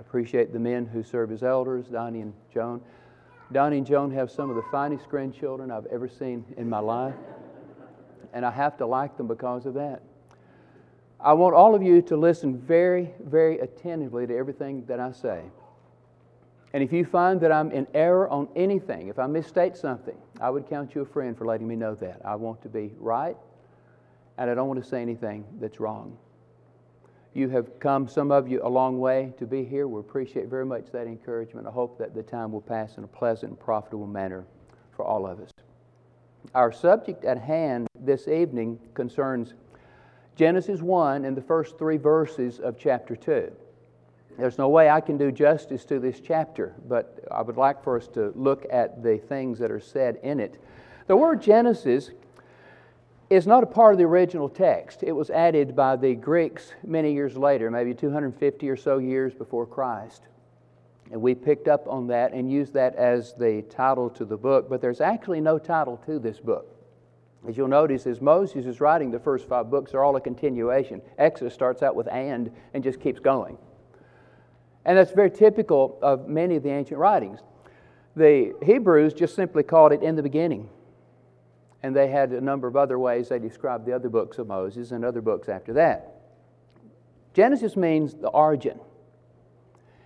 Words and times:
I 0.00 0.02
appreciate 0.02 0.50
the 0.54 0.58
men 0.58 0.86
who 0.86 1.02
serve 1.02 1.30
as 1.30 1.42
elders, 1.42 1.84
Donnie 1.88 2.22
and 2.22 2.32
Joan. 2.54 2.80
Donnie 3.52 3.76
and 3.76 3.86
Joan 3.86 4.10
have 4.12 4.30
some 4.30 4.48
of 4.48 4.56
the 4.56 4.62
finest 4.72 5.06
grandchildren 5.10 5.70
I've 5.70 5.84
ever 5.92 6.08
seen 6.08 6.42
in 6.56 6.70
my 6.70 6.78
life, 6.78 7.12
and 8.32 8.46
I 8.46 8.50
have 8.50 8.78
to 8.78 8.86
like 8.86 9.18
them 9.18 9.26
because 9.26 9.66
of 9.66 9.74
that. 9.74 10.00
I 11.20 11.34
want 11.34 11.54
all 11.54 11.74
of 11.74 11.82
you 11.82 12.00
to 12.00 12.16
listen 12.16 12.56
very, 12.56 13.10
very 13.22 13.58
attentively 13.58 14.26
to 14.26 14.34
everything 14.34 14.86
that 14.86 15.00
I 15.00 15.12
say. 15.12 15.42
And 16.72 16.82
if 16.82 16.94
you 16.94 17.04
find 17.04 17.38
that 17.42 17.52
I'm 17.52 17.70
in 17.70 17.86
error 17.92 18.26
on 18.30 18.48
anything, 18.56 19.08
if 19.08 19.18
I 19.18 19.26
misstate 19.26 19.76
something, 19.76 20.16
I 20.40 20.48
would 20.48 20.66
count 20.66 20.94
you 20.94 21.02
a 21.02 21.06
friend 21.06 21.36
for 21.36 21.44
letting 21.44 21.68
me 21.68 21.76
know 21.76 21.94
that. 21.96 22.22
I 22.24 22.36
want 22.36 22.62
to 22.62 22.70
be 22.70 22.90
right, 22.98 23.36
and 24.38 24.48
I 24.48 24.54
don't 24.54 24.66
want 24.66 24.82
to 24.82 24.88
say 24.88 25.02
anything 25.02 25.44
that's 25.60 25.78
wrong. 25.78 26.16
You 27.32 27.48
have 27.50 27.78
come, 27.78 28.08
some 28.08 28.32
of 28.32 28.48
you, 28.48 28.60
a 28.62 28.68
long 28.68 28.98
way 28.98 29.32
to 29.38 29.46
be 29.46 29.64
here. 29.64 29.86
We 29.86 30.00
appreciate 30.00 30.48
very 30.48 30.66
much 30.66 30.86
that 30.92 31.06
encouragement. 31.06 31.66
I 31.66 31.70
hope 31.70 31.96
that 31.98 32.12
the 32.14 32.24
time 32.24 32.50
will 32.50 32.60
pass 32.60 32.96
in 32.96 33.04
a 33.04 33.08
pleasant 33.08 33.50
and 33.50 33.60
profitable 33.60 34.06
manner 34.06 34.44
for 34.96 35.04
all 35.04 35.26
of 35.26 35.40
us. 35.40 35.50
Our 36.54 36.72
subject 36.72 37.24
at 37.24 37.38
hand 37.38 37.86
this 37.94 38.26
evening 38.26 38.80
concerns 38.94 39.54
Genesis 40.34 40.80
1 40.80 41.24
and 41.24 41.36
the 41.36 41.42
first 41.42 41.78
three 41.78 41.98
verses 41.98 42.58
of 42.58 42.78
chapter 42.78 43.14
2. 43.14 43.52
There's 44.36 44.58
no 44.58 44.68
way 44.68 44.88
I 44.88 45.00
can 45.00 45.18
do 45.18 45.30
justice 45.30 45.84
to 45.84 46.00
this 46.00 46.18
chapter, 46.18 46.74
but 46.88 47.22
I 47.30 47.42
would 47.42 47.56
like 47.56 47.84
for 47.84 47.96
us 47.96 48.08
to 48.08 48.32
look 48.34 48.64
at 48.72 49.02
the 49.02 49.18
things 49.18 49.58
that 49.58 49.70
are 49.70 49.80
said 49.80 50.18
in 50.22 50.40
it. 50.40 50.58
The 51.06 51.16
word 51.16 51.42
Genesis 51.42 52.10
is 53.30 53.46
not 53.46 53.62
a 53.62 53.66
part 53.66 53.94
of 53.94 53.98
the 53.98 54.04
original 54.04 54.48
text. 54.48 55.04
It 55.04 55.12
was 55.12 55.30
added 55.30 55.76
by 55.76 55.94
the 55.94 56.16
Greeks 56.16 56.72
many 56.84 57.12
years 57.12 57.36
later, 57.36 57.70
maybe 57.70 57.94
250 57.94 58.68
or 58.68 58.76
so 58.76 58.98
years 58.98 59.32
before 59.32 59.66
Christ. 59.66 60.26
And 61.12 61.22
we 61.22 61.34
picked 61.36 61.68
up 61.68 61.86
on 61.88 62.08
that 62.08 62.32
and 62.32 62.50
used 62.50 62.74
that 62.74 62.96
as 62.96 63.34
the 63.34 63.62
title 63.70 64.10
to 64.10 64.24
the 64.24 64.36
book, 64.36 64.68
but 64.68 64.80
there's 64.80 65.00
actually 65.00 65.40
no 65.40 65.58
title 65.58 65.96
to 66.06 66.18
this 66.18 66.40
book. 66.40 66.76
As 67.48 67.56
you'll 67.56 67.68
notice, 67.68 68.06
as 68.06 68.20
Moses 68.20 68.66
is 68.66 68.80
writing 68.80 69.10
the 69.10 69.18
first 69.18 69.48
five 69.48 69.70
books, 69.70 69.92
they're 69.92 70.04
all 70.04 70.16
a 70.16 70.20
continuation. 70.20 71.00
Exodus 71.16 71.54
starts 71.54 71.82
out 71.82 71.94
with 71.94 72.06
and 72.08 72.50
and 72.74 72.84
just 72.84 73.00
keeps 73.00 73.18
going. 73.18 73.56
And 74.84 74.98
that's 74.98 75.12
very 75.12 75.30
typical 75.30 75.98
of 76.02 76.28
many 76.28 76.56
of 76.56 76.62
the 76.62 76.70
ancient 76.70 76.98
writings. 76.98 77.40
The 78.16 78.54
Hebrews 78.62 79.14
just 79.14 79.34
simply 79.34 79.62
called 79.62 79.92
it 79.92 80.02
in 80.02 80.16
the 80.16 80.22
beginning. 80.22 80.68
And 81.82 81.96
they 81.96 82.08
had 82.08 82.32
a 82.32 82.40
number 82.40 82.68
of 82.68 82.76
other 82.76 82.98
ways 82.98 83.28
they 83.28 83.38
described 83.38 83.86
the 83.86 83.92
other 83.92 84.08
books 84.08 84.38
of 84.38 84.46
Moses 84.46 84.90
and 84.90 85.04
other 85.04 85.22
books 85.22 85.48
after 85.48 85.72
that. 85.74 86.20
Genesis 87.32 87.76
means 87.76 88.14
the 88.14 88.28
origin. 88.28 88.78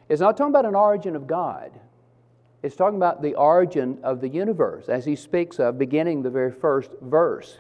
It's 0.09 0.21
not 0.21 0.37
talking 0.37 0.53
about 0.53 0.67
an 0.67 0.75
origin 0.75 1.17
of 1.17 1.27
God. 1.27 1.73
It's 2.63 2.77
talking 2.77 2.97
about 2.97 3.23
the 3.23 3.35
origin 3.35 3.99
of 4.03 4.21
the 4.21 4.29
universe, 4.29 4.89
as 4.89 5.05
he 5.05 5.17
speaks 5.17 5.59
of 5.59 5.79
beginning 5.79 6.23
the 6.23 6.31
very 6.31 6.53
first 6.53 6.91
verse. 7.03 7.59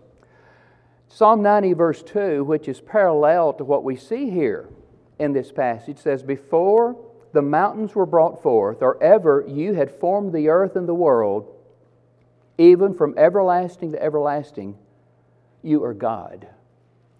Psalm 1.09 1.43
90, 1.43 1.75
verse 1.75 2.03
2, 2.03 2.45
which 2.45 2.69
is 2.69 2.81
parallel 2.81 3.53
to 3.55 3.65
what 3.65 3.85
we 3.85 3.97
see 3.97 4.31
here 4.31 4.69
in 5.19 5.33
this 5.33 5.53
passage 5.53 5.99
says, 5.99 6.23
Before 6.23 6.97
the 7.33 7.43
mountains 7.43 7.95
were 7.95 8.07
brought 8.07 8.43
forth, 8.43 8.83
or 8.83 9.03
ever 9.03 9.45
you 9.47 9.75
had 9.75 9.91
formed 9.91 10.33
the 10.33 10.49
earth 10.49 10.77
and 10.77 10.89
the 10.89 10.95
world, 10.95 11.54
even 12.59 12.95
from 12.95 13.15
everlasting 13.19 13.93
to 13.93 14.03
everlasting, 14.03 14.77
you 15.63 15.83
are 15.83 15.95
God. 15.95 16.47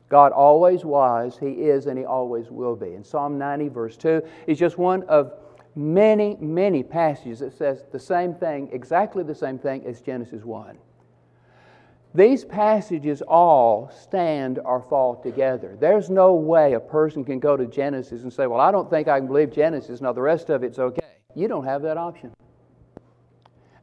God 0.09 0.33
always 0.33 0.85
was, 0.85 1.39
He 1.39 1.51
is, 1.51 1.87
and 1.87 1.99
He 1.99 2.05
always 2.05 2.51
will 2.51 2.77
be. 2.77 2.93
And 2.95 3.05
Psalm 3.05 3.39
90, 3.39 3.69
verse 3.69 3.97
2, 3.97 4.23
is 4.47 4.59
just 4.59 4.79
one 4.79 5.03
of 5.05 5.33
many, 5.75 6.37
many 6.41 6.83
passages 6.83 7.41
that 7.41 7.57
says 7.57 7.85
the 7.91 7.99
same 7.99 8.35
thing, 8.35 8.69
exactly 8.73 9.25
the 9.25 9.35
same 9.35 9.59
thing 9.59 9.85
as 9.87 10.01
Genesis 10.01 10.45
1. 10.45 10.79
These 12.15 12.45
passages 12.45 13.23
all 13.23 13.91
stand 13.93 14.61
or 14.65 14.83
fall 14.83 15.17
together. 15.17 15.77
There's 15.81 16.11
no 16.11 16.35
way 16.35 16.75
a 16.75 16.81
person 16.81 17.25
can 17.25 17.41
go 17.41 17.57
to 17.57 17.67
Genesis 17.67 18.23
and 18.23 18.33
say, 18.33 18.47
Well, 18.47 18.61
I 18.61 18.71
don't 18.71 18.89
think 18.89 19.09
I 19.09 19.19
can 19.19 19.27
believe 19.27 19.53
Genesis. 19.53 20.01
Now, 20.01 20.13
the 20.13 20.23
rest 20.23 20.49
of 20.49 20.63
it's 20.63 20.79
okay. 20.79 21.01
You 21.35 21.49
don't 21.49 21.65
have 21.65 21.83
that 21.83 21.97
option. 21.97 22.33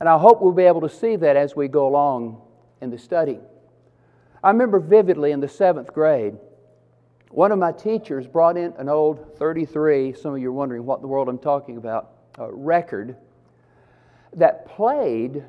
And 0.01 0.09
I 0.09 0.17
hope 0.17 0.41
we'll 0.41 0.51
be 0.51 0.63
able 0.63 0.81
to 0.81 0.89
see 0.89 1.15
that 1.15 1.35
as 1.35 1.55
we 1.55 1.67
go 1.67 1.87
along 1.87 2.41
in 2.81 2.89
the 2.89 2.97
study. 2.97 3.37
I 4.43 4.49
remember 4.49 4.79
vividly 4.79 5.31
in 5.31 5.41
the 5.41 5.47
seventh 5.47 5.93
grade, 5.93 6.33
one 7.29 7.51
of 7.51 7.59
my 7.59 7.71
teachers 7.71 8.25
brought 8.25 8.57
in 8.57 8.73
an 8.79 8.89
old 8.89 9.37
33, 9.37 10.13
some 10.13 10.33
of 10.33 10.41
you 10.41 10.49
are 10.49 10.53
wondering 10.53 10.87
what 10.87 10.95
in 10.95 11.01
the 11.03 11.07
world 11.07 11.29
I'm 11.29 11.37
talking 11.37 11.77
about, 11.77 12.13
uh, 12.39 12.51
record 12.51 13.15
that 14.33 14.65
played 14.65 15.45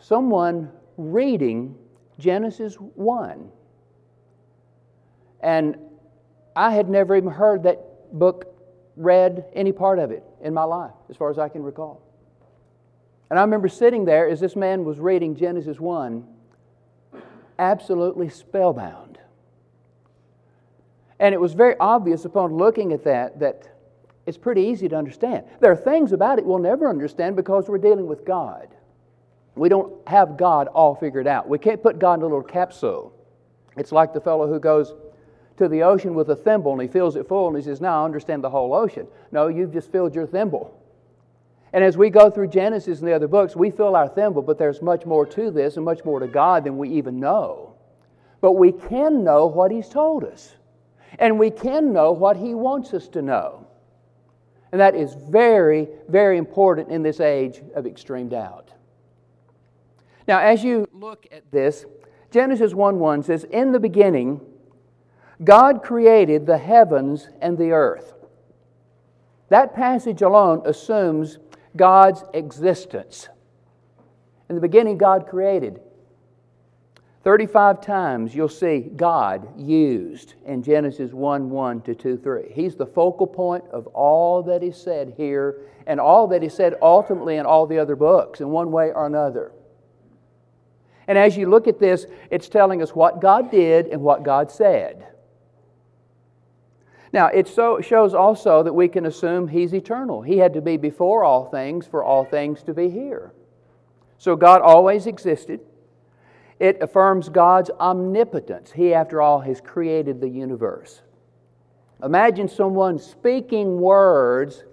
someone 0.00 0.72
reading 0.96 1.76
Genesis 2.18 2.74
1. 2.74 3.48
And 5.40 5.76
I 6.56 6.72
had 6.72 6.90
never 6.90 7.14
even 7.14 7.30
heard 7.30 7.62
that 7.62 7.78
book 8.12 8.52
read 8.96 9.44
any 9.54 9.70
part 9.70 10.00
of 10.00 10.10
it 10.10 10.24
in 10.42 10.52
my 10.52 10.64
life, 10.64 10.94
as 11.08 11.16
far 11.16 11.30
as 11.30 11.38
I 11.38 11.48
can 11.48 11.62
recall. 11.62 12.05
And 13.30 13.38
I 13.38 13.42
remember 13.42 13.68
sitting 13.68 14.04
there 14.04 14.28
as 14.28 14.40
this 14.40 14.54
man 14.54 14.84
was 14.84 14.98
reading 14.98 15.34
Genesis 15.34 15.80
1, 15.80 16.26
absolutely 17.58 18.28
spellbound. 18.28 19.18
And 21.18 21.34
it 21.34 21.40
was 21.40 21.54
very 21.54 21.76
obvious 21.80 22.24
upon 22.24 22.54
looking 22.54 22.92
at 22.92 23.04
that 23.04 23.40
that 23.40 23.68
it's 24.26 24.36
pretty 24.36 24.62
easy 24.62 24.88
to 24.88 24.96
understand. 24.96 25.44
There 25.60 25.70
are 25.70 25.76
things 25.76 26.12
about 26.12 26.38
it 26.38 26.44
we'll 26.44 26.58
never 26.58 26.88
understand 26.88 27.36
because 27.36 27.68
we're 27.68 27.78
dealing 27.78 28.06
with 28.06 28.24
God. 28.24 28.68
We 29.54 29.68
don't 29.68 30.06
have 30.06 30.36
God 30.36 30.66
all 30.68 30.94
figured 30.94 31.26
out. 31.26 31.48
We 31.48 31.58
can't 31.58 31.82
put 31.82 31.98
God 31.98 32.14
in 32.14 32.22
a 32.22 32.26
little 32.26 32.42
capsule. 32.42 33.12
It's 33.76 33.92
like 33.92 34.12
the 34.12 34.20
fellow 34.20 34.46
who 34.46 34.60
goes 34.60 34.94
to 35.56 35.68
the 35.68 35.82
ocean 35.82 36.14
with 36.14 36.28
a 36.28 36.36
thimble 36.36 36.72
and 36.72 36.82
he 36.82 36.88
fills 36.88 37.16
it 37.16 37.26
full 37.26 37.48
and 37.48 37.56
he 37.56 37.62
says, 37.62 37.80
Now 37.80 38.02
I 38.02 38.04
understand 38.04 38.44
the 38.44 38.50
whole 38.50 38.74
ocean. 38.74 39.06
No, 39.32 39.48
you've 39.48 39.72
just 39.72 39.90
filled 39.90 40.14
your 40.14 40.26
thimble. 40.26 40.75
And 41.72 41.82
as 41.82 41.96
we 41.96 42.10
go 42.10 42.30
through 42.30 42.48
Genesis 42.48 43.00
and 43.00 43.08
the 43.08 43.12
other 43.12 43.28
books, 43.28 43.56
we 43.56 43.70
fill 43.70 43.96
our 43.96 44.08
thimble, 44.08 44.42
but 44.42 44.58
there's 44.58 44.80
much 44.80 45.04
more 45.04 45.26
to 45.26 45.50
this 45.50 45.76
and 45.76 45.84
much 45.84 46.04
more 46.04 46.20
to 46.20 46.26
God 46.26 46.64
than 46.64 46.78
we 46.78 46.90
even 46.90 47.20
know. 47.20 47.74
But 48.40 48.52
we 48.52 48.72
can 48.72 49.24
know 49.24 49.46
what 49.46 49.70
He's 49.70 49.88
told 49.88 50.24
us, 50.24 50.54
and 51.18 51.38
we 51.38 51.50
can 51.50 51.92
know 51.92 52.12
what 52.12 52.36
He 52.36 52.54
wants 52.54 52.94
us 52.94 53.08
to 53.08 53.22
know. 53.22 53.66
And 54.72 54.80
that 54.80 54.94
is 54.94 55.14
very, 55.14 55.88
very 56.08 56.38
important 56.38 56.90
in 56.90 57.02
this 57.02 57.20
age 57.20 57.62
of 57.74 57.86
extreme 57.86 58.28
doubt. 58.28 58.72
Now, 60.28 60.40
as 60.40 60.64
you 60.64 60.86
look 60.92 61.26
at 61.30 61.50
this, 61.50 61.84
Genesis 62.30 62.74
1 62.74 62.98
1 62.98 63.22
says, 63.22 63.44
In 63.44 63.72
the 63.72 63.80
beginning, 63.80 64.40
God 65.42 65.82
created 65.82 66.46
the 66.46 66.58
heavens 66.58 67.28
and 67.40 67.56
the 67.56 67.70
earth. 67.70 68.14
That 69.48 69.74
passage 69.74 70.22
alone 70.22 70.62
assumes 70.64 71.38
God's 71.76 72.24
existence. 72.34 73.28
In 74.48 74.54
the 74.54 74.60
beginning, 74.60 74.98
God 74.98 75.26
created. 75.28 75.80
35 77.24 77.80
times 77.80 78.34
you'll 78.36 78.48
see 78.48 78.78
God 78.94 79.60
used 79.60 80.34
in 80.44 80.62
Genesis 80.62 81.12
1 81.12 81.50
1 81.50 81.80
to 81.82 81.94
2 81.94 82.16
3. 82.18 82.52
He's 82.52 82.76
the 82.76 82.86
focal 82.86 83.26
point 83.26 83.64
of 83.72 83.88
all 83.88 84.44
that 84.44 84.62
He 84.62 84.70
said 84.70 85.14
here 85.16 85.62
and 85.88 85.98
all 85.98 86.28
that 86.28 86.42
He 86.42 86.48
said 86.48 86.74
ultimately 86.80 87.36
in 87.36 87.44
all 87.44 87.66
the 87.66 87.78
other 87.78 87.96
books 87.96 88.40
in 88.40 88.50
one 88.50 88.70
way 88.70 88.92
or 88.92 89.06
another. 89.06 89.50
And 91.08 91.18
as 91.18 91.36
you 91.36 91.48
look 91.48 91.66
at 91.66 91.80
this, 91.80 92.06
it's 92.30 92.48
telling 92.48 92.80
us 92.80 92.94
what 92.94 93.20
God 93.20 93.50
did 93.50 93.86
and 93.86 94.02
what 94.02 94.22
God 94.22 94.50
said. 94.50 95.06
Now, 97.12 97.26
it 97.26 97.48
so, 97.48 97.80
shows 97.80 98.14
also 98.14 98.62
that 98.62 98.72
we 98.72 98.88
can 98.88 99.06
assume 99.06 99.48
He's 99.48 99.72
eternal. 99.74 100.22
He 100.22 100.38
had 100.38 100.54
to 100.54 100.60
be 100.60 100.76
before 100.76 101.24
all 101.24 101.46
things 101.46 101.86
for 101.86 102.02
all 102.02 102.24
things 102.24 102.62
to 102.64 102.74
be 102.74 102.90
here. 102.90 103.32
So 104.18 104.36
God 104.36 104.62
always 104.62 105.06
existed. 105.06 105.60
It 106.58 106.78
affirms 106.80 107.28
God's 107.28 107.70
omnipotence. 107.70 108.72
He, 108.72 108.94
after 108.94 109.20
all, 109.20 109.40
has 109.40 109.60
created 109.60 110.20
the 110.20 110.28
universe. 110.28 111.02
Imagine 112.02 112.48
someone 112.48 112.98
speaking 112.98 113.80
words 113.80 114.64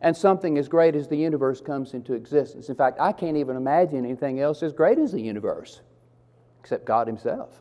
and 0.00 0.16
something 0.16 0.58
as 0.58 0.68
great 0.68 0.94
as 0.94 1.08
the 1.08 1.16
universe 1.16 1.60
comes 1.60 1.94
into 1.94 2.14
existence. 2.14 2.68
In 2.68 2.74
fact, 2.74 3.00
I 3.00 3.12
can't 3.12 3.36
even 3.36 3.56
imagine 3.56 4.04
anything 4.04 4.40
else 4.40 4.62
as 4.62 4.72
great 4.72 4.98
as 4.98 5.12
the 5.12 5.20
universe, 5.20 5.80
except 6.60 6.84
God 6.84 7.06
Himself. 7.06 7.60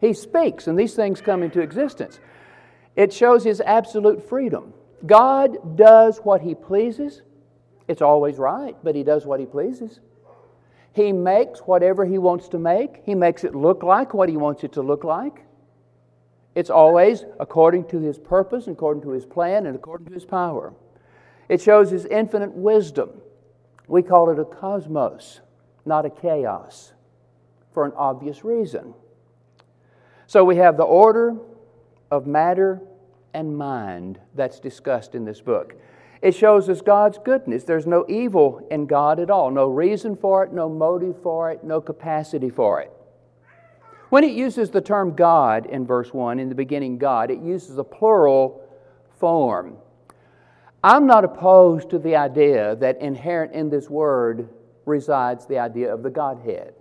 He 0.00 0.12
speaks, 0.12 0.66
and 0.66 0.78
these 0.78 0.94
things 0.94 1.20
come 1.20 1.42
into 1.42 1.60
existence. 1.60 2.20
It 2.96 3.12
shows 3.12 3.44
His 3.44 3.60
absolute 3.60 4.26
freedom. 4.26 4.72
God 5.04 5.76
does 5.76 6.18
what 6.18 6.40
He 6.40 6.54
pleases. 6.54 7.22
It's 7.86 8.02
always 8.02 8.38
right, 8.38 8.76
but 8.82 8.94
He 8.94 9.02
does 9.02 9.26
what 9.26 9.38
He 9.38 9.46
pleases. 9.46 10.00
He 10.92 11.12
makes 11.12 11.60
whatever 11.60 12.06
He 12.06 12.16
wants 12.16 12.48
to 12.48 12.58
make, 12.58 13.02
He 13.04 13.14
makes 13.14 13.44
it 13.44 13.54
look 13.54 13.82
like 13.82 14.14
what 14.14 14.30
He 14.30 14.36
wants 14.38 14.64
it 14.64 14.72
to 14.72 14.82
look 14.82 15.04
like. 15.04 15.44
It's 16.54 16.70
always 16.70 17.24
according 17.38 17.84
to 17.88 18.00
His 18.00 18.18
purpose, 18.18 18.66
according 18.66 19.02
to 19.02 19.10
His 19.10 19.26
plan, 19.26 19.66
and 19.66 19.76
according 19.76 20.06
to 20.06 20.14
His 20.14 20.24
power. 20.24 20.72
It 21.50 21.60
shows 21.60 21.90
His 21.90 22.06
infinite 22.06 22.52
wisdom. 22.52 23.10
We 23.86 24.02
call 24.02 24.30
it 24.30 24.38
a 24.38 24.44
cosmos, 24.44 25.40
not 25.84 26.06
a 26.06 26.10
chaos, 26.10 26.94
for 27.72 27.84
an 27.84 27.92
obvious 27.94 28.42
reason. 28.42 28.94
So 30.26 30.44
we 30.44 30.56
have 30.56 30.78
the 30.78 30.82
order 30.82 31.36
of 32.10 32.26
matter 32.26 32.80
and 33.34 33.56
mind 33.56 34.18
that's 34.34 34.60
discussed 34.60 35.14
in 35.14 35.24
this 35.24 35.40
book. 35.40 35.74
It 36.22 36.34
shows 36.34 36.68
us 36.68 36.80
God's 36.80 37.18
goodness. 37.18 37.64
There's 37.64 37.86
no 37.86 38.04
evil 38.08 38.66
in 38.70 38.86
God 38.86 39.20
at 39.20 39.30
all, 39.30 39.50
no 39.50 39.68
reason 39.68 40.16
for 40.16 40.42
it, 40.44 40.52
no 40.52 40.68
motive 40.68 41.20
for 41.22 41.50
it, 41.50 41.62
no 41.62 41.80
capacity 41.80 42.50
for 42.50 42.80
it. 42.80 42.90
When 44.08 44.24
it 44.24 44.32
uses 44.32 44.70
the 44.70 44.80
term 44.80 45.14
God 45.14 45.66
in 45.66 45.84
verse 45.84 46.14
1, 46.14 46.38
in 46.38 46.48
the 46.48 46.54
beginning, 46.54 46.96
God, 46.96 47.30
it 47.30 47.40
uses 47.40 47.76
a 47.76 47.84
plural 47.84 48.62
form. 49.18 49.76
I'm 50.82 51.06
not 51.06 51.24
opposed 51.24 51.90
to 51.90 51.98
the 51.98 52.14
idea 52.14 52.76
that 52.76 53.00
inherent 53.00 53.52
in 53.52 53.68
this 53.68 53.90
word 53.90 54.48
resides 54.84 55.46
the 55.46 55.58
idea 55.58 55.92
of 55.92 56.04
the 56.04 56.10
Godhead. 56.10 56.74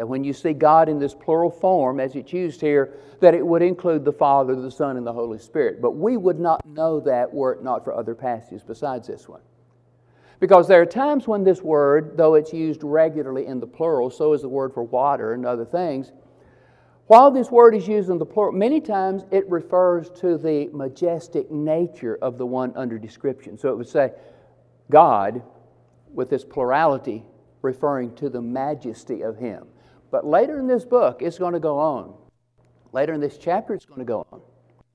That 0.00 0.06
when 0.06 0.24
you 0.24 0.32
see 0.32 0.54
God 0.54 0.88
in 0.88 0.98
this 0.98 1.12
plural 1.12 1.50
form, 1.50 2.00
as 2.00 2.16
it's 2.16 2.32
used 2.32 2.62
here, 2.62 2.94
that 3.20 3.34
it 3.34 3.46
would 3.46 3.60
include 3.60 4.02
the 4.02 4.14
Father, 4.14 4.54
the 4.54 4.70
Son, 4.70 4.96
and 4.96 5.06
the 5.06 5.12
Holy 5.12 5.38
Spirit. 5.38 5.82
But 5.82 5.90
we 5.90 6.16
would 6.16 6.40
not 6.40 6.64
know 6.64 7.00
that 7.00 7.30
were 7.30 7.52
it 7.52 7.62
not 7.62 7.84
for 7.84 7.92
other 7.92 8.14
passages 8.14 8.62
besides 8.66 9.08
this 9.08 9.28
one. 9.28 9.42
Because 10.38 10.66
there 10.66 10.80
are 10.80 10.86
times 10.86 11.28
when 11.28 11.44
this 11.44 11.60
word, 11.60 12.16
though 12.16 12.34
it's 12.34 12.50
used 12.50 12.82
regularly 12.82 13.44
in 13.44 13.60
the 13.60 13.66
plural, 13.66 14.08
so 14.08 14.32
is 14.32 14.40
the 14.40 14.48
word 14.48 14.72
for 14.72 14.84
water 14.84 15.34
and 15.34 15.44
other 15.44 15.66
things, 15.66 16.12
while 17.06 17.30
this 17.30 17.50
word 17.50 17.74
is 17.74 17.86
used 17.86 18.08
in 18.08 18.16
the 18.16 18.24
plural, 18.24 18.54
many 18.54 18.80
times 18.80 19.24
it 19.30 19.46
refers 19.50 20.08
to 20.20 20.38
the 20.38 20.70
majestic 20.72 21.50
nature 21.50 22.18
of 22.22 22.38
the 22.38 22.46
one 22.46 22.72
under 22.74 22.98
description. 22.98 23.58
So 23.58 23.68
it 23.68 23.76
would 23.76 23.86
say, 23.86 24.12
God, 24.90 25.42
with 26.14 26.30
this 26.30 26.42
plurality, 26.42 27.22
referring 27.60 28.14
to 28.14 28.30
the 28.30 28.40
majesty 28.40 29.20
of 29.20 29.36
Him. 29.36 29.66
But 30.10 30.26
later 30.26 30.58
in 30.58 30.66
this 30.66 30.84
book, 30.84 31.22
it's 31.22 31.38
going 31.38 31.54
to 31.54 31.60
go 31.60 31.78
on. 31.78 32.14
Later 32.92 33.12
in 33.14 33.20
this 33.20 33.38
chapter, 33.38 33.74
it's 33.74 33.86
going 33.86 34.00
to 34.00 34.04
go 34.04 34.26
on 34.32 34.40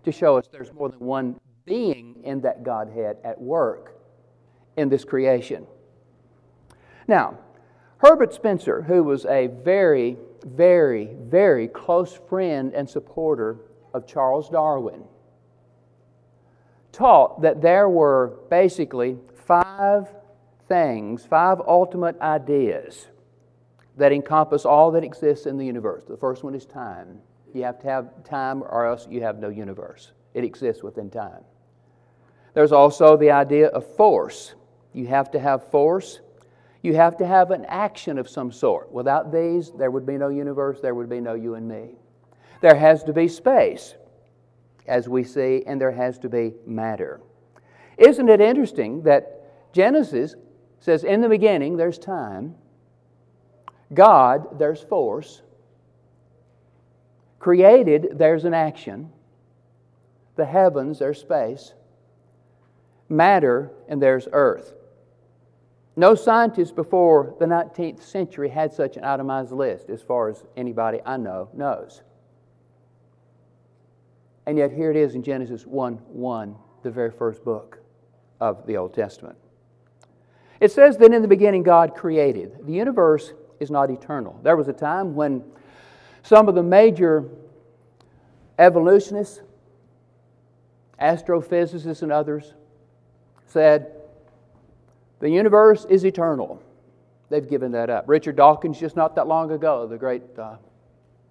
to 0.04 0.12
show 0.12 0.38
us 0.38 0.48
there's 0.52 0.74
more 0.74 0.90
than 0.90 1.00
one 1.00 1.40
being 1.66 2.22
in 2.24 2.42
that 2.42 2.64
Godhead 2.64 3.18
at 3.24 3.40
work 3.42 4.00
in 4.78 4.90
this 4.90 5.04
creation. 5.04 5.66
Now, 7.08 7.40
Herbert 7.98 8.34
Spencer, 8.34 8.82
who 8.82 9.04
was 9.04 9.26
a 9.26 9.48
very, 9.48 10.18
very, 10.46 11.10
very 11.22 11.68
close 11.68 12.14
friend 12.30 12.74
and 12.74 12.90
supporter 12.90 13.58
of 13.94 14.06
Charles 14.06 14.50
Darwin, 14.50 15.04
taught 16.92 17.42
that 17.42 17.62
there 17.62 17.90
were 17.90 18.34
basically 18.50 19.18
five 19.34 20.08
things, 20.68 21.26
five 21.26 21.60
ultimate 21.66 22.20
ideas 22.20 23.08
that 23.97 24.12
encompass 24.12 24.65
all 24.65 24.92
that 24.92 25.03
exists 25.03 25.45
in 25.45 25.57
the 25.57 25.65
universe. 25.65 26.03
The 26.07 26.18
first 26.18 26.44
one 26.44 26.56
is 26.56 26.65
time. 26.65 27.19
You 27.53 27.63
have 27.63 27.80
to 27.80 27.88
have 27.88 28.24
time, 28.24 28.63
or 28.63 28.86
else 28.86 29.07
you 29.09 29.21
have 29.21 29.39
no 29.39 29.50
universe. 29.50 30.12
It 30.33 30.44
exists 30.44 30.83
within 30.83 31.09
time. 31.09 31.44
There's 32.53 32.71
also 32.71 33.15
the 33.15 33.31
idea 33.31 33.68
of 33.68 33.86
force. 33.95 34.56
You 34.94 35.07
have 35.07 35.31
to 35.31 35.39
have 35.39 35.69
force. 35.71 36.19
You 36.81 36.95
have 36.95 37.18
to 37.18 37.25
have 37.25 37.51
an 37.51 37.65
action 37.65 38.18
of 38.18 38.30
some 38.30 38.51
sort. 38.51 38.92
Without 38.92 39.31
these, 39.31 39.71
there 39.71 39.92
would 39.92 40.06
be 40.06 40.18
no 40.18 40.30
universe, 40.30 40.80
there 40.81 40.94
would 40.94 41.09
be 41.09 41.19
no 41.19 41.33
you 41.33 41.56
and 41.56 41.68
me. 41.68 41.95
There 42.62 42.75
has 42.75 43.03
to 43.06 43.13
be 43.13 43.27
space, 43.27 43.95
as 44.88 45.09
we 45.09 45.24
see, 45.24 45.63
and 45.65 45.80
there 45.80 45.92
has 45.92 46.19
to 46.19 46.30
be 46.30 46.53
matter. 46.65 47.21
Isn't 47.97 48.30
it 48.30 48.42
interesting 48.42 49.03
that 49.03 49.74
Genesis 49.74 50.36
says, 50.80 51.03
In 51.03 51.21
the 51.21 51.30
beginning, 51.30 51.77
there's 51.77 51.97
time, 51.97 52.56
God, 53.94 54.60
there's 54.60 54.82
force. 54.82 55.42
Created, 57.40 58.10
there's 58.14 58.46
an 58.46 58.54
action. 58.54 59.12
The 60.36 60.46
heavens, 60.46 61.00
there's 61.00 61.20
space. 61.20 61.74
Matter, 63.08 63.72
and 63.88 64.02
there's 64.02 64.28
earth. 64.32 64.74
No 65.96 66.16
scientist 66.16 66.76
before 66.76 67.36
the 67.40 67.46
19th 67.46 68.02
century 68.02 68.50
had 68.50 68.74
such 68.74 68.98
an 68.98 69.06
itemized 69.06 69.52
list, 69.52 69.90
as 69.90 70.02
far 70.02 70.30
as 70.30 70.44
anybody 70.58 71.00
I 71.06 71.18
know 71.18 71.50
knows. 71.54 72.02
And 74.46 74.58
yet, 74.58 74.72
here 74.72 74.92
it 74.92 74.98
is 74.98 75.16
in 75.16 75.24
Genesis 75.24 75.66
1 75.66 75.94
1, 75.94 76.56
the 76.84 76.92
very 76.92 77.12
first 77.12 77.44
book 77.46 77.80
of 78.42 78.68
the 78.68 78.78
Old 78.78 78.94
Testament. 78.94 79.38
It 80.60 80.72
says 80.72 80.98
that 80.98 81.14
in 81.14 81.22
the 81.22 81.28
beginning 81.28 81.64
God 81.64 81.96
created. 81.96 82.66
The 82.66 82.74
universe 82.74 83.34
is 83.60 83.72
not 83.72 83.90
eternal. 83.90 84.40
There 84.44 84.56
was 84.56 84.68
a 84.68 84.74
time 84.74 85.16
when 85.16 85.44
some 86.24 86.48
of 86.48 86.56
the 86.56 86.63
major 86.63 87.25
evolutionists, 88.57 89.42
astrophysicists, 91.02 92.02
and 92.02 92.12
others 92.12 92.54
said 93.46 93.92
the 95.19 95.30
universe 95.30 95.86
is 95.90 96.06
eternal. 96.06 96.62
They've 97.30 97.48
given 97.48 97.72
that 97.72 97.90
up. 97.90 98.06
Richard 98.07 98.36
Dawkins, 98.36 98.80
just 98.80 98.96
not 98.96 99.16
that 99.16 99.28
long 99.28 99.52
ago, 99.52 99.88
the 99.88 99.98
great 99.98 100.24
uh, 100.38 100.57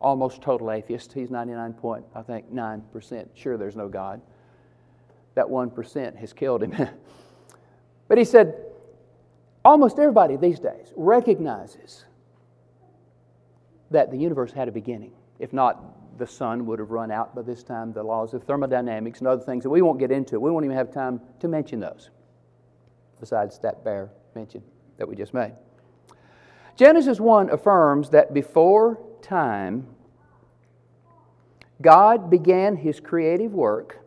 almost 0.01 0.43
total 0.43 0.71
atheist, 0.71 1.13
he's 1.13 1.31
99 1.31 1.73
point, 1.75 2.05
I 2.15 2.23
think, 2.23 2.53
9% 2.53 3.27
sure 3.35 3.57
there's 3.57 3.77
no 3.77 3.89
God. 3.89 4.21
That 5.35 5.47
1% 5.47 6.17
has 6.17 6.33
killed 6.33 6.63
him. 6.63 6.89
but 8.09 8.19
he 8.19 8.25
said, 8.25 8.55
almost 9.65 9.99
everybody 9.99 10.37
these 10.37 10.61
days 10.61 10.93
recognizes 10.95 12.05
that 13.91 14.11
the 14.11 14.17
universe 14.17 14.53
had 14.53 14.69
a 14.69 14.73
beginning. 14.73 15.13
If 15.39 15.53
not, 15.53 16.19
the 16.19 16.27
sun 16.27 16.67
would 16.67 16.79
have 16.79 16.91
run 16.91 17.11
out 17.11 17.35
by 17.35 17.43
this 17.43 17.63
time, 17.63 17.93
the 17.93 18.03
laws 18.03 18.35
of 18.35 18.45
thermodynamics 18.45 19.19
and 19.19 19.29
other 19.29 19.43
things 19.43 19.65
that 19.65 19.71
we 19.71 19.83
won't 19.83 19.99
get 19.99 20.11
into. 20.11 20.39
We 20.39 20.51
won't 20.51 20.65
even 20.65 20.77
have 20.77 20.93
time 20.93 21.21
to 21.41 21.49
mention 21.49 21.81
those, 21.81 22.11
besides 23.21 23.59
that 23.61 23.85
bare 23.85 24.11
mention 24.35 24.63
that 24.97 25.09
we 25.09 25.17
just 25.17 25.35
made. 25.35 25.53
Genesis 26.77 27.21
1 27.21 27.51
affirms 27.51 28.11
that 28.11 28.35
before 28.35 28.99
time, 29.23 29.87
God 31.81 32.31
began 32.31 32.77
his 32.77 33.01
creative 33.01 33.53
work. 33.53 34.01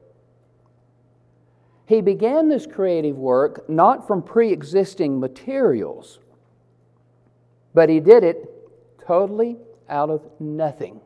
He 1.85 2.01
began 2.01 2.49
this 2.49 2.65
creative 2.65 3.17
work 3.17 3.69
not 3.69 4.07
from 4.07 4.21
pre 4.21 4.51
existing 4.51 5.19
materials, 5.19 6.19
but 7.73 7.89
he 7.89 7.99
did 7.99 8.23
it 8.23 8.49
totally 9.05 9.57
out 9.89 10.09
of 10.09 10.27
nothing. 10.39 11.01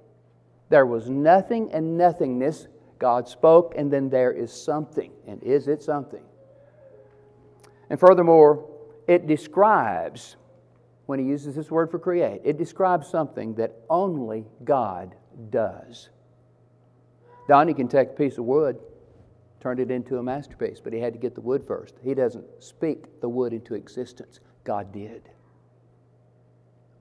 There 0.70 0.86
was 0.86 1.10
nothing 1.10 1.72
and 1.72 1.98
nothingness. 1.98 2.68
God 3.00 3.28
spoke, 3.28 3.74
and 3.76 3.92
then 3.92 4.10
there 4.10 4.32
is 4.32 4.54
something. 4.54 5.12
And 5.28 5.42
is 5.44 5.68
it 5.68 5.82
something? 5.82 6.24
And 7.90 8.00
furthermore, 8.00 8.70
it 9.08 9.28
describes, 9.28 10.38
when 11.08 11.20
he 11.20 11.26
uses 11.26 11.56
this 11.56 11.70
word 11.70 11.92
for 11.92 12.00
create, 12.00 12.42
it 12.46 12.58
describes 12.58 13.10
something 13.10 13.56
that 13.56 13.76
only 13.90 14.46
God 14.64 15.16
does. 15.50 16.10
Donnie 17.48 17.74
can 17.74 17.88
take 17.88 18.10
a 18.10 18.14
piece 18.14 18.38
of 18.38 18.46
wood, 18.46 18.80
turn 19.60 19.80
it 19.80 19.92
into 19.92 20.20
a 20.20 20.24
masterpiece, 20.24 20.80
but 20.80 20.94
he 20.94 21.00
had 21.00 21.12
to 21.12 21.20
get 21.20 21.36
the 21.36 21.42
wood 21.42 21.66
first. 21.68 21.96
He 22.02 22.14
doesn't 22.14 22.46
speak 22.60 23.20
the 23.20 23.28
wood 23.28 23.52
into 23.52 23.74
existence, 23.74 24.40
God 24.64 24.94
did. 24.94 25.30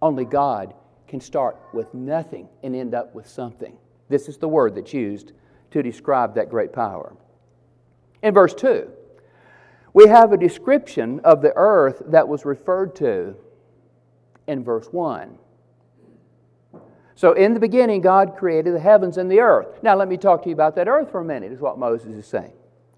Only 0.02 0.24
God 0.24 0.74
can 1.10 1.20
start 1.20 1.58
with 1.74 1.92
nothing 1.92 2.48
and 2.62 2.74
end 2.74 2.94
up 2.94 3.14
with 3.14 3.28
something. 3.28 3.76
This 4.08 4.28
is 4.28 4.38
the 4.38 4.48
word 4.48 4.76
that's 4.76 4.94
used 4.94 5.32
to 5.72 5.82
describe 5.82 6.36
that 6.36 6.48
great 6.48 6.72
power. 6.72 7.14
In 8.22 8.32
verse 8.32 8.54
2, 8.54 8.88
we 9.92 10.06
have 10.06 10.32
a 10.32 10.36
description 10.36 11.20
of 11.20 11.42
the 11.42 11.52
earth 11.56 12.00
that 12.06 12.28
was 12.28 12.44
referred 12.44 12.94
to 12.96 13.34
in 14.46 14.62
verse 14.62 14.86
1. 14.92 15.36
So, 17.16 17.32
in 17.32 17.54
the 17.54 17.60
beginning, 17.60 18.00
God 18.00 18.36
created 18.36 18.74
the 18.74 18.80
heavens 18.80 19.18
and 19.18 19.30
the 19.30 19.40
earth. 19.40 19.82
Now, 19.82 19.94
let 19.96 20.08
me 20.08 20.16
talk 20.16 20.42
to 20.44 20.48
you 20.48 20.54
about 20.54 20.76
that 20.76 20.88
earth 20.88 21.10
for 21.10 21.20
a 21.20 21.24
minute, 21.24 21.52
is 21.52 21.60
what 21.60 21.78
Moses 21.78 22.14
is 22.14 22.26
saying. 22.26 22.52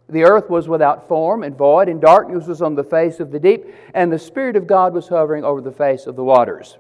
The 0.09 0.25
earth 0.25 0.51
was 0.51 0.69
without 0.69 1.09
form 1.09 1.43
and 1.43 1.57
void, 1.57 1.89
and 1.89 2.01
darkness 2.01 2.47
was 2.47 2.63
on 2.63 2.75
the 2.75 2.85
face 2.85 3.21
of 3.21 3.33
the 3.33 3.41
deep, 3.41 3.65
and 3.95 4.13
the 4.13 4.19
Spirit 4.19 4.55
of 4.55 4.67
God 4.67 4.93
was 4.93 5.09
hovering 5.09 5.45
over 5.45 5.61
the 5.61 5.73
face 5.73 6.07
of 6.07 6.15
the 6.15 6.25
waters. 6.25 6.77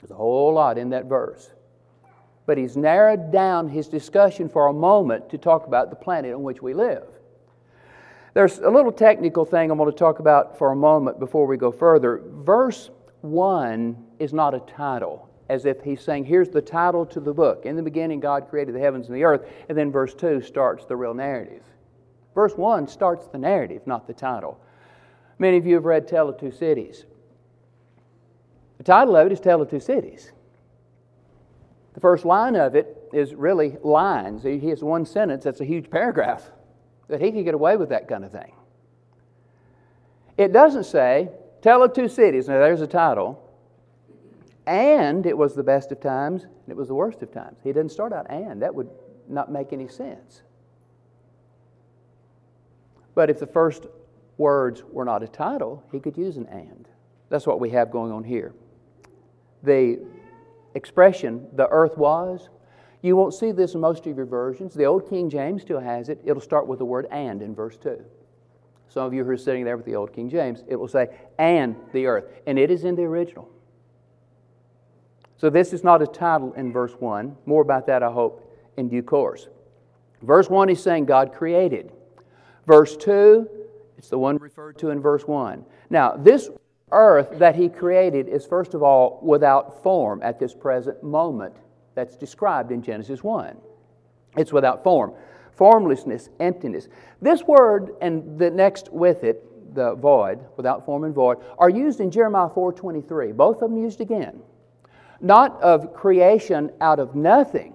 There's 0.00 0.10
a 0.10 0.14
whole 0.14 0.54
lot 0.54 0.78
in 0.78 0.90
that 0.90 1.06
verse. 1.06 1.50
But 2.46 2.58
he's 2.58 2.76
narrowed 2.76 3.30
down 3.30 3.68
his 3.68 3.88
discussion 3.88 4.48
for 4.48 4.68
a 4.68 4.72
moment 4.72 5.28
to 5.30 5.38
talk 5.38 5.66
about 5.66 5.90
the 5.90 5.96
planet 5.96 6.34
on 6.34 6.42
which 6.42 6.62
we 6.62 6.72
live. 6.72 7.04
There's 8.34 8.58
a 8.58 8.70
little 8.70 8.92
technical 8.92 9.44
thing 9.44 9.70
I'm 9.70 9.78
going 9.78 9.90
to 9.90 9.98
talk 9.98 10.18
about 10.20 10.56
for 10.56 10.72
a 10.72 10.76
moment 10.76 11.18
before 11.18 11.46
we 11.46 11.56
go 11.56 11.72
further. 11.72 12.22
Verse 12.24 12.90
1 13.22 13.96
is 14.18 14.32
not 14.32 14.54
a 14.54 14.60
title, 14.60 15.28
as 15.48 15.66
if 15.66 15.82
he's 15.82 16.00
saying, 16.00 16.24
Here's 16.24 16.48
the 16.48 16.62
title 16.62 17.04
to 17.06 17.20
the 17.20 17.34
book. 17.34 17.66
In 17.66 17.76
the 17.76 17.82
beginning, 17.82 18.20
God 18.20 18.48
created 18.48 18.74
the 18.74 18.80
heavens 18.80 19.08
and 19.08 19.16
the 19.16 19.24
earth. 19.24 19.48
And 19.68 19.76
then 19.76 19.90
verse 19.90 20.14
2 20.14 20.40
starts 20.40 20.84
the 20.84 20.96
real 20.96 21.14
narrative. 21.14 21.64
Verse 22.34 22.54
1 22.54 22.86
starts 22.86 23.26
the 23.26 23.38
narrative, 23.38 23.86
not 23.86 24.06
the 24.06 24.14
title. 24.14 24.60
Many 25.40 25.56
of 25.56 25.66
you 25.66 25.74
have 25.74 25.84
read 25.84 26.06
Tale 26.06 26.28
of 26.28 26.38
Two 26.38 26.52
Cities. 26.52 27.06
The 28.78 28.84
title 28.84 29.16
of 29.16 29.26
it 29.26 29.32
is 29.32 29.40
Tale 29.40 29.60
of 29.60 29.68
Two 29.68 29.80
Cities. 29.80 30.32
The 31.94 32.00
first 32.00 32.24
line 32.24 32.54
of 32.54 32.76
it 32.76 32.96
is 33.12 33.34
really 33.34 33.76
lines. 33.82 34.44
He 34.44 34.68
has 34.68 34.82
one 34.82 35.04
sentence 35.04 35.44
that's 35.44 35.60
a 35.60 35.64
huge 35.64 35.90
paragraph. 35.90 36.50
That 37.08 37.20
he 37.20 37.32
could 37.32 37.44
get 37.44 37.54
away 37.54 37.76
with 37.76 37.88
that 37.88 38.08
kind 38.08 38.24
of 38.24 38.30
thing. 38.30 38.52
It 40.36 40.52
doesn't 40.52 40.84
say, 40.84 41.30
Tale 41.60 41.82
of 41.82 41.92
Two 41.92 42.08
Cities. 42.08 42.48
Now, 42.48 42.60
there's 42.60 42.80
a 42.80 42.86
title. 42.86 43.44
And 44.66 45.26
it 45.26 45.36
was 45.36 45.54
the 45.54 45.62
best 45.62 45.90
of 45.90 46.00
times, 46.00 46.44
and 46.44 46.68
it 46.68 46.76
was 46.76 46.88
the 46.88 46.94
worst 46.94 47.22
of 47.22 47.32
times. 47.32 47.58
He 47.64 47.72
didn't 47.72 47.90
start 47.90 48.12
out 48.12 48.30
and. 48.30 48.62
That 48.62 48.74
would 48.74 48.90
not 49.26 49.50
make 49.50 49.72
any 49.72 49.88
sense. 49.88 50.42
But 53.14 53.30
if 53.30 53.40
the 53.40 53.46
first 53.46 53.86
words 54.36 54.84
were 54.92 55.06
not 55.06 55.22
a 55.22 55.28
title, 55.28 55.82
he 55.90 55.98
could 55.98 56.16
use 56.16 56.36
an 56.36 56.46
and. 56.46 56.86
That's 57.30 57.46
what 57.46 57.58
we 57.58 57.70
have 57.70 57.90
going 57.90 58.12
on 58.12 58.22
here. 58.22 58.52
The 59.62 60.00
expression, 60.74 61.46
the 61.54 61.68
earth 61.68 61.96
was. 61.96 62.48
You 63.02 63.16
won't 63.16 63.34
see 63.34 63.52
this 63.52 63.74
in 63.74 63.80
most 63.80 64.06
of 64.06 64.16
your 64.16 64.26
versions. 64.26 64.74
The 64.74 64.84
Old 64.84 65.08
King 65.08 65.30
James 65.30 65.62
still 65.62 65.80
has 65.80 66.08
it. 66.08 66.20
It'll 66.24 66.42
start 66.42 66.66
with 66.66 66.78
the 66.78 66.84
word 66.84 67.06
and 67.10 67.42
in 67.42 67.54
verse 67.54 67.76
2. 67.76 68.04
Some 68.88 69.04
of 69.04 69.12
you 69.12 69.22
who 69.22 69.30
are 69.30 69.36
sitting 69.36 69.64
there 69.64 69.76
with 69.76 69.86
the 69.86 69.94
Old 69.94 70.12
King 70.12 70.30
James, 70.30 70.64
it 70.66 70.76
will 70.76 70.88
say, 70.88 71.08
and 71.38 71.76
the 71.92 72.06
earth. 72.06 72.24
And 72.46 72.58
it 72.58 72.70
is 72.70 72.84
in 72.84 72.96
the 72.96 73.02
original. 73.02 73.48
So 75.36 75.50
this 75.50 75.72
is 75.72 75.84
not 75.84 76.02
a 76.02 76.06
title 76.06 76.52
in 76.54 76.72
verse 76.72 76.94
1. 76.98 77.36
More 77.46 77.62
about 77.62 77.86
that, 77.86 78.02
I 78.02 78.10
hope, 78.10 78.52
in 78.76 78.88
due 78.88 79.02
course. 79.02 79.48
Verse 80.22 80.50
1 80.50 80.68
is 80.70 80.82
saying 80.82 81.04
God 81.04 81.32
created. 81.32 81.92
Verse 82.66 82.96
2, 82.96 83.48
it's 83.96 84.08
the 84.08 84.18
one 84.18 84.36
referred 84.38 84.78
to 84.78 84.90
in 84.90 85.00
verse 85.00 85.26
1. 85.26 85.64
Now, 85.90 86.16
this 86.16 86.50
earth 86.92 87.38
that 87.38 87.56
he 87.56 87.68
created 87.68 88.28
is, 88.28 88.46
first 88.46 88.74
of 88.74 88.82
all, 88.82 89.20
without 89.22 89.82
form 89.82 90.22
at 90.22 90.38
this 90.38 90.54
present 90.54 91.02
moment 91.02 91.54
that's 91.94 92.16
described 92.16 92.70
in 92.72 92.82
Genesis 92.82 93.22
1. 93.22 93.56
It's 94.36 94.52
without 94.52 94.84
form. 94.84 95.14
Formlessness, 95.52 96.28
emptiness. 96.38 96.88
This 97.20 97.42
word 97.42 97.90
and 98.00 98.38
the 98.38 98.50
next 98.50 98.92
with 98.92 99.24
it, 99.24 99.74
the 99.74 99.94
void, 99.94 100.38
without 100.56 100.86
form 100.86 101.04
and 101.04 101.14
void, 101.14 101.38
are 101.58 101.68
used 101.68 102.00
in 102.00 102.10
Jeremiah 102.10 102.48
4.23. 102.48 103.36
Both 103.36 103.62
of 103.62 103.70
them 103.70 103.78
used 103.78 104.00
again. 104.00 104.40
Not 105.20 105.60
of 105.60 105.92
creation 105.92 106.70
out 106.80 107.00
of 107.00 107.14
nothing, 107.16 107.74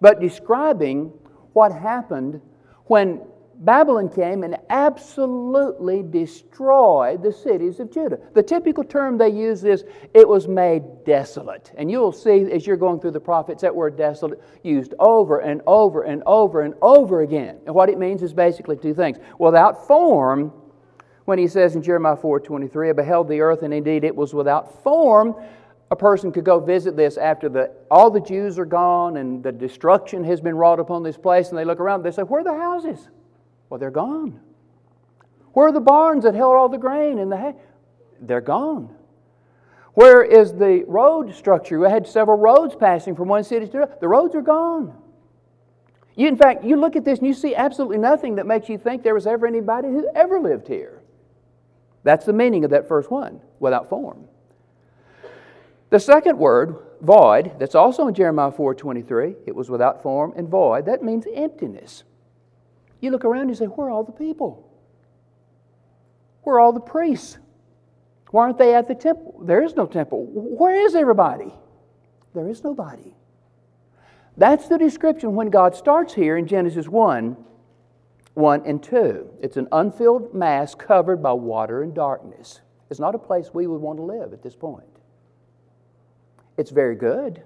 but 0.00 0.20
describing 0.20 1.12
what 1.52 1.72
happened 1.72 2.40
when 2.86 3.22
Babylon 3.58 4.08
came 4.08 4.42
and 4.42 4.58
absolutely 4.68 6.02
destroyed 6.02 7.22
the 7.22 7.32
cities 7.32 7.80
of 7.80 7.90
Judah. 7.92 8.18
The 8.34 8.42
typical 8.42 8.84
term 8.84 9.16
they 9.16 9.30
use 9.30 9.64
is, 9.64 9.84
it 10.12 10.28
was 10.28 10.48
made 10.48 10.82
desolate. 11.04 11.72
And 11.76 11.90
you'll 11.90 12.12
see 12.12 12.50
as 12.50 12.66
you're 12.66 12.76
going 12.76 13.00
through 13.00 13.12
the 13.12 13.20
prophets 13.20 13.62
that 13.62 13.74
word 13.74 13.96
desolate 13.96 14.42
used 14.62 14.94
over 14.98 15.38
and 15.38 15.62
over 15.66 16.02
and 16.02 16.22
over 16.26 16.62
and 16.62 16.74
over 16.82 17.22
again. 17.22 17.58
And 17.66 17.74
what 17.74 17.88
it 17.88 17.98
means 17.98 18.22
is 18.22 18.32
basically 18.32 18.76
two 18.76 18.94
things. 18.94 19.18
Without 19.38 19.86
form, 19.86 20.52
when 21.24 21.38
he 21.38 21.46
says 21.46 21.74
in 21.74 21.82
Jeremiah 21.82 22.16
4:23, 22.16 22.90
I 22.90 22.92
beheld 22.92 23.28
the 23.28 23.40
earth, 23.40 23.62
and 23.62 23.72
indeed 23.72 24.04
it 24.04 24.14
was 24.14 24.34
without 24.34 24.82
form. 24.82 25.34
A 25.90 25.96
person 25.96 26.32
could 26.32 26.44
go 26.44 26.58
visit 26.58 26.96
this 26.96 27.16
after 27.16 27.48
the, 27.48 27.70
all 27.90 28.10
the 28.10 28.20
Jews 28.20 28.58
are 28.58 28.64
gone 28.64 29.16
and 29.16 29.42
the 29.42 29.52
destruction 29.52 30.24
has 30.24 30.40
been 30.40 30.56
wrought 30.56 30.80
upon 30.80 31.02
this 31.02 31.16
place, 31.16 31.50
and 31.50 31.58
they 31.58 31.64
look 31.64 31.80
around, 31.80 32.02
they 32.02 32.10
say, 32.10 32.22
Where 32.22 32.40
are 32.40 32.44
the 32.44 32.52
houses? 32.52 33.08
Well, 33.74 33.80
they're 33.80 33.90
gone. 33.90 34.38
Where 35.52 35.66
are 35.66 35.72
the 35.72 35.80
barns 35.80 36.22
that 36.22 36.36
held 36.36 36.54
all 36.54 36.68
the 36.68 36.78
grain 36.78 37.18
and 37.18 37.32
the 37.32 37.36
hay? 37.36 37.54
They're 38.20 38.40
gone. 38.40 38.94
Where 39.94 40.22
is 40.22 40.52
the 40.52 40.84
road 40.86 41.34
structure? 41.34 41.80
We 41.80 41.90
had 41.90 42.06
several 42.06 42.38
roads 42.38 42.76
passing 42.76 43.16
from 43.16 43.26
one 43.26 43.42
city 43.42 43.66
to 43.66 43.76
another. 43.78 43.96
The 44.00 44.06
roads 44.06 44.36
are 44.36 44.42
gone. 44.42 44.96
You, 46.14 46.28
in 46.28 46.36
fact, 46.36 46.62
you 46.62 46.76
look 46.76 46.94
at 46.94 47.04
this 47.04 47.18
and 47.18 47.26
you 47.26 47.34
see 47.34 47.56
absolutely 47.56 47.98
nothing 47.98 48.36
that 48.36 48.46
makes 48.46 48.68
you 48.68 48.78
think 48.78 49.02
there 49.02 49.12
was 49.12 49.26
ever 49.26 49.44
anybody 49.44 49.88
who 49.88 50.08
ever 50.14 50.38
lived 50.38 50.68
here. 50.68 51.02
That's 52.04 52.26
the 52.26 52.32
meaning 52.32 52.64
of 52.64 52.70
that 52.70 52.86
first 52.86 53.10
one, 53.10 53.40
without 53.58 53.88
form. 53.88 54.28
The 55.90 55.98
second 55.98 56.38
word, 56.38 56.76
void, 57.00 57.58
that's 57.58 57.74
also 57.74 58.06
in 58.06 58.14
Jeremiah 58.14 58.52
4:23, 58.52 59.34
it 59.46 59.56
was 59.56 59.68
without 59.68 60.00
form 60.00 60.32
and 60.36 60.48
void. 60.48 60.86
That 60.86 61.02
means 61.02 61.26
emptiness. 61.34 62.04
You 63.04 63.10
look 63.10 63.26
around 63.26 63.42
and 63.42 63.50
you 63.50 63.56
say, 63.56 63.66
Where 63.66 63.88
are 63.88 63.90
all 63.90 64.02
the 64.02 64.12
people? 64.12 64.66
Where 66.42 66.56
are 66.56 66.60
all 66.60 66.72
the 66.72 66.80
priests? 66.80 67.36
Why 68.30 68.44
aren't 68.44 68.56
they 68.56 68.74
at 68.74 68.88
the 68.88 68.94
temple? 68.94 69.42
There 69.42 69.62
is 69.62 69.76
no 69.76 69.84
temple. 69.84 70.24
Where 70.32 70.74
is 70.74 70.94
everybody? 70.94 71.52
There 72.34 72.48
is 72.48 72.64
nobody. 72.64 73.14
That's 74.38 74.68
the 74.68 74.78
description 74.78 75.34
when 75.34 75.50
God 75.50 75.76
starts 75.76 76.14
here 76.14 76.38
in 76.38 76.46
Genesis 76.46 76.88
1 76.88 77.36
1 78.32 78.62
and 78.64 78.82
2. 78.82 79.28
It's 79.42 79.58
an 79.58 79.68
unfilled 79.70 80.32
mass 80.32 80.74
covered 80.74 81.22
by 81.22 81.34
water 81.34 81.82
and 81.82 81.94
darkness. 81.94 82.62
It's 82.88 82.98
not 82.98 83.14
a 83.14 83.18
place 83.18 83.50
we 83.52 83.66
would 83.66 83.82
want 83.82 83.98
to 83.98 84.02
live 84.02 84.32
at 84.32 84.42
this 84.42 84.56
point. 84.56 84.88
It's 86.56 86.70
very 86.70 86.96
good, 86.96 87.42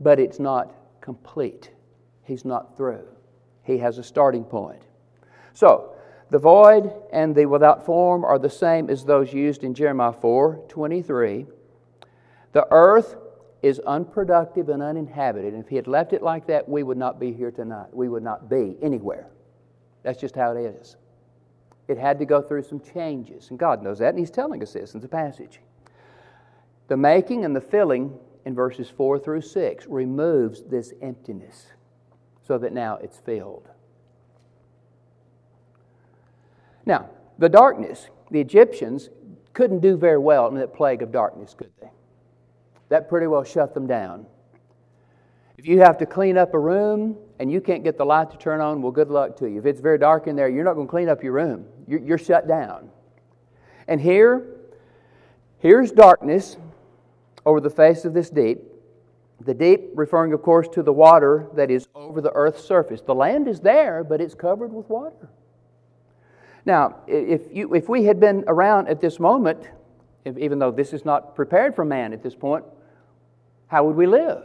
but 0.00 0.18
it's 0.18 0.38
not 0.38 0.74
complete. 1.02 1.70
He's 2.24 2.46
not 2.46 2.78
through. 2.78 3.06
He 3.62 3.78
has 3.78 3.98
a 3.98 4.02
starting 4.02 4.44
point. 4.44 4.82
So, 5.54 5.94
the 6.30 6.38
void 6.38 6.90
and 7.12 7.34
the 7.34 7.46
without 7.46 7.84
form 7.84 8.24
are 8.24 8.38
the 8.38 8.50
same 8.50 8.88
as 8.88 9.04
those 9.04 9.32
used 9.32 9.64
in 9.64 9.74
Jeremiah 9.74 10.12
4 10.12 10.64
23. 10.68 11.46
The 12.52 12.66
earth 12.70 13.16
is 13.62 13.78
unproductive 13.80 14.68
and 14.68 14.82
uninhabited. 14.82 15.54
And 15.54 15.62
if 15.62 15.68
he 15.68 15.76
had 15.76 15.86
left 15.86 16.12
it 16.12 16.22
like 16.22 16.46
that, 16.46 16.68
we 16.68 16.82
would 16.82 16.96
not 16.96 17.20
be 17.20 17.32
here 17.32 17.50
tonight. 17.50 17.88
We 17.92 18.08
would 18.08 18.22
not 18.22 18.50
be 18.50 18.76
anywhere. 18.82 19.28
That's 20.02 20.20
just 20.20 20.34
how 20.34 20.56
it 20.56 20.60
is. 20.60 20.96
It 21.86 21.98
had 21.98 22.18
to 22.18 22.24
go 22.24 22.40
through 22.40 22.62
some 22.62 22.80
changes, 22.80 23.50
and 23.50 23.58
God 23.58 23.82
knows 23.82 23.98
that, 23.98 24.10
and 24.10 24.18
He's 24.18 24.30
telling 24.30 24.62
us 24.62 24.72
this 24.72 24.94
in 24.94 25.00
the 25.00 25.08
passage. 25.08 25.60
The 26.88 26.96
making 26.96 27.44
and 27.44 27.54
the 27.54 27.60
filling 27.60 28.18
in 28.44 28.54
verses 28.54 28.88
4 28.88 29.18
through 29.18 29.42
6 29.42 29.86
removes 29.86 30.62
this 30.62 30.92
emptiness 31.02 31.66
so 32.52 32.58
that 32.58 32.74
now 32.74 32.98
it's 33.02 33.16
filled. 33.16 33.66
Now, 36.84 37.08
the 37.38 37.48
darkness, 37.48 38.10
the 38.30 38.42
Egyptians 38.42 39.08
couldn't 39.54 39.80
do 39.80 39.96
very 39.96 40.18
well 40.18 40.48
in 40.48 40.56
that 40.56 40.74
plague 40.74 41.00
of 41.00 41.10
darkness, 41.10 41.54
could 41.54 41.70
they? 41.80 41.88
That 42.90 43.08
pretty 43.08 43.26
well 43.26 43.42
shut 43.42 43.72
them 43.72 43.86
down. 43.86 44.26
If 45.56 45.66
you 45.66 45.80
have 45.80 45.96
to 45.96 46.04
clean 46.04 46.36
up 46.36 46.52
a 46.52 46.58
room 46.58 47.16
and 47.38 47.50
you 47.50 47.62
can't 47.62 47.82
get 47.82 47.96
the 47.96 48.04
light 48.04 48.30
to 48.32 48.36
turn 48.36 48.60
on, 48.60 48.82
well, 48.82 48.92
good 48.92 49.08
luck 49.08 49.34
to 49.38 49.48
you. 49.48 49.58
If 49.58 49.64
it's 49.64 49.80
very 49.80 49.96
dark 49.96 50.26
in 50.26 50.36
there, 50.36 50.50
you're 50.50 50.62
not 50.62 50.74
going 50.74 50.86
to 50.86 50.90
clean 50.90 51.08
up 51.08 51.22
your 51.22 51.32
room. 51.32 51.64
You're, 51.88 52.00
you're 52.00 52.18
shut 52.18 52.46
down. 52.46 52.90
And 53.88 53.98
here, 53.98 54.44
here's 55.56 55.90
darkness 55.90 56.58
over 57.46 57.62
the 57.62 57.70
face 57.70 58.04
of 58.04 58.12
this 58.12 58.28
deep. 58.28 58.58
The 59.44 59.54
deep, 59.54 59.90
referring, 59.94 60.32
of 60.32 60.42
course, 60.42 60.68
to 60.68 60.82
the 60.82 60.92
water 60.92 61.48
that 61.54 61.70
is 61.70 61.88
over 61.94 62.20
the 62.20 62.32
earth's 62.32 62.62
surface. 62.62 63.00
The 63.00 63.14
land 63.14 63.48
is 63.48 63.60
there, 63.60 64.04
but 64.04 64.20
it's 64.20 64.34
covered 64.34 64.72
with 64.72 64.88
water. 64.88 65.30
Now, 66.64 66.96
if, 67.08 67.42
you, 67.52 67.74
if 67.74 67.88
we 67.88 68.04
had 68.04 68.20
been 68.20 68.44
around 68.46 68.88
at 68.88 69.00
this 69.00 69.18
moment, 69.18 69.68
if, 70.24 70.38
even 70.38 70.58
though 70.58 70.70
this 70.70 70.92
is 70.92 71.04
not 71.04 71.34
prepared 71.34 71.74
for 71.74 71.84
man 71.84 72.12
at 72.12 72.22
this 72.22 72.34
point, 72.34 72.64
how 73.66 73.84
would 73.84 73.96
we 73.96 74.06
live? 74.06 74.44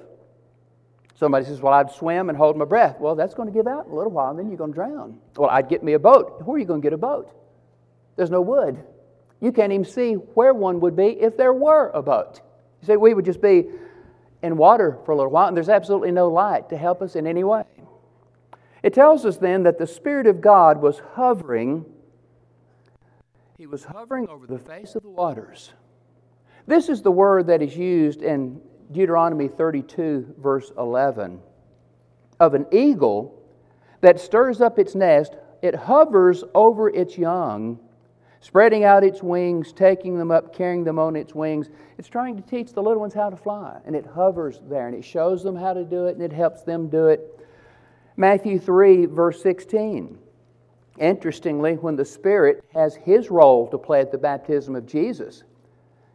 Somebody 1.15 1.45
says, 1.45 1.61
Well, 1.61 1.73
I'd 1.73 1.91
swim 1.91 2.29
and 2.29 2.37
hold 2.37 2.57
my 2.57 2.65
breath. 2.65 2.99
Well, 2.99 3.15
that's 3.15 3.33
going 3.33 3.47
to 3.47 3.53
give 3.53 3.67
out 3.67 3.85
in 3.85 3.91
a 3.91 3.95
little 3.95 4.11
while, 4.11 4.29
and 4.29 4.39
then 4.39 4.47
you're 4.49 4.57
going 4.57 4.71
to 4.71 4.75
drown. 4.75 5.19
Well, 5.35 5.49
I'd 5.49 5.69
get 5.69 5.83
me 5.83 5.93
a 5.93 5.99
boat. 5.99 6.41
Where 6.43 6.55
are 6.55 6.59
you 6.59 6.65
going 6.65 6.81
to 6.81 6.85
get 6.85 6.93
a 6.93 6.97
boat? 6.97 7.31
There's 8.15 8.31
no 8.31 8.41
wood. 8.41 8.83
You 9.41 9.51
can't 9.51 9.71
even 9.71 9.85
see 9.85 10.13
where 10.13 10.53
one 10.53 10.79
would 10.79 10.95
be 10.95 11.09
if 11.09 11.37
there 11.37 11.53
were 11.53 11.91
a 11.93 12.01
boat. 12.01 12.41
You 12.81 12.87
say, 12.87 12.97
We 12.97 13.13
would 13.13 13.25
just 13.25 13.41
be 13.41 13.65
in 14.41 14.58
water 14.58 14.98
for 15.06 15.12
a 15.12 15.15
little 15.15 15.32
while, 15.32 15.48
and 15.48 15.58
there's 15.58 15.70
absolutely 15.70 16.12
no 16.12 16.27
light 16.27 16.70
to 16.70 16.77
help 16.77 17.01
us 17.01 17.15
in 17.15 17.25
any 17.25 17.44
way. 17.44 17.63
It 18.84 18.94
tells 18.94 19.25
us 19.25 19.38
then 19.38 19.63
that 19.63 19.77
the 19.77 19.88
Spirit 19.88 20.27
of 20.27 20.41
God 20.41 20.82
was 20.82 21.01
hovering, 21.15 21.86
He 23.58 23.65
was 23.65 23.84
hovering 23.84 24.29
over 24.29 24.46
the 24.46 24.60
face 24.60 24.96
of 24.96 25.03
the 25.03 25.10
waters. 25.10 25.74
This 26.67 26.89
is 26.89 27.01
the 27.01 27.12
word 27.12 27.48
that 27.48 27.62
is 27.62 27.75
used 27.75 28.22
in 28.22 28.62
Deuteronomy 28.91 29.48
32, 29.48 30.36
verse 30.38 30.72
11, 30.77 31.39
of 32.39 32.53
an 32.53 32.65
eagle 32.72 33.41
that 34.01 34.20
stirs 34.20 34.62
up 34.62 34.77
its 34.77 34.96
nest, 34.96 35.36
it 35.62 35.75
hovers 35.75 36.44
over 36.53 36.89
its 36.89 37.17
young, 37.17 37.79
spreading 38.41 38.84
out 38.84 39.03
its 39.03 39.24
wings, 39.24 39.74
taking 39.74 40.17
them 40.17 40.32
up, 40.32 40.56
carrying 40.56 40.84
them 40.84 41.00
on 41.00 41.15
its 41.15 41.34
wings. 41.34 41.70
It's 41.98 42.08
trying 42.08 42.36
to 42.36 42.41
teach 42.44 42.74
the 42.74 42.84
little 42.84 43.00
ones 43.00 43.13
how 43.13 43.29
to 43.29 43.38
fly, 43.38 43.79
and 43.86 43.96
it 43.96 44.06
hovers 44.06 44.60
there, 44.70 44.88
and 44.88 44.96
it 44.96 45.03
shows 45.03 45.44
them 45.44 45.56
how 45.56 45.74
to 45.74 45.84
do 45.84 46.06
it, 46.06 46.15
and 46.15 46.24
it 46.24 46.34
helps 46.34 46.63
them 46.63 46.89
do 46.89 47.08
it. 47.08 47.39
Matthew 48.15 48.60
3, 48.60 49.06
verse 49.06 49.41
16. 49.41 50.17
Interestingly, 51.00 51.74
when 51.74 51.96
the 51.96 52.06
Spirit 52.06 52.63
has 52.74 52.96
his 52.96 53.29
role 53.29 53.67
to 53.70 53.77
play 53.77 54.01
at 54.01 54.12
the 54.12 54.17
baptism 54.17 54.75
of 54.75 54.88
Jesus, 54.88 55.44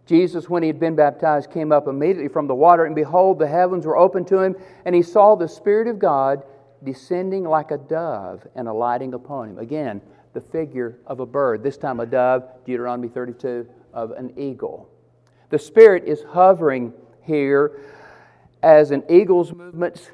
Jesus, 0.07 0.51
when 0.51 0.65
he 0.65 0.67
had 0.67 0.81
been 0.81 0.97
baptized, 0.97 1.53
came 1.53 1.71
up 1.71 1.87
immediately 1.87 2.29
from 2.29 2.49
the 2.49 2.55
water, 2.55 2.85
and 2.85 2.95
behold, 2.95 3.39
the 3.39 3.47
heavens 3.47 3.87
were 3.87 3.97
opened 3.97 4.27
to 4.29 4.41
him, 4.41 4.57
and 4.85 4.95
he 4.95 5.03
saw 5.03 5.37
the 5.37 5.49
Spirit 5.49 5.87
of 5.87 6.01
God 6.01 6.43
descending 6.83 7.45
like 7.45 7.71
a 7.71 7.79
dove 7.79 8.45
and 8.57 8.67
alighting 8.67 9.15
upon 9.15 9.51
him. 9.51 9.59
Again, 9.59 10.01
the 10.33 10.41
figure 10.41 10.99
of 11.07 11.21
a 11.21 11.27
bird, 11.27 11.63
this 11.63 11.77
time 11.77 12.01
a 12.01 12.07
dove, 12.07 12.45
Deuteronomy 12.65 13.09
32, 13.09 13.67
of 13.93 14.13
an 14.13 14.33
eagle. 14.39 14.89
The 15.51 15.59
Spirit 15.59 16.05
is 16.05 16.23
hovering 16.23 16.93
here 17.23 17.81
as 18.63 18.91
an 18.91 19.03
eagle's 19.11 19.53
movements, 19.53 20.11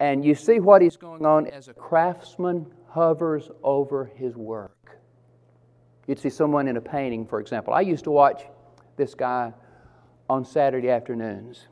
and 0.00 0.24
you 0.24 0.34
see 0.34 0.58
what 0.58 0.82
he's 0.82 0.96
going 0.96 1.24
on 1.24 1.46
as 1.46 1.68
a 1.68 1.74
craftsman 1.74 2.66
hovers 2.88 3.50
over 3.62 4.10
his 4.16 4.36
work. 4.36 4.98
You'd 6.06 6.18
see 6.18 6.30
someone 6.30 6.66
in 6.66 6.76
a 6.76 6.80
painting, 6.80 7.26
for 7.26 7.40
example. 7.40 7.72
I 7.72 7.82
used 7.82 8.04
to 8.04 8.10
watch 8.10 8.42
this 8.96 9.14
guy 9.14 9.52
on 10.28 10.44
Saturday 10.44 10.90
afternoons. 10.90 11.66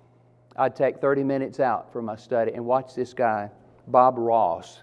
I'd 0.57 0.77
take 0.77 1.01
30 1.01 1.25
minutes 1.25 1.61
out 1.61 1.93
from 1.93 2.05
my 2.05 2.17
study 2.17 2.53
and 2.53 2.65
watch 2.65 2.95
this 2.95 3.15
guy, 3.15 3.51
Bob 3.89 4.15
Ross, 4.17 4.83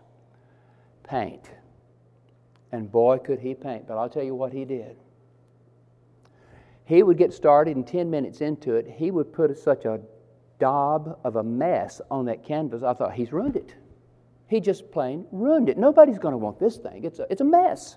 paint. 1.03 1.51
And 2.75 2.91
boy, 2.91 3.19
could 3.19 3.39
he 3.39 3.53
paint. 3.53 3.87
But 3.87 3.97
I'll 3.97 4.09
tell 4.09 4.21
you 4.21 4.35
what 4.35 4.51
he 4.51 4.65
did. 4.65 4.97
He 6.83 7.03
would 7.03 7.17
get 7.17 7.33
started, 7.33 7.77
and 7.77 7.87
10 7.87 8.09
minutes 8.09 8.41
into 8.41 8.75
it, 8.75 8.85
he 8.97 9.11
would 9.11 9.31
put 9.31 9.57
such 9.57 9.85
a 9.85 10.01
daub 10.59 11.17
of 11.23 11.37
a 11.37 11.43
mess 11.43 12.01
on 12.11 12.25
that 12.25 12.43
canvas. 12.43 12.83
I 12.83 12.93
thought, 12.93 13.13
he's 13.13 13.31
ruined 13.31 13.55
it. 13.55 13.75
He 14.47 14.59
just 14.59 14.91
plain 14.91 15.25
ruined 15.31 15.69
it. 15.69 15.77
Nobody's 15.77 16.19
going 16.19 16.33
to 16.33 16.37
want 16.37 16.59
this 16.59 16.75
thing. 16.75 17.05
It's 17.05 17.19
a, 17.19 17.25
it's 17.29 17.39
a 17.39 17.45
mess. 17.45 17.95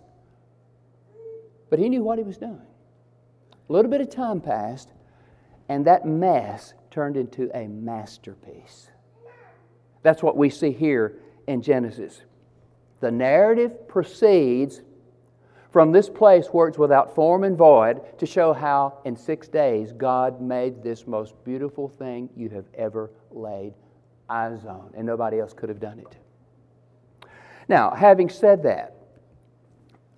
But 1.71 1.81
he 1.81 1.89
knew 1.89 2.05
what 2.05 2.19
he 2.19 2.25
was 2.25 2.39
doing. 2.39 2.63
A 3.69 3.73
little 3.73 3.91
bit 3.91 4.01
of 4.01 4.09
time 4.09 4.41
passed, 4.41 4.93
and 5.69 5.85
that 5.87 6.07
mess 6.07 6.73
turned 6.93 7.17
into 7.17 7.51
a 7.53 7.67
masterpiece. 7.67 8.91
That's 10.05 10.23
what 10.23 10.37
we 10.37 10.51
see 10.51 10.71
here 10.71 11.19
in 11.49 11.63
Genesis. 11.63 12.23
The 13.01 13.11
narrative 13.11 13.87
proceeds 13.89 14.83
from 15.71 15.93
this 15.93 16.09
place 16.09 16.47
where 16.47 16.69
it's 16.69 16.79
without 16.79 17.15
form 17.15 17.45
and 17.45 17.57
void 17.57 18.19
to 18.19 18.27
show 18.27 18.53
how 18.53 18.99
in 19.05 19.17
six 19.17 19.49
days 19.49 19.93
God 19.93 20.41
made 20.41 20.83
this 20.83 21.07
most 21.07 21.35
beautiful 21.45 21.89
thing 21.89 22.29
you 22.37 22.49
have 22.51 22.65
ever 22.75 23.11
laid 23.31 23.75
eyes 24.29 24.65
on, 24.65 24.91
and 24.97 25.07
nobody 25.07 25.41
else 25.41 25.53
could 25.53 25.69
have 25.69 25.81
done 25.81 25.99
it. 25.99 26.17
Now, 27.69 27.91
having 27.91 28.29
said 28.29 28.63
that, 28.63 28.95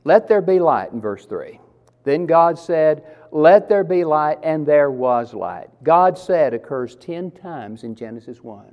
let 0.05 0.29
there 0.29 0.41
be 0.41 0.61
light 0.61 0.93
in 0.93 1.01
verse 1.01 1.27
3. 1.27 1.61
Then 2.05 2.27
God 2.27 2.59
said, 2.59 3.05
Let 3.31 3.69
there 3.69 3.85
be 3.85 4.05
light, 4.05 4.39
and 4.43 4.65
there 4.65 4.91
was 4.91 5.35
light. 5.35 5.69
God 5.83 6.17
said 6.17 6.55
occurs 6.55 6.97
10 6.97 7.33
times 7.33 7.85
in 7.85 7.95
Genesis 7.95 8.43
1. 8.43 8.65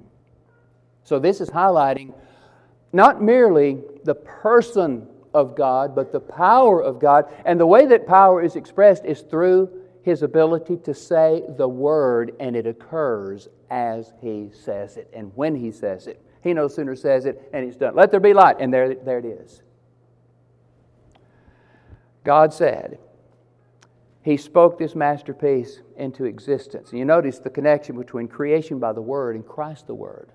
So 1.04 1.20
this 1.20 1.42
is 1.42 1.50
highlighting 1.50 2.14
not 2.98 3.22
merely 3.22 3.77
the 4.04 4.16
person 4.16 5.08
of 5.34 5.56
God, 5.56 5.96
but 5.96 6.12
the 6.12 6.20
power 6.20 6.82
of 6.82 7.00
God. 7.00 7.32
And 7.46 7.60
the 7.60 7.66
way 7.66 7.86
that 7.86 8.08
power 8.08 8.42
is 8.42 8.56
expressed 8.56 9.06
is 9.06 9.22
through 9.22 9.70
his 10.01 10.24
ability 10.24 10.77
to 10.77 10.94
say 10.94 11.44
the 11.58 11.68
word, 11.68 12.36
and 12.39 12.56
it 12.56 12.66
occurs 12.66 13.48
as 13.70 14.13
he 14.22 14.50
says 14.51 14.98
it 14.98 15.10
and 15.13 15.32
when 15.36 15.56
he 15.56 15.72
says 15.72 16.08
it. 16.08 16.22
He 16.42 16.54
no 16.54 16.68
sooner 16.68 16.96
says 16.96 17.25
it 17.25 17.50
and 17.54 17.66
it's 17.68 17.77
done. 17.77 17.96
Let 17.96 18.10
there 18.10 18.20
be 18.20 18.34
light, 18.34 18.58
and 18.60 18.74
there, 18.74 18.96
there 18.96 19.20
it 19.20 19.25
is. 19.25 19.62
God 22.24 22.54
said, 22.54 22.98
he 24.24 24.38
spoke 24.38 24.77
this 24.77 24.96
masterpiece 24.96 25.81
into 25.98 26.25
existence. 26.25 26.90
And 26.90 27.00
you 27.00 27.05
notice 27.05 27.40
the 27.40 27.50
connection 27.50 27.98
between 27.98 28.27
creation 28.27 28.79
by 28.79 28.92
the 28.92 29.01
Word 29.01 29.36
and 29.36 29.46
Christ 29.48 29.88
the 29.88 29.94
Word. 29.94 30.31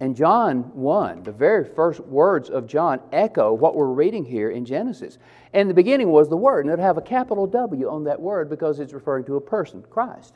And 0.00 0.14
John 0.14 0.74
1, 0.74 1.22
the 1.22 1.32
very 1.32 1.64
first 1.64 2.00
words 2.00 2.50
of 2.50 2.66
John 2.66 3.00
echo 3.12 3.52
what 3.54 3.74
we're 3.74 3.86
reading 3.86 4.24
here 4.24 4.50
in 4.50 4.66
Genesis. 4.66 5.18
And 5.54 5.70
the 5.70 5.74
beginning 5.74 6.10
was 6.10 6.28
the 6.28 6.36
Word, 6.36 6.66
and 6.66 6.72
it'll 6.72 6.84
have 6.84 6.98
a 6.98 7.02
capital 7.02 7.46
W 7.46 7.88
on 7.88 8.04
that 8.04 8.20
word 8.20 8.50
because 8.50 8.78
it's 8.78 8.92
referring 8.92 9.24
to 9.24 9.36
a 9.36 9.40
person, 9.40 9.82
Christ. 9.88 10.34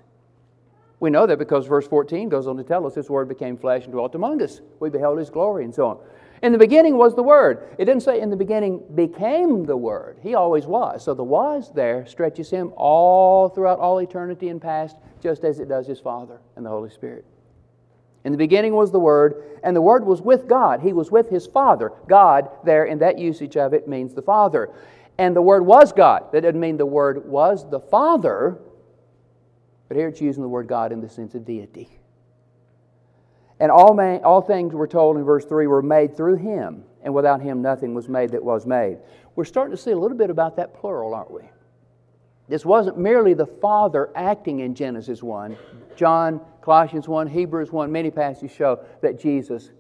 We 0.99 1.11
know 1.11 1.27
that 1.27 1.39
because 1.39 1.67
verse 1.67 1.87
14 1.87 2.29
goes 2.29 2.47
on 2.47 2.57
to 2.57 2.65
tell 2.65 2.87
us 2.87 2.95
this 2.95 3.11
Word 3.11 3.29
became 3.29 3.59
flesh 3.59 3.85
and 3.85 3.93
dwelt 3.93 4.15
among 4.15 4.43
us. 4.43 4.61
We 4.81 4.89
beheld 4.89 5.19
His 5.19 5.31
glory 5.31 5.65
and 5.65 5.75
so 5.75 5.87
on. 5.87 5.99
In 6.43 6.53
the 6.53 6.59
beginning 6.59 6.97
was 6.97 7.15
the 7.15 7.23
Word. 7.23 7.69
It 7.77 7.85
didn't 7.85 8.03
say 8.03 8.21
in 8.21 8.31
the 8.31 8.37
beginning 8.37 8.83
became 8.95 9.65
the 9.65 9.77
Word. 9.77 10.19
He 10.23 10.35
always 10.35 10.65
was. 10.67 11.05
So 11.05 11.13
the 11.13 11.25
was 11.25 11.71
there 11.75 12.07
stretches 12.07 12.49
him 12.49 12.73
all 12.77 13.51
throughout 13.51 13.79
all 13.79 13.99
eternity 13.99 14.49
and 14.49 14.61
past, 14.61 14.97
just 15.23 15.45
as 15.45 15.61
it 15.61 15.69
does 15.69 15.87
his 15.87 16.01
Father 16.01 16.41
and 16.57 16.65
the 16.65 16.71
Holy 16.71 16.89
Spirit. 16.89 17.27
In 18.25 18.33
the 18.33 18.39
beginning 18.39 18.75
was 18.75 18.93
the 18.93 19.01
Word, 19.01 19.43
and 19.63 19.75
the 19.75 19.83
Word 19.83 20.05
was 20.05 20.21
with 20.21 20.47
God. 20.47 20.81
He 20.81 20.93
was 20.93 21.11
with 21.11 21.31
his 21.31 21.47
Father. 21.47 21.93
God, 22.09 22.49
there 22.65 22.85
in 22.85 22.99
that 22.99 23.19
usage 23.19 23.57
of 23.57 23.73
it, 23.73 23.89
means 23.89 24.15
the 24.15 24.23
Father. 24.23 24.71
And 25.19 25.35
the 25.35 25.43
Word 25.43 25.65
was 25.65 25.93
God. 25.93 26.33
That 26.33 26.43
doesn't 26.43 26.61
mean 26.61 26.77
the 26.77 26.87
Word 26.87 27.27
was 27.27 27.69
the 27.69 27.81
Father, 27.81 28.59
but 29.91 29.97
here 29.97 30.07
it's 30.07 30.21
using 30.21 30.45
the 30.45 30.49
word 30.49 30.69
God 30.69 30.93
in 30.93 31.01
the 31.01 31.09
sense 31.09 31.35
of 31.35 31.45
deity. 31.45 31.89
And 33.59 33.73
all, 33.73 33.93
man, 33.93 34.21
all 34.23 34.41
things 34.41 34.73
were 34.73 34.87
told 34.87 35.17
in 35.17 35.25
verse 35.25 35.45
3 35.45 35.67
were 35.67 35.83
made 35.83 36.17
through 36.17 36.37
him, 36.37 36.85
and 37.03 37.13
without 37.13 37.41
him 37.43 37.61
nothing 37.61 37.93
was 37.93 38.09
made 38.09 38.31
that 38.31 38.45
was 38.45 38.67
made. 38.67 38.99
We're 39.35 39.45
starting 39.45 39.77
to 39.77 39.83
see 39.83 39.91
a 39.91 39.99
little 39.99 40.17
bit 40.17 40.31
about 40.31 40.55
that 40.57 40.75
plural, 40.75 41.13
aren't 41.13 41.33
we? 41.33 41.43
This 42.49 42.65
wasn't 42.65 42.99
merely 42.99 43.35
the 43.35 43.47
Father 43.47 44.11
acting 44.15 44.61
in 44.61 44.77
Genesis 44.77 45.25
1. 45.25 45.57
John, 46.01 46.41
Colossians 46.63 47.07
1, 47.07 47.27
Hebrews 47.27 47.71
1, 47.71 47.93
many 47.93 48.11
passages 48.11 48.51
show 48.57 48.81
that 49.03 49.21
Jesus, 49.21 49.71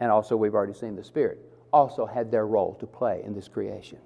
and 0.00 0.10
also 0.10 0.36
we've 0.36 0.54
already 0.54 0.74
seen 0.74 0.96
the 0.96 1.04
Spirit, 1.04 1.38
also 1.72 2.04
had 2.04 2.32
their 2.32 2.48
role 2.48 2.74
to 2.80 2.86
play 2.86 3.22
in 3.24 3.32
this 3.32 3.46
creation. 3.46 3.98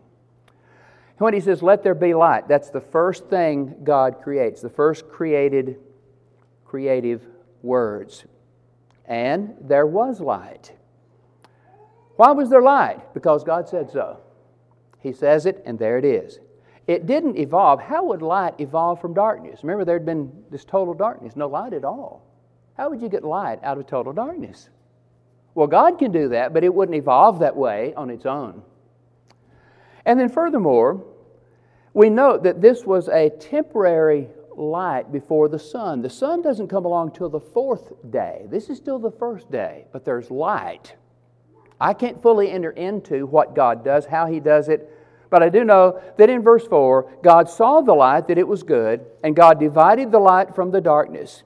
When 1.17 1.33
he 1.33 1.41
says, 1.41 1.63
Let 1.63 1.83
there 1.83 1.95
be 1.95 2.13
light, 2.13 2.47
that's 2.47 2.69
the 2.69 2.81
first 2.81 3.29
thing 3.29 3.75
God 3.85 4.21
creates, 4.23 4.61
the 4.61 4.69
first 4.69 5.09
created 5.09 5.79
creative 6.67 7.27
words 7.63 8.27
and 9.07 9.55
there 9.61 9.87
was 9.87 10.21
light. 10.21 10.73
Why 12.17 12.31
was 12.31 12.51
there 12.51 12.63
light? 12.63 13.13
Because 13.13 13.45
God 13.45 13.69
said 13.69 13.91
so. 13.91 14.21
He 15.01 15.13
says 15.13 15.47
it, 15.47 15.63
and 15.67 15.79
there 15.79 15.99
it 15.99 16.05
is. 16.05 16.39
It 16.87 17.07
didn't 17.07 17.39
evolve. 17.39 17.81
How 17.81 18.05
would 18.05 18.21
light 18.21 18.55
evolve 18.59 19.01
from 19.01 19.15
darkness? 19.15 19.61
Remember, 19.63 19.85
there'd 19.85 20.05
been 20.05 20.31
this 20.51 20.65
total 20.65 20.93
darkness, 20.93 21.35
no 21.35 21.49
light 21.49 21.73
at 21.73 21.85
all. 21.85 22.23
How 22.77 22.91
would 22.91 23.01
you 23.01 23.09
get 23.09 23.25
light 23.25 23.61
out 23.63 23.79
of 23.79 23.87
total 23.87 24.13
darkness? 24.13 24.69
Well, 25.55 25.67
God 25.67 25.99
can 25.99 26.13
do 26.13 26.29
that, 26.31 26.53
but 26.53 26.65
it 26.65 26.75
wouldn't 26.75 26.97
evolve 26.97 27.39
that 27.39 27.57
way 27.57 27.95
on 27.95 28.11
its 28.11 28.27
own. 28.27 28.63
And 30.05 30.19
then, 30.19 30.29
furthermore, 30.29 31.05
we 31.95 32.11
note 32.11 32.43
that 32.43 32.61
this 32.61 32.85
was 32.85 33.09
a 33.09 33.31
temporary 33.31 34.29
light 34.57 35.11
before 35.13 35.49
the 35.49 35.59
sun. 35.59 36.03
The 36.03 36.11
sun 36.11 36.43
doesn't 36.43 36.69
come 36.69 36.85
along 36.85 37.13
till 37.13 37.29
the 37.29 37.41
fourth 37.41 37.93
day. 38.11 38.47
This 38.51 38.69
is 38.69 38.77
still 38.77 38.99
the 38.99 39.11
first 39.11 39.51
day, 39.51 39.87
but 39.93 40.05
there's 40.05 40.31
light. 40.31 40.97
I 41.81 41.95
can't 41.95 42.21
fully 42.21 42.51
enter 42.51 42.71
into 42.71 43.27
what 43.27 43.55
God 43.55 43.85
does, 43.85 44.07
how 44.07 44.27
He 44.27 44.41
does 44.41 44.69
it, 44.69 44.91
but 45.35 45.43
I 45.43 45.49
do 45.49 45.65
know 45.65 46.01
that 46.17 46.31
in 46.31 46.43
verse 46.43 46.65
4, 46.65 47.19
God 47.21 47.51
saw 47.51 47.81
the 47.81 47.93
light, 47.93 48.29
that 48.29 48.39
it 48.39 48.47
was 48.47 48.63
good, 48.63 49.05
and 49.25 49.35
God 49.35 49.59
divided 49.59 50.13
the 50.13 50.21
light 50.21 50.55
from 50.55 50.71
the 50.71 50.81
darkness. 50.81 51.43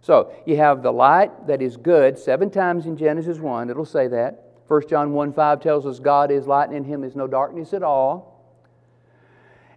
So 0.00 0.32
you 0.46 0.56
have 0.56 0.82
the 0.82 0.90
light 0.90 1.46
that 1.46 1.60
is 1.60 1.76
good 1.76 2.18
seven 2.18 2.48
times 2.48 2.86
in 2.86 2.96
Genesis 2.96 3.36
1, 3.36 3.68
it'll 3.68 3.84
say 3.84 4.08
that. 4.08 4.42
1 4.68 4.88
John 4.88 5.12
1 5.12 5.34
5 5.34 5.60
tells 5.60 5.84
us 5.84 5.98
God 5.98 6.30
is 6.30 6.46
light, 6.46 6.70
and 6.70 6.78
in 6.78 6.84
Him 6.84 7.04
is 7.04 7.14
no 7.14 7.26
darkness 7.26 7.74
at 7.74 7.82
all. 7.82 8.29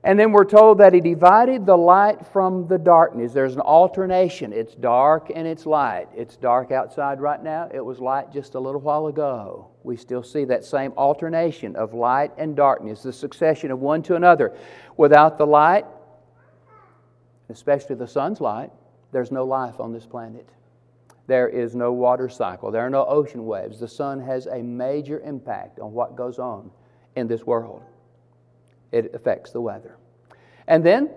And 0.05 0.19
then 0.19 0.33
we're 0.33 0.43
told 0.43 0.79
that 0.79 0.93
he 0.93 0.99
divided 0.99 1.65
the 1.65 1.77
light 1.77 2.25
from 2.27 2.67
the 2.67 2.77
darkness. 2.77 3.31
There's 3.31 3.55
an 3.55 3.61
alternation. 3.61 4.51
It's 4.51 4.75
dark 4.75 5.31
and 5.33 5.47
it's 5.47 5.65
light. 5.65 6.09
It's 6.13 6.35
dark 6.35 6.71
outside 6.71 7.21
right 7.21 7.41
now. 7.41 7.69
It 7.73 7.79
was 7.79 7.99
light 7.99 8.29
just 8.33 8.55
a 8.55 8.59
little 8.59 8.81
while 8.81 9.07
ago. 9.07 9.69
We 9.83 9.95
still 9.95 10.21
see 10.21 10.43
that 10.45 10.65
same 10.65 10.91
alternation 10.97 11.77
of 11.77 11.93
light 11.93 12.31
and 12.37 12.53
darkness, 12.53 13.01
the 13.03 13.13
succession 13.13 13.71
of 13.71 13.79
one 13.79 14.03
to 14.03 14.15
another. 14.15 14.53
Without 14.97 15.37
the 15.37 15.47
light, 15.47 15.85
especially 17.47 17.95
the 17.95 18.07
sun's 18.07 18.41
light, 18.41 18.71
there's 19.13 19.31
no 19.31 19.45
life 19.45 19.79
on 19.79 19.93
this 19.93 20.05
planet. 20.05 20.49
There 21.27 21.47
is 21.47 21.75
no 21.75 21.93
water 21.93 22.27
cycle. 22.27 22.71
There 22.71 22.85
are 22.85 22.89
no 22.89 23.05
ocean 23.05 23.45
waves. 23.45 23.79
The 23.79 23.87
sun 23.87 24.19
has 24.19 24.47
a 24.47 24.61
major 24.61 25.21
impact 25.21 25.79
on 25.79 25.93
what 25.93 26.17
goes 26.17 26.39
on 26.39 26.71
in 27.15 27.27
this 27.27 27.45
world. 27.45 27.83
It 28.93 29.13
affects 29.13 29.51
the 29.51 29.61
weather. 29.61 29.97
And 30.67 30.85
then, 30.85 31.09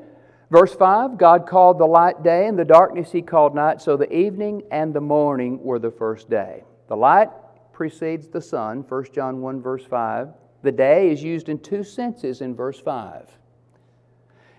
verse 0.51 0.75
5 0.75 1.19
God 1.19 1.47
called 1.47 1.79
the 1.79 1.87
light 1.87 2.23
day, 2.23 2.47
and 2.47 2.59
the 2.59 2.65
darkness 2.65 3.13
he 3.13 3.23
called 3.23 3.55
night. 3.55 3.81
So 3.81 3.97
the 3.97 4.13
evening 4.13 4.63
and 4.71 4.93
the 4.93 5.01
morning 5.01 5.63
were 5.63 5.79
the 5.79 5.91
first 5.91 6.29
day. 6.29 6.65
The 6.89 6.97
light 6.97 7.29
precedes 7.73 8.29
the 8.29 8.41
sun, 8.41 8.85
1 8.89 9.05
John 9.13 9.41
1, 9.41 9.61
verse 9.61 9.85
5. 9.85 10.29
The 10.63 10.73
day 10.73 11.11
is 11.11 11.23
used 11.23 11.49
in 11.49 11.59
two 11.59 11.85
senses 11.85 12.41
in 12.41 12.55
verse 12.55 12.81
5. 12.81 13.39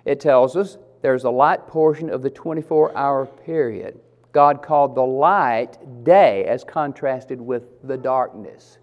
It 0.05 0.19
tells 0.19 0.55
us 0.55 0.77
there's 1.01 1.25
a 1.25 1.29
light 1.29 1.67
portion 1.67 2.09
of 2.09 2.21
the 2.21 2.29
24 2.29 2.95
hour 2.95 3.25
period. 3.25 3.99
God 4.31 4.61
called 4.61 4.95
the 4.95 5.01
light 5.01 6.03
day 6.03 6.45
as 6.45 6.63
contrasted 6.63 7.41
with 7.41 7.63
the 7.83 7.97
darkness. 7.97 8.77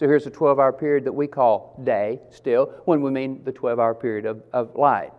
So 0.00 0.06
here's 0.06 0.26
a 0.26 0.30
12 0.30 0.58
hour 0.58 0.72
period 0.72 1.04
that 1.04 1.12
we 1.12 1.26
call 1.26 1.78
day 1.84 2.20
still 2.30 2.72
when 2.86 3.02
we 3.02 3.10
mean 3.10 3.44
the 3.44 3.52
12 3.52 3.78
hour 3.78 3.94
period 3.94 4.24
of, 4.24 4.42
of 4.50 4.74
light. 4.74 5.12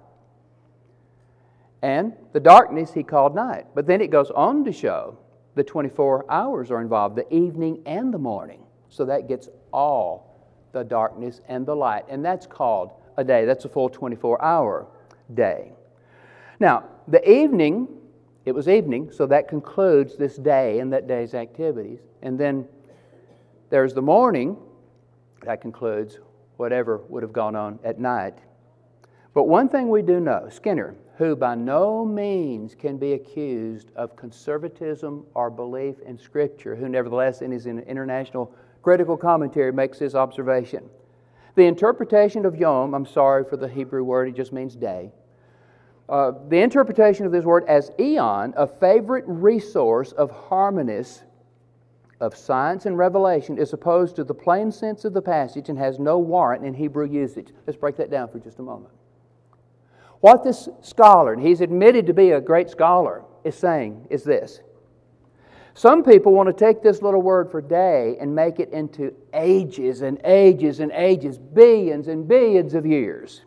And 1.84 2.13
the 2.34 2.39
darkness 2.39 2.91
he 2.91 3.04
called 3.04 3.36
night. 3.36 3.67
But 3.76 3.86
then 3.86 4.02
it 4.02 4.10
goes 4.10 4.32
on 4.32 4.65
to 4.65 4.72
show 4.72 5.20
the 5.54 5.63
24 5.63 6.26
hours 6.32 6.72
are 6.72 6.82
involved, 6.82 7.15
the 7.15 7.32
evening 7.32 7.84
and 7.86 8.12
the 8.12 8.17
morning. 8.17 8.63
So 8.89 9.06
that 9.06 9.28
gets 9.28 9.50
all 9.72 10.50
the 10.72 10.84
darkness 10.84 11.41
and 11.48 11.63
the 11.63 11.76
light. 11.76 12.06
And 12.10 12.26
that's 12.26 12.48
called 12.48 12.89
a 13.17 13.24
day. 13.24 13.46
That's 13.46 13.65
a 13.65 13.70
full 13.70 13.88
24 13.88 14.44
hour 14.44 14.88
day. 15.36 15.74
Now, 16.60 16.86
the 17.08 17.30
evening, 17.30 17.88
it 18.46 18.52
was 18.54 18.67
evening, 18.67 19.12
so 19.12 19.28
that 19.28 19.48
concludes 19.48 20.17
this 20.17 20.38
day 20.38 20.80
and 20.80 20.91
that 20.91 21.08
day's 21.08 21.36
activities. 21.36 22.00
And 22.24 22.39
then 22.39 22.67
there's 23.70 23.94
the 23.94 24.02
morning, 24.02 24.58
that 25.44 25.62
concludes 25.62 26.20
whatever 26.58 27.02
would 27.10 27.24
have 27.24 27.34
gone 27.34 27.56
on 27.56 27.80
at 27.84 28.00
night. 28.00 28.38
But 29.34 29.48
one 29.48 29.70
thing 29.70 29.90
we 29.90 30.02
do 30.02 30.20
know 30.20 30.50
Skinner, 30.50 30.96
who 31.18 31.36
by 31.36 31.56
no 31.56 32.06
means 32.06 32.76
can 32.76 32.98
be 32.98 33.14
accused 33.14 33.92
of 33.96 34.16
conservatism 34.16 35.26
or 35.34 35.50
belief 35.50 36.00
in 36.06 36.18
Scripture, 36.18 36.76
who 36.76 36.90
nevertheless 36.90 37.42
in 37.42 37.52
his 37.52 37.66
international 37.66 38.54
critical 38.82 39.16
commentary 39.16 39.72
makes 39.72 40.00
this 40.00 40.16
observation. 40.16 40.90
The 41.56 41.66
interpretation 41.66 42.46
of 42.46 42.56
Yom, 42.56 42.94
I'm 42.94 43.06
sorry 43.06 43.44
for 43.44 43.58
the 43.58 43.68
Hebrew 43.68 44.04
word, 44.04 44.30
it 44.30 44.36
just 44.36 44.54
means 44.54 44.76
day. 44.76 45.12
Uh, 46.10 46.34
the 46.50 46.60
interpretation 46.60 47.26
of 47.26 47.32
this 47.32 47.46
word 47.46 47.64
as 47.68 47.92
eon, 48.00 48.54
a 48.58 48.68
favorite 48.68 49.24
resource 49.28 50.12
of 50.12 50.32
harmonists 50.32 51.24
of 52.22 52.38
science 52.38 52.86
and 52.86 52.98
revelation 52.98 53.58
is 53.58 53.74
opposed 53.74 54.16
to 54.16 54.24
the 54.24 54.34
plain 54.34 54.72
sense 54.72 55.04
of 55.04 55.14
the 55.14 55.22
passage 55.22 55.70
and 55.70 55.78
has 55.78 56.00
no 56.00 56.20
warrant 56.20 56.64
in 56.64 56.74
Hebrew 56.74 57.08
usage. 57.08 57.50
Let's 57.66 57.78
break 57.78 57.98
that 57.98 58.12
down 58.12 58.30
for 58.30 58.40
just 58.40 58.60
a 58.60 58.64
moment. 58.64 58.94
What 60.22 60.44
this 60.44 60.70
scholar, 60.82 61.34
and 61.34 61.42
he's 61.42 61.62
admitted 61.62 62.06
to 62.06 62.14
be 62.14 62.32
a 62.32 62.40
great 62.40 62.70
scholar, 62.70 63.24
is 63.44 63.56
saying 63.56 64.08
is 64.12 64.24
this. 64.24 64.62
Some 65.74 66.04
people 66.04 66.34
want 66.34 66.48
to 66.48 66.54
take 66.54 66.84
this 66.84 67.02
little 67.02 67.22
word 67.22 67.50
for 67.50 67.62
day 67.62 68.18
and 68.20 68.36
make 68.36 68.60
it 68.60 68.72
into 68.72 69.16
ages 69.34 70.02
and 70.04 70.22
ages 70.24 70.80
and 70.80 70.92
ages, 70.92 71.40
billions 71.40 72.08
and 72.08 72.28
billions 72.28 72.76
of 72.76 72.86
years. 72.86 73.42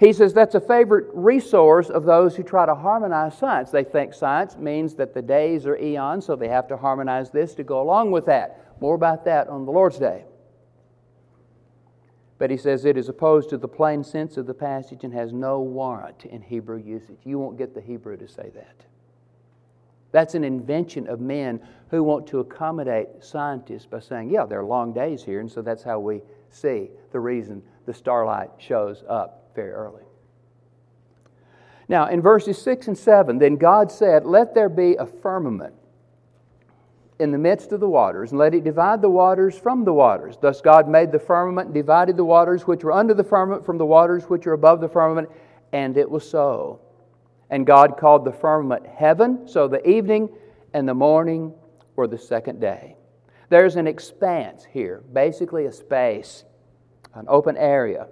He 0.00 0.12
says 0.12 0.34
that's 0.34 0.56
a 0.56 0.60
favorite 0.60 1.06
resource 1.12 1.88
of 1.88 2.04
those 2.04 2.34
who 2.34 2.42
try 2.42 2.66
to 2.66 2.74
harmonize 2.74 3.38
science. 3.38 3.70
They 3.70 3.84
think 3.84 4.12
science 4.12 4.56
means 4.56 4.94
that 4.96 5.14
the 5.14 5.22
days 5.22 5.66
are 5.66 5.76
eons, 5.76 6.26
so 6.26 6.34
they 6.34 6.48
have 6.48 6.66
to 6.68 6.76
harmonize 6.76 7.30
this 7.30 7.54
to 7.54 7.64
go 7.64 7.80
along 7.80 8.10
with 8.10 8.26
that. 8.26 8.72
More 8.80 8.96
about 8.96 9.24
that 9.26 9.48
on 9.48 9.64
the 9.64 9.72
Lord's 9.72 9.98
Day. 9.98 10.24
But 12.38 12.50
he 12.50 12.56
says 12.56 12.84
it 12.84 12.96
is 12.96 13.08
opposed 13.08 13.50
to 13.50 13.56
the 13.56 13.68
plain 13.68 14.02
sense 14.02 14.36
of 14.36 14.46
the 14.46 14.54
passage 14.54 15.04
and 15.04 15.14
has 15.14 15.32
no 15.32 15.60
warrant 15.60 16.24
in 16.24 16.42
Hebrew 16.42 16.78
usage. 16.78 17.20
You 17.22 17.38
won't 17.38 17.56
get 17.56 17.74
the 17.74 17.80
Hebrew 17.80 18.16
to 18.16 18.26
say 18.26 18.50
that. 18.54 18.84
That's 20.10 20.34
an 20.34 20.42
invention 20.42 21.06
of 21.06 21.20
men 21.20 21.60
who 21.90 22.02
want 22.02 22.26
to 22.28 22.40
accommodate 22.40 23.08
scientists 23.20 23.86
by 23.86 24.00
saying, 24.00 24.30
yeah, 24.30 24.44
there 24.44 24.58
are 24.58 24.64
long 24.64 24.92
days 24.92 25.22
here, 25.22 25.40
and 25.40 25.50
so 25.50 25.62
that's 25.62 25.84
how 25.84 26.00
we 26.00 26.22
see 26.50 26.90
the 27.12 27.20
reason 27.20 27.62
the 27.86 27.94
starlight 27.94 28.50
shows 28.58 29.04
up 29.08 29.43
very 29.54 29.70
early. 29.70 30.02
Now, 31.88 32.08
in 32.08 32.22
verses 32.22 32.60
6 32.62 32.88
and 32.88 32.98
7, 32.98 33.38
then 33.38 33.56
God 33.56 33.92
said, 33.92 34.24
Let 34.24 34.54
there 34.54 34.68
be 34.68 34.94
a 34.96 35.06
firmament 35.06 35.74
in 37.18 37.30
the 37.30 37.38
midst 37.38 37.72
of 37.72 37.80
the 37.80 37.88
waters, 37.88 38.30
and 38.30 38.38
let 38.38 38.54
it 38.54 38.64
divide 38.64 39.00
the 39.00 39.10
waters 39.10 39.56
from 39.56 39.84
the 39.84 39.92
waters. 39.92 40.36
Thus 40.40 40.60
God 40.60 40.88
made 40.88 41.12
the 41.12 41.18
firmament 41.18 41.66
and 41.66 41.74
divided 41.74 42.16
the 42.16 42.24
waters 42.24 42.66
which 42.66 42.82
were 42.82 42.92
under 42.92 43.14
the 43.14 43.22
firmament 43.22 43.64
from 43.64 43.78
the 43.78 43.86
waters 43.86 44.24
which 44.24 44.46
are 44.46 44.52
above 44.52 44.80
the 44.80 44.88
firmament, 44.88 45.28
and 45.72 45.96
it 45.96 46.10
was 46.10 46.28
so. 46.28 46.80
And 47.50 47.66
God 47.66 47.96
called 47.98 48.24
the 48.24 48.32
firmament 48.32 48.86
heaven, 48.86 49.46
so 49.46 49.68
the 49.68 49.86
evening 49.88 50.28
and 50.72 50.88
the 50.88 50.94
morning 50.94 51.54
were 51.94 52.08
the 52.08 52.18
second 52.18 52.60
day. 52.60 52.96
There's 53.48 53.76
an 53.76 53.86
expanse 53.86 54.64
here, 54.64 55.04
basically 55.12 55.66
a 55.66 55.72
space, 55.72 56.44
an 57.14 57.26
open 57.28 57.56
area. 57.56 58.08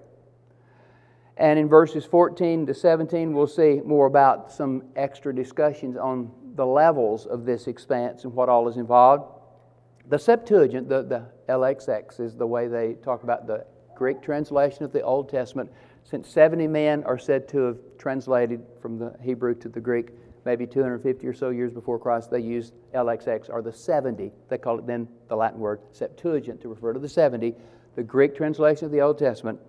And 1.36 1.58
in 1.58 1.68
verses 1.68 2.04
14 2.04 2.66
to 2.66 2.74
17, 2.74 3.32
we'll 3.32 3.46
see 3.46 3.80
more 3.84 4.06
about 4.06 4.52
some 4.52 4.84
extra 4.96 5.34
discussions 5.34 5.96
on 5.96 6.30
the 6.54 6.66
levels 6.66 7.26
of 7.26 7.44
this 7.44 7.66
expanse 7.66 8.24
and 8.24 8.34
what 8.34 8.48
all 8.48 8.68
is 8.68 8.76
involved. 8.76 9.24
The 10.08 10.18
Septuagint, 10.18 10.88
the, 10.88 11.02
the 11.02 11.26
LXX, 11.48 12.20
is 12.20 12.36
the 12.36 12.46
way 12.46 12.68
they 12.68 12.94
talk 13.02 13.22
about 13.22 13.46
the 13.46 13.64
Greek 13.94 14.20
translation 14.20 14.84
of 14.84 14.92
the 14.92 15.00
Old 15.00 15.30
Testament. 15.30 15.70
Since 16.04 16.28
70 16.28 16.66
men 16.66 17.04
are 17.04 17.18
said 17.18 17.48
to 17.50 17.58
have 17.60 17.78
translated 17.98 18.62
from 18.80 18.98
the 18.98 19.14
Hebrew 19.22 19.54
to 19.54 19.68
the 19.68 19.80
Greek, 19.80 20.10
maybe 20.44 20.66
250 20.66 21.26
or 21.26 21.32
so 21.32 21.50
years 21.50 21.72
before 21.72 21.98
Christ, 21.98 22.30
they 22.30 22.40
used 22.40 22.74
LXX, 22.94 23.48
or 23.48 23.62
the 23.62 23.72
70. 23.72 24.32
They 24.48 24.58
call 24.58 24.78
it 24.78 24.86
then 24.86 25.08
the 25.28 25.36
Latin 25.36 25.60
word 25.60 25.80
Septuagint 25.92 26.60
to 26.62 26.68
refer 26.68 26.92
to 26.92 26.98
the 26.98 27.08
70, 27.08 27.54
the 27.94 28.02
Greek 28.02 28.34
translation 28.34 28.86
of 28.86 28.92
the 28.92 29.00
Old 29.00 29.18
Testament 29.18 29.60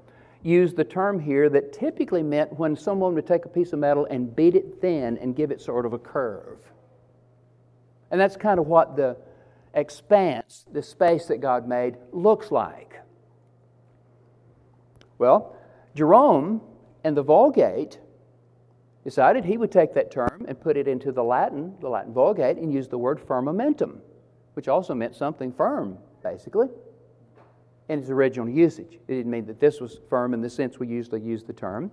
used 0.43 0.75
the 0.75 0.83
term 0.83 1.19
here 1.19 1.49
that 1.49 1.73
typically 1.73 2.21
meant 2.21 2.59
when 2.59 2.75
someone 2.75 3.15
would 3.15 3.25
take 3.25 3.45
a 3.45 3.49
piece 3.49 3.73
of 3.73 3.79
metal 3.79 4.05
and 4.05 4.35
beat 4.35 4.55
it 4.55 4.81
thin 4.81 5.17
and 5.17 5.35
give 5.35 5.51
it 5.51 5.61
sort 5.61 5.85
of 5.85 5.93
a 5.93 5.97
curve. 5.97 6.59
And 8.11 8.19
that's 8.19 8.35
kind 8.35 8.59
of 8.59 8.67
what 8.67 8.95
the 8.95 9.17
expanse, 9.73 10.65
the 10.71 10.83
space 10.83 11.25
that 11.27 11.37
God 11.37 11.67
made, 11.67 11.95
looks 12.11 12.51
like. 12.51 12.99
Well, 15.17 15.55
Jerome 15.95 16.61
and 17.03 17.15
the 17.15 17.23
Vulgate 17.23 17.99
decided 19.03 19.45
he 19.45 19.57
would 19.57 19.71
take 19.71 19.93
that 19.93 20.11
term 20.11 20.45
and 20.47 20.59
put 20.59 20.77
it 20.77 20.87
into 20.87 21.11
the 21.11 21.23
Latin, 21.23 21.75
the 21.79 21.89
Latin 21.89 22.13
Vulgate, 22.13 22.57
and 22.57 22.73
use 22.73 22.87
the 22.87 22.97
word 22.97 23.19
firmamentum, 23.19 23.99
which 24.53 24.67
also 24.67 24.93
meant 24.93 25.15
something 25.15 25.51
firm, 25.51 25.97
basically 26.21 26.67
in 27.89 27.99
its 27.99 28.09
original 28.09 28.49
usage. 28.49 28.93
It 28.93 29.07
didn't 29.07 29.31
mean 29.31 29.45
that 29.47 29.59
this 29.59 29.79
was 29.79 29.99
firm 30.09 30.33
in 30.33 30.41
the 30.41 30.49
sense 30.49 30.79
we 30.79 30.87
usually 30.87 31.21
use 31.21 31.43
the 31.43 31.53
term. 31.53 31.91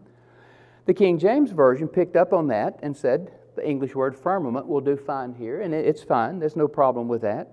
The 0.86 0.94
King 0.94 1.18
James 1.18 1.50
Version 1.50 1.88
picked 1.88 2.16
up 2.16 2.32
on 2.32 2.46
that 2.48 2.78
and 2.82 2.96
said 2.96 3.32
the 3.56 3.68
English 3.68 3.94
word 3.94 4.16
firmament 4.16 4.66
will 4.66 4.80
do 4.80 4.96
fine 4.96 5.34
here, 5.34 5.60
and 5.60 5.74
it's 5.74 6.02
fine. 6.02 6.38
There's 6.38 6.56
no 6.56 6.68
problem 6.68 7.08
with 7.08 7.22
that. 7.22 7.48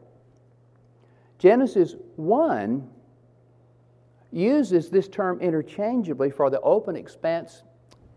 Genesis 1.40 1.96
1 2.16 2.90
uses 4.32 4.90
this 4.90 5.08
term 5.08 5.40
interchangeably 5.40 6.30
for 6.30 6.50
the 6.50 6.60
open 6.62 6.96
expanse 6.96 7.64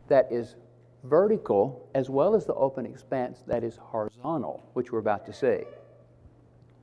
that 0.08 0.30
is 0.30 0.56
vertical 1.04 1.88
as 1.94 2.10
well 2.10 2.34
as 2.34 2.44
the 2.44 2.54
open 2.54 2.84
expanse 2.84 3.42
that 3.46 3.64
is 3.64 3.76
horizontal, 3.76 4.62
which 4.74 4.92
we're 4.92 4.98
about 4.98 5.24
to 5.26 5.32
see. 5.32 5.60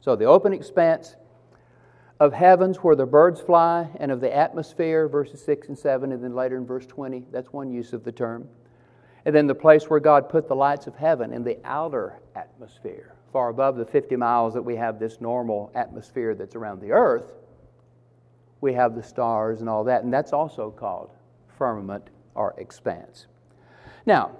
So 0.02 0.15
the 0.15 0.26
open 0.26 0.54
expanse 0.54 1.15
of 2.19 2.34
heavens 2.34 2.77
where 2.77 2.95
the 2.95 3.06
birds 3.06 3.39
fly, 3.39 3.88
and 3.99 4.12
of 4.12 4.21
the 4.21 4.36
atmosphere, 4.36 5.08
verses 5.08 5.43
6 5.43 5.67
and 5.67 5.77
7, 5.77 6.12
and 6.12 6.23
then 6.23 6.34
later 6.34 6.58
in 6.58 6.65
verse 6.65 6.86
20. 6.88 7.25
That's 7.32 7.53
one 7.53 7.71
use 7.71 7.93
of 7.93 8.03
the 8.03 8.12
term. 8.12 8.47
And 9.25 9.36
then 9.36 9.45
the 9.45 9.56
place 9.56 9.84
where 9.89 9.99
God 9.99 10.30
put 10.30 10.47
the 10.47 10.56
lights 10.56 10.88
of 10.88 10.95
heaven 10.95 11.32
in 11.32 11.43
the 11.43 11.60
outer 11.63 12.19
atmosphere, 12.36 13.13
far 13.32 13.49
above 13.49 13.75
the 13.75 13.86
50 13.86 14.15
miles 14.15 14.53
that 14.53 14.62
we 14.62 14.75
have 14.75 14.99
this 14.99 15.21
normal 15.21 15.71
atmosphere 15.75 16.34
that's 16.34 16.56
around 16.56 16.82
the 16.82 16.91
earth. 16.91 17.34
We 18.62 18.73
have 18.73 18.95
the 18.95 19.03
stars 19.03 19.60
and 19.60 19.69
all 19.69 19.84
that, 19.84 20.03
and 20.03 20.12
that's 20.12 20.34
also 20.34 20.71
called 20.71 21.12
firmament 21.58 22.10
or 22.34 22.56
expanse. 22.58 23.27
Now, 24.06 24.32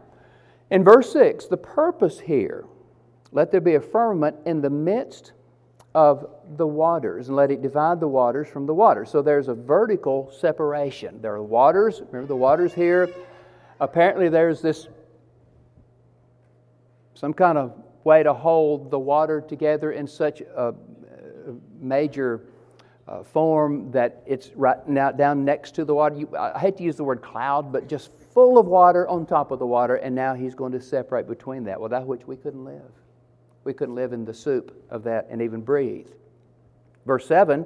in 0.72 0.84
verse 0.84 1.12
6, 1.14 1.46
the 1.46 1.58
purpose 1.58 2.20
here, 2.20 2.66
let 3.32 3.52
there 3.52 3.62
be 3.62 3.76
a 3.76 3.82
firmament 3.82 4.38
in 4.46 4.62
the 4.62 4.70
midst 4.70 5.34
of 5.98 6.30
the 6.58 6.68
waters 6.68 7.28
and 7.28 7.36
let 7.36 7.50
it 7.50 7.64
divide 7.64 8.00
the 8.00 8.08
waters 8.08 8.48
from 8.48 8.68
the 8.68 8.74
waters. 8.74 9.10
So 9.10 9.24
there's 9.24 9.48
a 9.48 9.56
vertical 9.56 10.32
separation. 10.32 11.20
There 11.24 11.34
are 11.34 11.42
waters, 11.42 12.02
remember 12.12 12.28
the 12.28 12.36
waters 12.36 12.72
here. 12.72 13.10
Apparently, 13.80 14.30
there's 14.30 14.62
this 14.62 14.88
some 17.16 17.34
kind 17.34 17.58
of 17.58 17.74
way 18.04 18.22
to 18.22 18.32
hold 18.32 18.92
the 18.92 19.00
water 19.00 19.42
together 19.42 19.92
in 19.92 20.06
such 20.06 20.42
a 20.42 20.76
major 21.80 22.42
uh, 23.08 23.24
form 23.24 23.90
that 23.90 24.22
it's 24.28 24.52
right 24.56 24.88
now 24.88 25.12
down 25.12 25.44
next 25.44 25.74
to 25.74 25.84
the 25.84 25.96
water. 25.96 26.16
You, 26.16 26.30
I 26.38 26.60
hate 26.60 26.78
to 26.78 26.84
use 26.84 26.96
the 26.96 27.06
word 27.06 27.24
cloud, 27.24 27.74
but 27.74 27.90
just 27.90 28.12
full 28.36 28.60
of 28.60 28.68
water 28.68 29.08
on 29.08 29.26
top 29.26 29.50
of 29.50 29.58
the 29.58 29.66
water, 29.66 29.96
and 29.96 30.14
now 30.14 30.36
he's 30.36 30.54
going 30.54 30.74
to 30.74 30.82
separate 30.82 31.28
between 31.28 31.64
that, 31.64 31.82
without 31.82 32.06
which 32.06 32.28
we 32.28 32.36
couldn't 32.36 32.66
live. 32.66 32.92
We 33.68 33.74
couldn't 33.74 33.96
live 33.96 34.14
in 34.14 34.24
the 34.24 34.34
soup 34.34 34.82
of 34.90 35.04
that 35.04 35.28
and 35.30 35.42
even 35.42 35.60
breathe. 35.60 36.08
Verse 37.06 37.28
7 37.28 37.66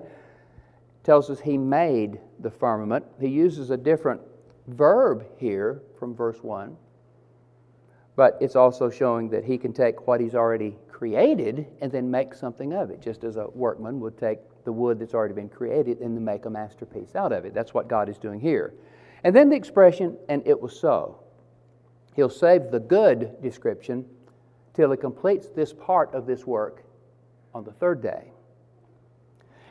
tells 1.04 1.30
us 1.30 1.40
he 1.40 1.60
made 1.60 2.20
the 2.40 2.50
firmament. 2.50 3.06
He 3.20 3.28
uses 3.28 3.70
a 3.70 3.78
different 3.78 4.20
verb 4.66 5.28
here 5.38 5.84
from 6.00 6.16
verse 6.16 6.42
1, 6.42 6.76
but 8.16 8.36
it's 8.42 8.56
also 8.56 8.90
showing 8.90 9.30
that 9.30 9.46
he 9.46 9.60
can 9.60 9.74
take 9.74 10.08
what 10.08 10.20
he's 10.20 10.34
already 10.34 10.76
created 10.88 11.68
and 11.82 11.92
then 11.92 12.10
make 12.10 12.34
something 12.34 12.74
of 12.74 12.90
it, 12.90 13.00
just 13.00 13.24
as 13.24 13.36
a 13.36 13.46
workman 13.54 14.00
would 14.00 14.18
take 14.18 14.40
the 14.66 14.72
wood 14.72 14.98
that's 14.98 15.14
already 15.14 15.36
been 15.36 15.50
created 15.50 16.00
and 16.00 16.18
then 16.18 16.26
make 16.26 16.46
a 16.46 16.50
masterpiece 16.50 17.16
out 17.16 17.32
of 17.32 17.46
it. 17.46 17.54
That's 17.54 17.76
what 17.76 17.88
God 17.88 18.10
is 18.10 18.18
doing 18.18 18.40
here. 18.40 18.74
And 19.24 19.36
then 19.36 19.50
the 19.50 19.56
expression, 19.56 20.18
and 20.30 20.42
it 20.48 20.60
was 20.60 20.76
so. 20.80 21.20
He'll 22.16 22.28
save 22.28 22.72
the 22.72 22.80
good 22.80 23.40
description 23.44 24.08
till 24.74 24.92
he 24.92 24.98
completes 24.98 25.48
this 25.50 25.74
part 25.74 26.14
of 26.14 26.26
this 26.26 26.46
work 26.46 26.84
on 27.54 27.64
the 27.64 27.72
third 27.72 28.02
day. 28.02 28.32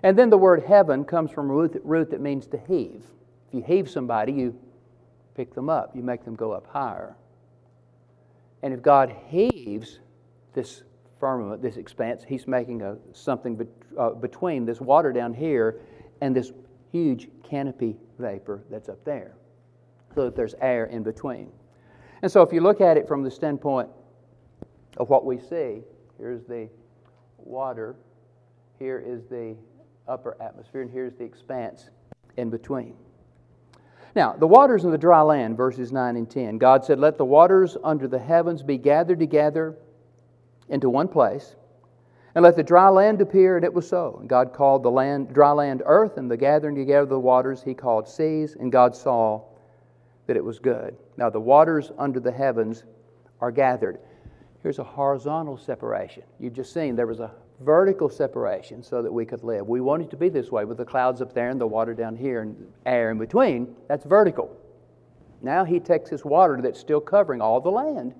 And 0.02 0.18
then 0.18 0.30
the 0.30 0.38
word 0.38 0.62
heaven 0.62 1.04
comes 1.04 1.30
from 1.30 1.50
root, 1.50 1.80
root 1.84 2.10
that 2.10 2.20
means 2.20 2.46
to 2.48 2.58
heave. 2.58 3.04
If 3.48 3.54
you 3.54 3.62
heave 3.62 3.90
somebody, 3.90 4.32
you 4.32 4.58
pick 5.34 5.54
them 5.54 5.68
up, 5.68 5.94
you 5.94 6.02
make 6.02 6.24
them 6.24 6.34
go 6.34 6.52
up 6.52 6.66
higher. 6.66 7.16
And 8.62 8.72
if 8.74 8.82
God 8.82 9.14
heaves 9.28 10.00
this 10.54 10.82
firmament, 11.18 11.62
this 11.62 11.76
expanse, 11.76 12.22
He's 12.26 12.46
making 12.46 12.82
a, 12.82 12.96
something 13.12 13.56
be, 13.56 13.66
uh, 13.98 14.10
between 14.10 14.64
this 14.64 14.80
water 14.80 15.12
down 15.12 15.34
here 15.34 15.80
and 16.20 16.34
this 16.34 16.52
huge 16.92 17.28
canopy 17.42 17.96
vapor 18.18 18.62
that's 18.70 18.88
up 18.88 19.02
there, 19.04 19.34
so 20.14 20.24
that 20.24 20.36
there's 20.36 20.54
air 20.60 20.86
in 20.86 21.02
between. 21.02 21.50
And 22.22 22.30
so, 22.30 22.42
if 22.42 22.52
you 22.52 22.60
look 22.60 22.80
at 22.80 22.96
it 22.96 23.08
from 23.08 23.22
the 23.22 23.30
standpoint 23.30 23.88
of 24.96 25.09
what 25.09 25.24
we 25.24 25.38
see, 25.38 25.83
here's 26.18 26.44
the 26.44 26.68
water, 27.38 27.96
here 28.79 29.03
is 29.05 29.24
the 29.31 29.57
upper 30.09 30.37
atmosphere, 30.40 30.83
and 30.83 30.90
here's 30.90 31.14
the 31.14 31.24
expanse 31.24 31.90
in 32.37 32.50
between. 32.50 32.94
Now, 34.16 34.33
the 34.33 34.46
waters 34.46 34.85
of 34.85 34.90
the 34.90 34.98
dry 34.98 35.20
land, 35.20 35.57
verses 35.57 35.92
9 35.92 36.16
and 36.16 36.29
10. 36.29 36.59
God 36.59 36.85
said, 36.85 36.98
Let 36.98 37.16
the 37.16 37.24
waters 37.24 37.76
under 37.85 38.09
the 38.09 38.18
heavens 38.18 38.62
be 38.62 38.76
gathered 38.76 39.20
together 39.20 39.76
into 40.68 40.90
one 40.90 41.07
place, 41.07 41.55
and 42.35 42.42
let 42.42 42.57
the 42.57 42.62
dry 42.62 42.88
land 42.88 43.20
appear, 43.20 43.57
and 43.57 43.64
it 43.64 43.72
was 43.72 43.88
so. 43.88 44.16
And 44.20 44.29
God 44.29 44.53
called 44.53 44.83
the 44.83 44.90
land, 44.90 45.33
dry 45.33 45.53
land 45.53 45.83
earth, 45.85 46.16
and 46.16 46.31
the 46.31 46.37
gathering 46.37 46.74
together 46.74 47.03
of 47.03 47.09
the 47.09 47.20
waters 47.20 47.62
he 47.62 47.74
called 47.74 48.09
seas, 48.09 48.57
and 48.59 48.72
God 48.72 48.96
saw 48.96 49.42
that 50.26 50.37
it 50.37 50.44
was 50.44 50.59
good. 50.59 50.96
Now, 51.16 51.31
the 51.31 51.40
waters 51.40 51.92
under 51.98 52.20
the 52.20 52.33
heavens 52.33 52.85
are 53.40 53.50
gathered. 53.50 53.98
Here's 54.62 54.79
a 54.79 54.85
horizontal 54.85 55.57
separation. 55.57 56.23
You've 56.38 56.53
just 56.53 56.75
seen 56.75 56.94
there 56.94 57.07
was 57.07 57.20
a 57.20 57.31
vertical 57.61 58.11
separation 58.11 58.83
so 58.83 59.03
that 59.03 59.12
we 59.12 59.25
could 59.25 59.42
live. 59.42 59.66
We 59.66 59.81
want 59.81 60.03
it 60.03 60.11
to 60.11 60.16
be 60.16 60.29
this 60.29 60.51
way 60.51 60.64
with 60.64 60.77
the 60.77 60.85
clouds 60.85 61.23
up 61.23 61.33
there 61.33 61.49
and 61.49 61.61
the 61.61 61.66
water 61.66 61.94
down 61.94 62.16
here 62.16 62.42
and 62.42 62.70
air 62.85 63.11
in 63.11 63.18
between. 63.18 63.75
That's 63.88 64.05
vertical. 64.05 64.55
Now 65.42 65.64
he 65.64 65.81
takes 65.81 66.11
this 66.11 66.25
water 66.25 66.61
that's 66.62 66.79
still 66.79 67.01
covering 67.01 67.40
all 67.40 67.61
the 67.61 67.70
land 67.70 68.14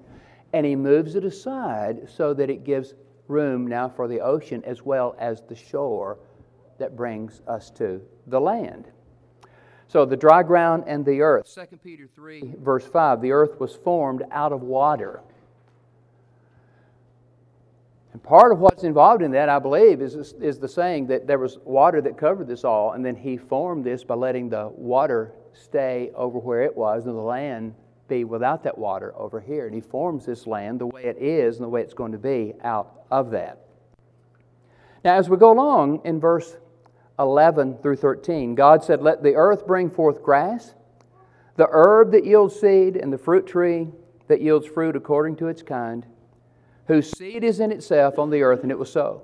and 0.53 0.65
he 0.65 0.75
moves 0.75 1.15
it 1.15 1.25
aside 1.25 2.09
so 2.09 2.33
that 2.35 2.49
it 2.49 2.65
gives 2.65 2.95
room 3.29 3.67
now 3.67 3.89
for 3.89 4.09
the 4.09 4.21
ocean 4.21 4.63
as 4.65 4.83
well 4.83 5.15
as 5.19 5.43
the 5.43 5.55
shore 5.55 6.19
that 6.79 6.97
brings 6.97 7.43
us 7.47 7.71
to 7.71 8.01
the 8.27 8.41
land. 8.41 8.89
So 9.89 10.07
the 10.07 10.17
dry 10.17 10.43
ground 10.43 10.85
and 10.87 11.05
the 11.05 11.21
earth. 11.21 11.53
2 11.55 11.77
Peter 11.85 12.09
3, 12.15 12.55
verse 12.59 12.87
5 12.87 13.21
the 13.21 13.33
earth 13.33 13.61
was 13.61 13.75
formed 13.77 14.23
out 14.31 14.53
of 14.53 14.63
water. 14.63 15.21
And 18.13 18.23
part 18.23 18.51
of 18.51 18.59
what's 18.59 18.83
involved 18.83 19.23
in 19.23 19.31
that, 19.33 19.49
I 19.49 19.59
believe, 19.59 20.03
is, 20.03 20.15
is 20.41 20.59
the 20.59 20.69
saying 20.69 21.07
that 21.09 21.27
there 21.27 21.39
was 21.39 21.59
water 21.65 22.01
that 22.01 22.19
covered 22.19 22.49
this 22.49 22.65
all, 22.65 22.93
and 22.93 23.05
then 23.05 23.15
he 23.15 23.37
formed 23.37 23.85
this 23.85 24.03
by 24.03 24.15
letting 24.15 24.49
the 24.49 24.69
water 24.69 25.33
stay 25.53 26.11
over 26.15 26.39
where 26.39 26.63
it 26.63 26.77
was 26.77 27.07
and 27.07 27.15
the 27.15 27.21
land 27.21 27.75
be 28.09 28.25
without 28.25 28.65
that 28.65 28.77
water 28.77 29.15
over 29.17 29.41
here. 29.41 29.67
And 29.67 29.75
he 29.75 29.81
forms 29.81 30.27
this 30.27 30.47
land 30.47 30.81
the 30.81 30.87
way 30.87 31.05
it 31.05 31.19
is 31.19 31.57
and 31.57 31.65
the 31.65 31.69
way 31.69 31.83
it's 31.83 31.95
going 31.95 32.13
to 32.13 32.19
be 32.19 32.55
out 32.63 33.05
of 33.11 33.31
that. 33.31 33.61
Now, 35.05 35.15
as 35.15 35.31
we 35.31 35.37
go 35.37 35.53
along 35.53 36.03
in 36.05 36.19
verse 36.19 36.57
11 37.19 37.79
through 37.79 37.97
13, 37.97 38.55
God 38.57 38.83
said, 38.83 39.03
Let 39.03 39.23
the 39.23 39.35
earth 39.37 39.67
bring 39.67 39.89
forth 39.89 40.23
grass, 40.23 40.75
the 41.57 41.69
herb 41.71 42.11
that 42.13 42.25
yields 42.25 42.59
seed, 42.59 42.97
and 42.97 43.13
the 43.13 43.19
fruit 43.19 43.47
tree 43.47 43.89
that 44.27 44.41
yields 44.41 44.67
fruit 44.67 44.97
according 44.97 45.37
to 45.37 45.47
its 45.47 45.63
kind 45.63 46.05
whose 46.91 47.09
seed 47.17 47.45
is 47.45 47.61
in 47.61 47.71
itself 47.71 48.19
on 48.19 48.31
the 48.31 48.43
earth, 48.43 48.65
and 48.65 48.73
it 48.73 48.79
was 48.79 48.91
so. 48.91 49.23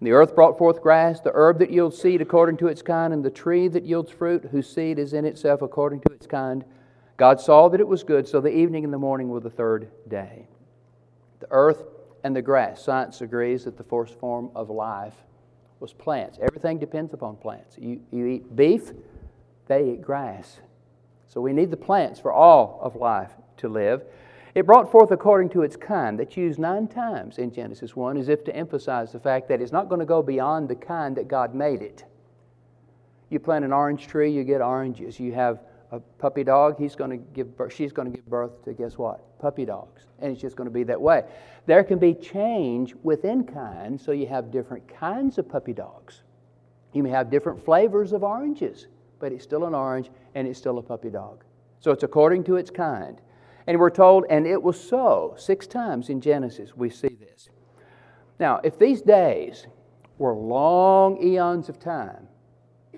And 0.00 0.06
the 0.06 0.12
earth 0.12 0.34
brought 0.34 0.56
forth 0.56 0.80
grass, 0.80 1.20
the 1.20 1.32
herb 1.34 1.58
that 1.58 1.70
yields 1.70 2.00
seed 2.00 2.22
according 2.22 2.56
to 2.58 2.68
its 2.68 2.80
kind, 2.80 3.12
and 3.12 3.22
the 3.22 3.30
tree 3.30 3.68
that 3.68 3.84
yields 3.84 4.10
fruit, 4.10 4.48
whose 4.50 4.72
seed 4.72 4.98
is 4.98 5.12
in 5.12 5.26
itself 5.26 5.60
according 5.60 6.00
to 6.00 6.12
its 6.14 6.26
kind. 6.26 6.64
God 7.18 7.42
saw 7.42 7.68
that 7.68 7.80
it 7.80 7.86
was 7.86 8.04
good, 8.04 8.26
so 8.26 8.40
the 8.40 8.56
evening 8.56 8.84
and 8.84 8.92
the 8.92 8.98
morning 8.98 9.28
were 9.28 9.40
the 9.40 9.50
third 9.50 9.90
day. 10.08 10.48
The 11.40 11.48
earth 11.50 11.82
and 12.24 12.34
the 12.34 12.40
grass, 12.40 12.82
science 12.82 13.20
agrees 13.20 13.64
that 13.64 13.76
the 13.76 13.84
first 13.84 14.18
form 14.18 14.50
of 14.54 14.70
life 14.70 15.14
was 15.80 15.92
plants. 15.92 16.38
Everything 16.40 16.78
depends 16.78 17.12
upon 17.12 17.36
plants. 17.36 17.76
You, 17.78 18.00
you 18.10 18.26
eat 18.26 18.56
beef, 18.56 18.92
they 19.66 19.90
eat 19.90 20.00
grass. 20.00 20.60
So 21.26 21.42
we 21.42 21.52
need 21.52 21.70
the 21.70 21.76
plants 21.76 22.18
for 22.18 22.32
all 22.32 22.80
of 22.82 22.96
life 22.96 23.32
to 23.58 23.68
live. 23.68 24.04
It 24.54 24.66
brought 24.66 24.90
forth 24.90 25.10
according 25.10 25.50
to 25.50 25.62
its 25.62 25.76
kind. 25.76 26.18
That's 26.18 26.36
used 26.36 26.58
nine 26.58 26.88
times 26.88 27.38
in 27.38 27.52
Genesis 27.52 27.94
1 27.94 28.16
as 28.16 28.28
if 28.28 28.44
to 28.44 28.56
emphasize 28.56 29.12
the 29.12 29.20
fact 29.20 29.48
that 29.48 29.60
it's 29.60 29.72
not 29.72 29.88
going 29.88 30.00
to 30.00 30.06
go 30.06 30.22
beyond 30.22 30.68
the 30.68 30.74
kind 30.74 31.16
that 31.16 31.28
God 31.28 31.54
made 31.54 31.82
it. 31.82 32.04
You 33.30 33.38
plant 33.38 33.64
an 33.64 33.72
orange 33.72 34.06
tree, 34.06 34.30
you 34.30 34.44
get 34.44 34.60
oranges. 34.60 35.20
You 35.20 35.32
have 35.32 35.60
a 35.92 36.00
puppy 36.00 36.44
dog, 36.44 36.78
he's 36.78 36.94
going 36.94 37.10
to 37.10 37.16
give 37.16 37.56
birth, 37.56 37.72
she's 37.72 37.92
going 37.92 38.10
to 38.10 38.16
give 38.16 38.26
birth 38.26 38.62
to 38.64 38.72
guess 38.72 38.98
what? 38.98 39.38
Puppy 39.38 39.64
dogs. 39.64 40.02
And 40.20 40.32
it's 40.32 40.40
just 40.40 40.56
going 40.56 40.68
to 40.68 40.72
be 40.72 40.82
that 40.84 41.00
way. 41.00 41.24
There 41.66 41.82
can 41.84 41.98
be 41.98 42.14
change 42.14 42.94
within 43.02 43.44
kind, 43.44 44.00
so 44.00 44.12
you 44.12 44.26
have 44.26 44.50
different 44.50 44.86
kinds 44.88 45.38
of 45.38 45.48
puppy 45.48 45.72
dogs. 45.72 46.22
You 46.92 47.02
may 47.02 47.10
have 47.10 47.30
different 47.30 47.62
flavors 47.62 48.12
of 48.12 48.22
oranges, 48.22 48.86
but 49.18 49.32
it's 49.32 49.44
still 49.44 49.64
an 49.64 49.74
orange 49.74 50.10
and 50.34 50.46
it's 50.46 50.58
still 50.58 50.78
a 50.78 50.82
puppy 50.82 51.10
dog. 51.10 51.44
So 51.80 51.90
it's 51.90 52.02
according 52.02 52.44
to 52.44 52.56
its 52.56 52.70
kind. 52.70 53.20
And 53.68 53.78
we're 53.78 53.90
told, 53.90 54.24
and 54.30 54.46
it 54.46 54.62
was 54.62 54.80
so. 54.80 55.34
Six 55.36 55.66
times 55.66 56.08
in 56.08 56.22
Genesis 56.22 56.74
we 56.74 56.88
see 56.88 57.16
this. 57.20 57.50
Now, 58.40 58.60
if 58.64 58.78
these 58.78 59.02
days 59.02 59.66
were 60.16 60.34
long 60.34 61.22
eons 61.22 61.68
of 61.68 61.78
time, 61.78 62.26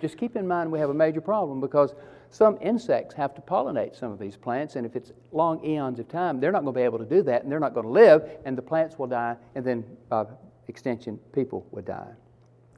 just 0.00 0.16
keep 0.16 0.36
in 0.36 0.46
mind 0.46 0.70
we 0.70 0.78
have 0.78 0.90
a 0.90 0.94
major 0.94 1.20
problem 1.20 1.60
because 1.60 1.94
some 2.30 2.56
insects 2.60 3.12
have 3.14 3.34
to 3.34 3.40
pollinate 3.40 3.98
some 3.98 4.12
of 4.12 4.20
these 4.20 4.36
plants, 4.36 4.76
and 4.76 4.86
if 4.86 4.94
it's 4.94 5.10
long 5.32 5.62
eons 5.64 5.98
of 5.98 6.08
time, 6.08 6.38
they're 6.38 6.52
not 6.52 6.62
going 6.62 6.72
to 6.72 6.78
be 6.78 6.84
able 6.84 6.98
to 6.98 7.04
do 7.04 7.20
that, 7.22 7.42
and 7.42 7.50
they're 7.50 7.58
not 7.58 7.74
going 7.74 7.86
to 7.86 7.92
live, 7.92 8.38
and 8.44 8.56
the 8.56 8.62
plants 8.62 8.96
will 8.96 9.08
die, 9.08 9.36
and 9.56 9.64
then 9.64 9.84
uh, 10.12 10.22
by 10.22 10.30
extension, 10.68 11.18
people 11.32 11.66
would 11.72 11.84
die. 11.84 12.12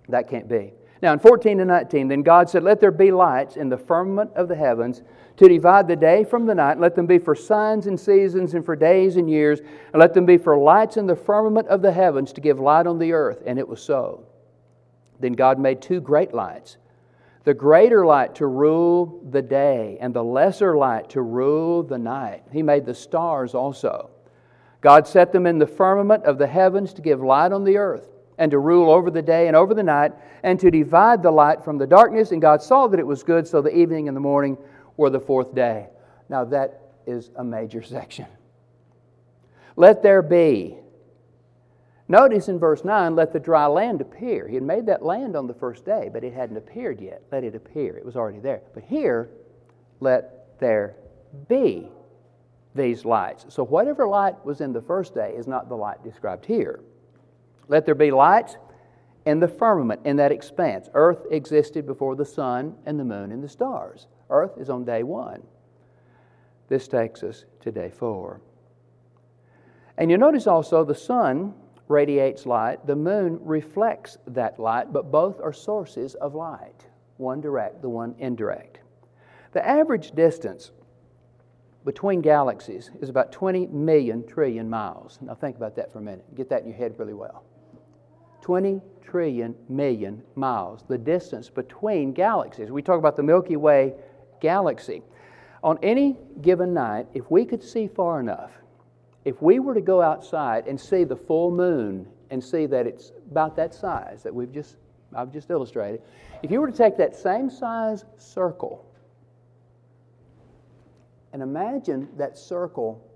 That 0.09 0.31
can't 0.31 0.49
be. 0.49 0.73
Now, 1.03 1.13
in 1.13 1.19
14 1.19 1.59
and 1.59 1.69
19, 1.69 2.07
then 2.07 2.23
God 2.23 2.49
said, 2.49 2.63
Let 2.63 2.81
there 2.81 2.93
be 2.93 3.11
lights 3.11 3.57
in 3.57 3.69
the 3.69 3.77
firmament 3.77 4.31
of 4.37 4.47
the 4.47 4.55
heavens 4.55 5.03
to 5.37 5.49
divide 5.49 5.89
the 5.89 5.97
day 5.97 6.23
from 6.23 6.47
the 6.47 6.55
night. 6.55 6.79
Let 6.79 6.95
them 6.95 7.07
be 7.07 7.19
for 7.19 7.35
signs 7.35 7.89
and 7.89 7.99
seasons 7.99 8.55
and 8.55 8.65
for 8.65 8.77
days 8.77 9.17
and 9.17 9.29
years. 9.29 9.59
And 9.59 9.99
let 9.99 10.15
them 10.15 10.25
be 10.25 10.39
for 10.39 10.57
lights 10.57 10.97
in 10.97 11.09
the 11.09 11.17
firmament 11.17 11.67
of 11.67 11.83
the 11.83 11.91
heavens 11.91 12.33
to 12.35 12.41
give 12.41 12.61
light 12.61 12.87
on 12.87 13.01
the 13.01 13.13
earth. 13.13 13.43
And 13.45 13.59
it 13.59 13.67
was 13.67 13.83
so. 13.83 14.27
Then 15.19 15.33
God 15.33 15.59
made 15.59 15.83
two 15.83 16.01
great 16.01 16.33
lights 16.33 16.77
the 17.45 17.55
greater 17.55 18.07
light 18.07 18.37
to 18.37 18.47
rule 18.47 19.21
the 19.33 19.43
day, 19.43 19.99
and 20.01 20.15
the 20.15 20.23
lesser 20.23 20.77
light 20.77 21.11
to 21.11 21.23
rule 21.23 21.83
the 21.83 21.99
night. 21.99 22.45
He 22.53 22.63
made 22.63 22.87
the 22.87 22.95
stars 22.95 23.53
also. 23.53 24.11
God 24.81 25.09
set 25.09 25.33
them 25.33 25.49
in 25.49 25.59
the 25.59 25.67
firmament 25.67 26.23
of 26.23 26.39
the 26.39 26.47
heavens 26.47 26.95
to 26.95 27.03
give 27.03 27.21
light 27.21 27.51
on 27.51 27.65
the 27.65 27.79
earth 27.79 28.12
and 28.43 28.51
to 28.51 28.59
rule 28.59 28.91
over 28.91 29.09
the 29.09 29.23
day 29.23 29.47
and 29.47 29.55
over 29.55 29.73
the 29.73 29.85
night, 29.85 30.11
and 30.43 30.59
to 30.59 30.69
divide 30.69 31.23
the 31.23 31.31
light 31.31 31.63
from 31.63 31.79
the 31.79 31.87
darkness. 31.87 32.33
And 32.33 32.43
God 32.43 32.61
saw 32.61 32.89
that 32.89 32.99
it 32.99 33.07
was 33.07 33.23
good, 33.23 33.47
so 33.47 33.63
the 33.63 33.75
evening 33.75 34.09
and 34.09 34.17
the 34.17 34.21
morning 34.21 34.59
were 34.97 35.11
the 35.11 35.21
fourth 35.21 35.55
day. 35.55 35.87
Now, 36.29 36.45
that 36.47 36.81
is 37.07 37.31
a 37.37 37.45
major 37.45 37.83
section. 37.83 38.27
Let 39.77 40.03
there 40.03 40.23
be. 40.23 40.77
Notice 42.09 42.49
in 42.49 42.59
verse 42.59 42.85
9, 42.85 43.15
let 43.15 43.33
the 43.33 43.39
dry 43.39 43.67
land 43.67 44.01
appear. 44.01 44.49
He 44.49 44.57
had 44.57 44.65
made 44.65 44.87
that 44.87 45.05
land 45.05 45.37
on 45.37 45.47
the 45.47 45.55
first 45.55 45.85
day, 45.85 46.11
but 46.13 46.25
it 46.25 46.35
hadn't 46.35 46.57
appeared 46.57 47.01
yet. 47.01 47.23
Let 47.31 47.45
it 47.45 47.55
appear. 47.55 47.97
It 47.97 48.05
was 48.05 48.17
already 48.17 48.41
there. 48.41 48.63
But 48.75 48.83
here, 48.83 49.31
let 50.01 50.59
there 50.59 50.97
be 51.49 51.89
these 52.75 53.05
lights. 53.05 53.47
So, 53.51 53.65
whatever 53.65 54.09
light 54.09 54.45
was 54.45 54.61
in 54.61 54.73
the 54.73 54.83
first 54.83 55.15
day 55.15 55.33
is 55.37 55.47
not 55.47 55.69
the 55.69 55.77
light 55.77 56.03
described 56.03 56.45
here. 56.45 56.81
Let 57.69 57.87
there 57.87 57.95
be 57.95 58.11
lights 58.11 58.57
in 59.25 59.41
the 59.41 59.49
firmament, 59.49 60.01
in 60.05 60.17
that 60.17 60.33
expanse. 60.33 60.89
Earth 60.95 61.27
existed 61.31 61.87
before 61.87 62.17
the 62.17 62.25
sun 62.25 62.75
and 62.87 62.99
the 62.99 63.05
moon 63.05 63.33
and 63.33 63.43
the 63.43 63.49
stars. 63.49 64.09
Earth 64.31 64.53
is 64.59 64.69
on 64.69 64.85
day 64.85 65.03
one. 65.03 65.43
This 66.69 66.89
takes 66.89 67.23
us 67.23 67.45
to 67.61 67.71
day 67.71 67.91
four. 67.91 68.41
And 69.99 70.11
you 70.11 70.19
notice 70.19 70.47
also 70.47 70.85
the 70.85 70.95
sun 70.95 71.55
radiates 71.89 72.47
light, 72.47 72.87
the 72.87 72.97
moon 72.97 73.39
reflects 73.43 74.17
that 74.27 74.59
light, 74.59 74.93
but 74.93 75.11
both 75.13 75.41
are 75.41 75.53
sources 75.53 76.15
of 76.17 76.35
light, 76.35 76.87
one 77.19 77.41
direct, 77.41 77.83
the 77.83 77.89
one 77.89 78.15
indirect. 78.19 78.79
The 79.53 79.67
average 79.67 80.13
distance 80.13 80.71
between 81.85 82.21
galaxies 82.21 82.91
is 83.01 83.09
about 83.09 83.33
20 83.33 83.67
million 83.67 84.27
trillion 84.27 84.69
miles. 84.69 85.19
Now 85.21 85.35
think 85.35 85.57
about 85.57 85.75
that 85.77 85.93
for 85.93 85.99
a 85.99 86.03
minute. 86.03 86.25
Get 86.35 86.49
that 86.51 86.63
in 86.63 86.69
your 86.69 86.77
head 86.77 86.95
really 86.99 87.15
well. 87.15 87.45
20 88.41 88.81
trillion 89.03 89.55
million 89.69 90.23
miles, 90.35 90.85
the 90.89 90.99
distance 90.99 91.49
between 91.49 92.13
galaxies. 92.13 92.71
We 92.71 92.83
talk 92.83 92.99
about 92.99 93.17
the 93.17 93.23
Milky 93.23 93.57
Way 93.57 93.95
galaxy. 94.41 95.03
On 95.63 95.79
any 95.83 96.17
given 96.41 96.75
night, 96.75 97.07
if 97.15 97.31
we 97.31 97.45
could 97.45 97.63
see 97.63 97.87
far 97.87 98.21
enough, 98.21 98.51
if 99.25 99.41
we 99.41 99.61
were 99.61 99.75
to 99.75 99.81
go 99.81 100.03
outside 100.03 100.67
and 100.67 100.81
see 100.81 101.05
the 101.05 101.17
full 101.17 101.53
moon 101.53 102.09
and 102.31 102.43
see 102.43 102.67
that 102.67 102.87
it's 102.87 103.13
about 103.31 103.55
that 103.57 103.75
size 103.75 104.23
that 104.23 104.35
we've 104.35 104.53
just 104.53 104.77
I've 105.15 105.31
just 105.31 105.51
illustrated, 105.51 106.01
if 106.43 106.51
you 106.51 106.61
were 106.61 106.71
to 106.71 106.77
take 106.77 106.97
that 106.97 107.15
same 107.15 107.51
size 107.51 108.07
circle 108.17 108.87
and 111.33 111.43
imagine 111.43 112.09
that 112.17 112.37
circle 112.37 113.09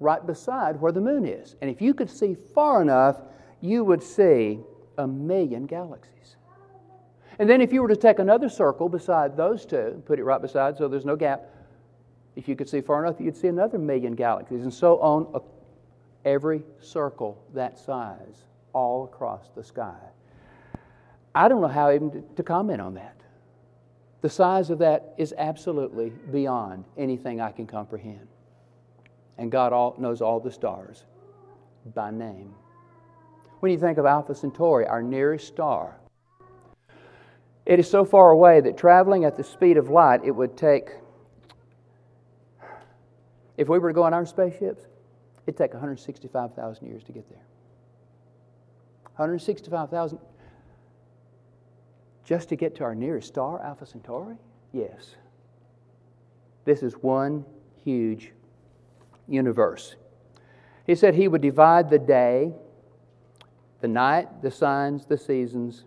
right 0.00 0.24
beside 0.26 0.80
where 0.80 0.92
the 0.92 1.00
moon 1.00 1.24
is, 1.24 1.56
and 1.60 1.70
if 1.70 1.80
you 1.80 1.94
could 1.94 2.10
see 2.10 2.34
far 2.34 2.82
enough, 2.82 3.20
you 3.60 3.84
would 3.84 4.02
see 4.02 4.60
a 4.98 5.06
million 5.06 5.66
galaxies. 5.66 6.36
And 7.38 7.48
then 7.48 7.60
if 7.60 7.72
you 7.72 7.82
were 7.82 7.88
to 7.88 7.96
take 7.96 8.18
another 8.18 8.48
circle 8.48 8.88
beside 8.88 9.36
those 9.36 9.66
two, 9.66 10.02
put 10.06 10.18
it 10.18 10.24
right 10.24 10.40
beside 10.40 10.76
so 10.76 10.86
there's 10.88 11.04
no 11.04 11.16
gap, 11.16 11.42
if 12.36 12.48
you 12.48 12.56
could 12.56 12.68
see 12.68 12.80
far 12.80 13.04
enough, 13.04 13.20
you'd 13.20 13.36
see 13.36 13.48
another 13.48 13.78
million 13.78 14.14
galaxies, 14.14 14.62
and 14.62 14.72
so 14.72 14.98
on 15.00 15.40
every 16.24 16.62
circle 16.80 17.42
that 17.54 17.78
size 17.78 18.44
all 18.72 19.04
across 19.04 19.50
the 19.54 19.62
sky. 19.62 19.94
I 21.34 21.48
don't 21.48 21.60
know 21.60 21.68
how 21.68 21.92
even 21.92 22.24
to 22.36 22.42
comment 22.42 22.80
on 22.80 22.94
that. 22.94 23.20
The 24.24 24.30
size 24.30 24.70
of 24.70 24.78
that 24.78 25.12
is 25.18 25.34
absolutely 25.36 26.08
beyond 26.08 26.86
anything 26.96 27.42
I 27.42 27.52
can 27.52 27.66
comprehend. 27.66 28.26
And 29.36 29.52
God 29.52 29.74
all, 29.74 29.94
knows 29.98 30.22
all 30.22 30.40
the 30.40 30.50
stars 30.50 31.04
by 31.94 32.10
name. 32.10 32.54
When 33.60 33.70
you 33.70 33.76
think 33.76 33.98
of 33.98 34.06
Alpha 34.06 34.34
Centauri, 34.34 34.86
our 34.86 35.02
nearest 35.02 35.46
star, 35.46 35.98
it 37.66 37.78
is 37.78 37.90
so 37.90 38.06
far 38.06 38.30
away 38.30 38.62
that 38.62 38.78
traveling 38.78 39.26
at 39.26 39.36
the 39.36 39.44
speed 39.44 39.76
of 39.76 39.90
light, 39.90 40.22
it 40.24 40.30
would 40.30 40.56
take 40.56 40.88
if 43.58 43.68
we 43.68 43.78
were 43.78 43.90
to 43.90 43.94
go 43.94 44.04
on 44.04 44.14
our 44.14 44.24
spaceships, 44.24 44.86
it'd 45.46 45.58
take 45.58 45.74
165,000 45.74 46.86
years 46.86 47.04
to 47.04 47.12
get 47.12 47.28
there. 47.28 47.44
165,000 49.16 50.18
just 52.24 52.48
to 52.48 52.56
get 52.56 52.74
to 52.76 52.84
our 52.84 52.94
nearest 52.94 53.28
star, 53.28 53.62
Alpha 53.62 53.86
Centauri? 53.86 54.36
Yes. 54.72 55.16
This 56.64 56.82
is 56.82 56.94
one 56.94 57.44
huge 57.84 58.32
universe. 59.28 59.96
He 60.86 60.94
said 60.94 61.14
he 61.14 61.28
would 61.28 61.42
divide 61.42 61.90
the 61.90 61.98
day, 61.98 62.52
the 63.80 63.88
night, 63.88 64.42
the 64.42 64.50
signs, 64.50 65.06
the 65.06 65.18
seasons, 65.18 65.84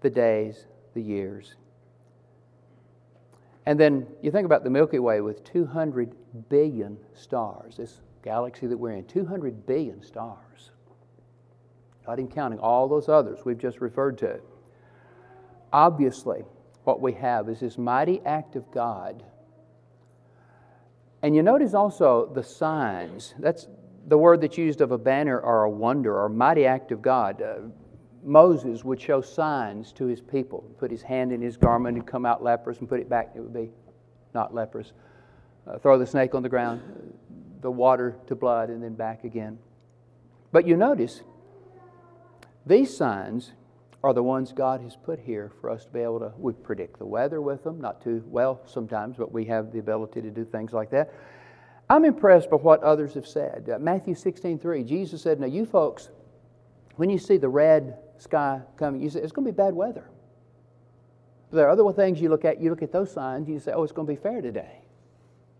the 0.00 0.10
days, 0.10 0.66
the 0.94 1.02
years. 1.02 1.56
And 3.64 3.78
then 3.78 4.06
you 4.22 4.30
think 4.30 4.46
about 4.46 4.62
the 4.62 4.70
Milky 4.70 5.00
Way 5.00 5.20
with 5.20 5.42
200 5.44 6.14
billion 6.48 6.96
stars, 7.14 7.76
this 7.76 8.00
galaxy 8.22 8.68
that 8.68 8.76
we're 8.76 8.92
in, 8.92 9.04
200 9.06 9.66
billion 9.66 10.02
stars. 10.02 10.70
Not 12.06 12.20
even 12.20 12.30
counting 12.30 12.60
all 12.60 12.86
those 12.86 13.08
others 13.08 13.40
we've 13.44 13.58
just 13.58 13.80
referred 13.80 14.16
to. 14.18 14.38
Obviously, 15.72 16.44
what 16.84 17.00
we 17.00 17.12
have 17.14 17.48
is 17.48 17.60
this 17.60 17.76
mighty 17.76 18.20
act 18.24 18.56
of 18.56 18.70
God. 18.70 19.24
And 21.22 21.34
you 21.34 21.42
notice 21.42 21.74
also 21.74 22.30
the 22.32 22.42
signs. 22.42 23.34
That's 23.38 23.66
the 24.06 24.16
word 24.16 24.40
that's 24.40 24.56
used 24.56 24.80
of 24.80 24.92
a 24.92 24.98
banner 24.98 25.40
or 25.40 25.64
a 25.64 25.70
wonder 25.70 26.16
or 26.20 26.28
mighty 26.28 26.66
act 26.66 26.92
of 26.92 27.02
God. 27.02 27.42
Uh, 27.42 27.54
Moses 28.22 28.84
would 28.84 29.00
show 29.00 29.20
signs 29.20 29.92
to 29.92 30.06
his 30.06 30.20
people, 30.20 30.62
put 30.78 30.90
his 30.90 31.02
hand 31.02 31.32
in 31.32 31.40
his 31.40 31.56
garment 31.56 31.96
and 31.96 32.06
come 32.06 32.26
out 32.26 32.42
leprous 32.42 32.78
and 32.78 32.88
put 32.88 33.00
it 33.00 33.08
back, 33.08 33.32
it 33.34 33.40
would 33.40 33.54
be 33.54 33.70
not 34.34 34.54
leprous. 34.54 34.92
Uh, 35.66 35.78
throw 35.78 35.98
the 35.98 36.06
snake 36.06 36.34
on 36.34 36.42
the 36.42 36.48
ground, 36.48 36.80
the 37.60 37.70
water 37.70 38.16
to 38.26 38.34
blood, 38.34 38.68
and 38.68 38.82
then 38.82 38.94
back 38.94 39.24
again. 39.24 39.58
But 40.52 40.66
you 40.66 40.76
notice, 40.76 41.22
these 42.64 42.96
signs 42.96 43.52
are 44.06 44.14
the 44.14 44.22
ones 44.22 44.52
God 44.52 44.80
has 44.82 44.96
put 44.96 45.18
here 45.18 45.52
for 45.60 45.68
us 45.68 45.84
to 45.84 45.90
be 45.90 46.00
able 46.00 46.20
to, 46.20 46.32
we 46.38 46.52
predict 46.52 46.98
the 46.98 47.06
weather 47.06 47.40
with 47.40 47.64
them, 47.64 47.80
not 47.80 48.02
too 48.02 48.22
well 48.26 48.60
sometimes, 48.66 49.16
but 49.16 49.32
we 49.32 49.44
have 49.46 49.72
the 49.72 49.78
ability 49.78 50.22
to 50.22 50.30
do 50.30 50.44
things 50.44 50.72
like 50.72 50.90
that. 50.90 51.12
I'm 51.90 52.04
impressed 52.04 52.50
by 52.50 52.56
what 52.56 52.82
others 52.82 53.14
have 53.14 53.26
said. 53.26 53.68
Uh, 53.72 53.78
Matthew 53.78 54.14
16, 54.14 54.58
3, 54.58 54.84
Jesus 54.84 55.22
said, 55.22 55.40
Now 55.40 55.46
you 55.46 55.66
folks, 55.66 56.10
when 56.96 57.10
you 57.10 57.18
see 57.18 57.36
the 57.36 57.48
red 57.48 57.98
sky 58.18 58.60
coming, 58.76 59.02
you 59.02 59.10
say, 59.10 59.20
it's 59.20 59.32
going 59.32 59.46
to 59.46 59.52
be 59.52 59.56
bad 59.56 59.74
weather. 59.74 60.08
But 61.50 61.56
There 61.56 61.66
are 61.66 61.70
other 61.70 61.92
things 61.92 62.20
you 62.20 62.28
look 62.28 62.44
at, 62.44 62.60
you 62.60 62.70
look 62.70 62.82
at 62.82 62.92
those 62.92 63.12
signs, 63.12 63.48
you 63.48 63.58
say, 63.58 63.72
oh, 63.72 63.82
it's 63.82 63.92
going 63.92 64.06
to 64.06 64.12
be 64.12 64.20
fair 64.20 64.40
today. 64.40 64.82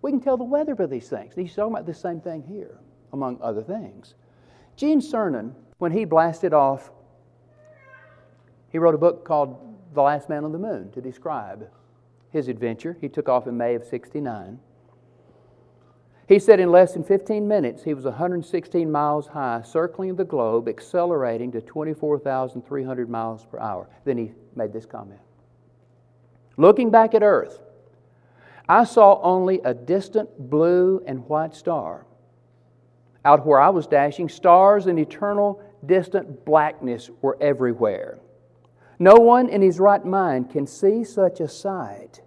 We 0.02 0.10
can 0.10 0.20
tell 0.20 0.36
the 0.36 0.44
weather 0.44 0.74
by 0.74 0.86
these 0.86 1.08
things. 1.08 1.34
He's 1.34 1.54
talking 1.54 1.72
about 1.72 1.86
the 1.86 1.94
same 1.94 2.20
thing 2.20 2.42
here, 2.42 2.78
among 3.12 3.38
other 3.40 3.62
things. 3.62 4.14
Gene 4.76 5.00
Cernan, 5.00 5.52
when 5.78 5.92
he 5.92 6.04
blasted 6.04 6.52
off, 6.52 6.90
he 8.70 8.78
wrote 8.78 8.94
a 8.94 8.98
book 8.98 9.24
called 9.24 9.76
The 9.94 10.02
Last 10.02 10.28
Man 10.28 10.44
on 10.44 10.52
the 10.52 10.58
Moon 10.58 10.90
to 10.92 11.00
describe 11.00 11.68
his 12.30 12.48
adventure. 12.48 12.96
He 13.00 13.08
took 13.08 13.28
off 13.28 13.46
in 13.46 13.56
May 13.56 13.74
of 13.74 13.84
69. 13.84 14.58
He 16.28 16.40
said 16.40 16.58
in 16.58 16.72
less 16.72 16.92
than 16.92 17.04
15 17.04 17.46
minutes, 17.46 17.84
he 17.84 17.94
was 17.94 18.04
116 18.04 18.90
miles 18.90 19.28
high, 19.28 19.62
circling 19.62 20.16
the 20.16 20.24
globe, 20.24 20.68
accelerating 20.68 21.52
to 21.52 21.60
24,300 21.60 23.08
miles 23.08 23.46
per 23.46 23.60
hour. 23.60 23.88
Then 24.04 24.18
he 24.18 24.32
made 24.54 24.72
this 24.72 24.86
comment 24.86 25.20
Looking 26.56 26.90
back 26.90 27.14
at 27.14 27.22
Earth, 27.22 27.60
I 28.68 28.84
saw 28.84 29.20
only 29.22 29.60
a 29.64 29.72
distant 29.72 30.50
blue 30.50 31.02
and 31.06 31.28
white 31.28 31.54
star. 31.54 32.06
Out 33.24 33.46
where 33.46 33.60
I 33.60 33.68
was 33.68 33.86
dashing, 33.86 34.28
stars 34.28 34.86
and 34.86 34.98
eternal 34.98 35.62
distant 35.84 36.44
blackness 36.44 37.10
were 37.22 37.36
everywhere. 37.40 38.18
No 38.98 39.14
one 39.14 39.48
in 39.48 39.62
his 39.62 39.78
right 39.78 40.04
mind 40.04 40.50
can 40.50 40.66
see 40.66 41.04
such 41.04 41.40
a 41.40 41.48
sight 41.48 42.22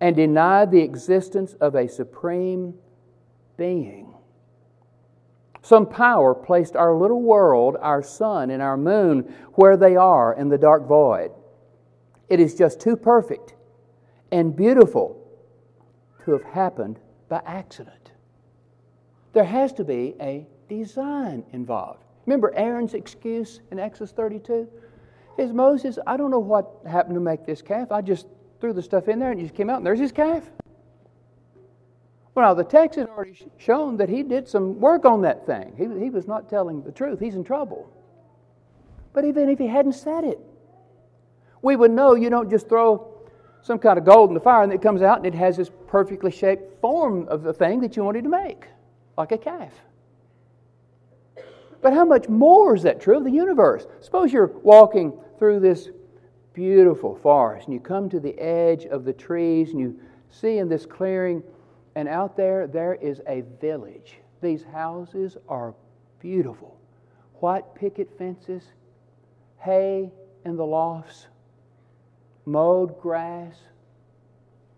and 0.00 0.14
deny 0.14 0.64
the 0.64 0.80
existence 0.80 1.54
of 1.54 1.74
a 1.74 1.88
supreme 1.88 2.74
being. 3.56 4.14
Some 5.62 5.86
power 5.86 6.34
placed 6.34 6.76
our 6.76 6.94
little 6.94 7.20
world, 7.20 7.76
our 7.80 8.02
sun, 8.02 8.50
and 8.50 8.62
our 8.62 8.76
moon 8.76 9.34
where 9.54 9.76
they 9.76 9.96
are 9.96 10.32
in 10.34 10.48
the 10.48 10.58
dark 10.58 10.86
void. 10.86 11.30
It 12.28 12.40
is 12.40 12.54
just 12.54 12.80
too 12.80 12.96
perfect 12.96 13.54
and 14.30 14.54
beautiful 14.54 15.18
to 16.24 16.32
have 16.32 16.44
happened 16.44 17.00
by 17.28 17.42
accident. 17.44 18.12
There 19.32 19.44
has 19.44 19.72
to 19.74 19.84
be 19.84 20.14
a 20.20 20.46
design 20.68 21.44
involved. 21.52 22.04
Remember 22.26 22.52
Aaron's 22.54 22.94
excuse 22.94 23.60
in 23.70 23.78
Exodus 23.78 24.12
32? 24.12 24.68
Is 25.38 25.52
Moses, 25.52 26.00
I 26.04 26.16
don't 26.16 26.32
know 26.32 26.40
what 26.40 26.80
happened 26.84 27.14
to 27.14 27.20
make 27.20 27.46
this 27.46 27.62
calf. 27.62 27.92
I 27.92 28.02
just 28.02 28.26
threw 28.60 28.72
the 28.72 28.82
stuff 28.82 29.06
in 29.06 29.20
there 29.20 29.30
and 29.30 29.38
he 29.38 29.46
just 29.46 29.56
came 29.56 29.70
out 29.70 29.76
and 29.76 29.86
there's 29.86 30.00
his 30.00 30.10
calf. 30.10 30.42
Well, 32.34 32.44
now 32.44 32.54
the 32.54 32.64
text 32.64 32.98
has 32.98 33.06
already 33.06 33.38
shown 33.56 33.96
that 33.98 34.08
he 34.08 34.24
did 34.24 34.48
some 34.48 34.80
work 34.80 35.04
on 35.04 35.22
that 35.22 35.46
thing. 35.46 35.74
He, 35.76 35.84
he 36.04 36.10
was 36.10 36.26
not 36.26 36.48
telling 36.48 36.82
the 36.82 36.90
truth. 36.90 37.20
He's 37.20 37.36
in 37.36 37.44
trouble. 37.44 37.88
But 39.12 39.24
even 39.24 39.48
if 39.48 39.60
he 39.60 39.68
hadn't 39.68 39.92
said 39.92 40.24
it, 40.24 40.40
we 41.62 41.76
would 41.76 41.92
know 41.92 42.16
you 42.16 42.30
don't 42.30 42.50
just 42.50 42.68
throw 42.68 43.14
some 43.62 43.78
kind 43.78 43.96
of 43.96 44.04
gold 44.04 44.30
in 44.30 44.34
the 44.34 44.40
fire 44.40 44.64
and 44.64 44.72
it 44.72 44.82
comes 44.82 45.02
out 45.02 45.18
and 45.18 45.26
it 45.26 45.34
has 45.34 45.56
this 45.56 45.70
perfectly 45.86 46.32
shaped 46.32 46.80
form 46.80 47.28
of 47.28 47.44
the 47.44 47.52
thing 47.52 47.80
that 47.80 47.96
you 47.96 48.02
wanted 48.02 48.24
to 48.24 48.30
make, 48.30 48.66
like 49.16 49.30
a 49.30 49.38
calf. 49.38 49.72
But 51.80 51.92
how 51.92 52.04
much 52.04 52.28
more 52.28 52.74
is 52.74 52.82
that 52.82 53.00
true 53.00 53.16
of 53.16 53.24
the 53.24 53.30
universe? 53.30 53.86
Suppose 54.00 54.32
you're 54.32 54.52
walking 54.62 55.12
through 55.38 55.60
this 55.60 55.90
beautiful 56.52 57.14
forest 57.14 57.66
and 57.66 57.74
you 57.74 57.80
come 57.80 58.08
to 58.10 58.18
the 58.18 58.36
edge 58.38 58.84
of 58.86 59.04
the 59.04 59.12
trees 59.12 59.70
and 59.70 59.80
you 59.80 59.98
see 60.30 60.58
in 60.58 60.68
this 60.68 60.86
clearing, 60.86 61.42
and 61.94 62.08
out 62.08 62.36
there, 62.36 62.66
there 62.66 62.94
is 62.94 63.20
a 63.26 63.42
village. 63.60 64.18
These 64.40 64.64
houses 64.64 65.36
are 65.48 65.74
beautiful. 66.20 66.78
White 67.34 67.74
picket 67.74 68.16
fences, 68.18 68.62
hay 69.58 70.10
in 70.44 70.56
the 70.56 70.64
lofts, 70.64 71.26
mowed 72.44 73.00
grass, 73.00 73.56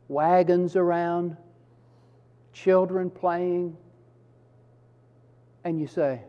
wagons 0.09 0.77
around, 0.77 1.37
children 2.53 3.11
playing. 3.11 3.77
And 5.65 5.81
you 5.81 5.87
say, 5.87 6.23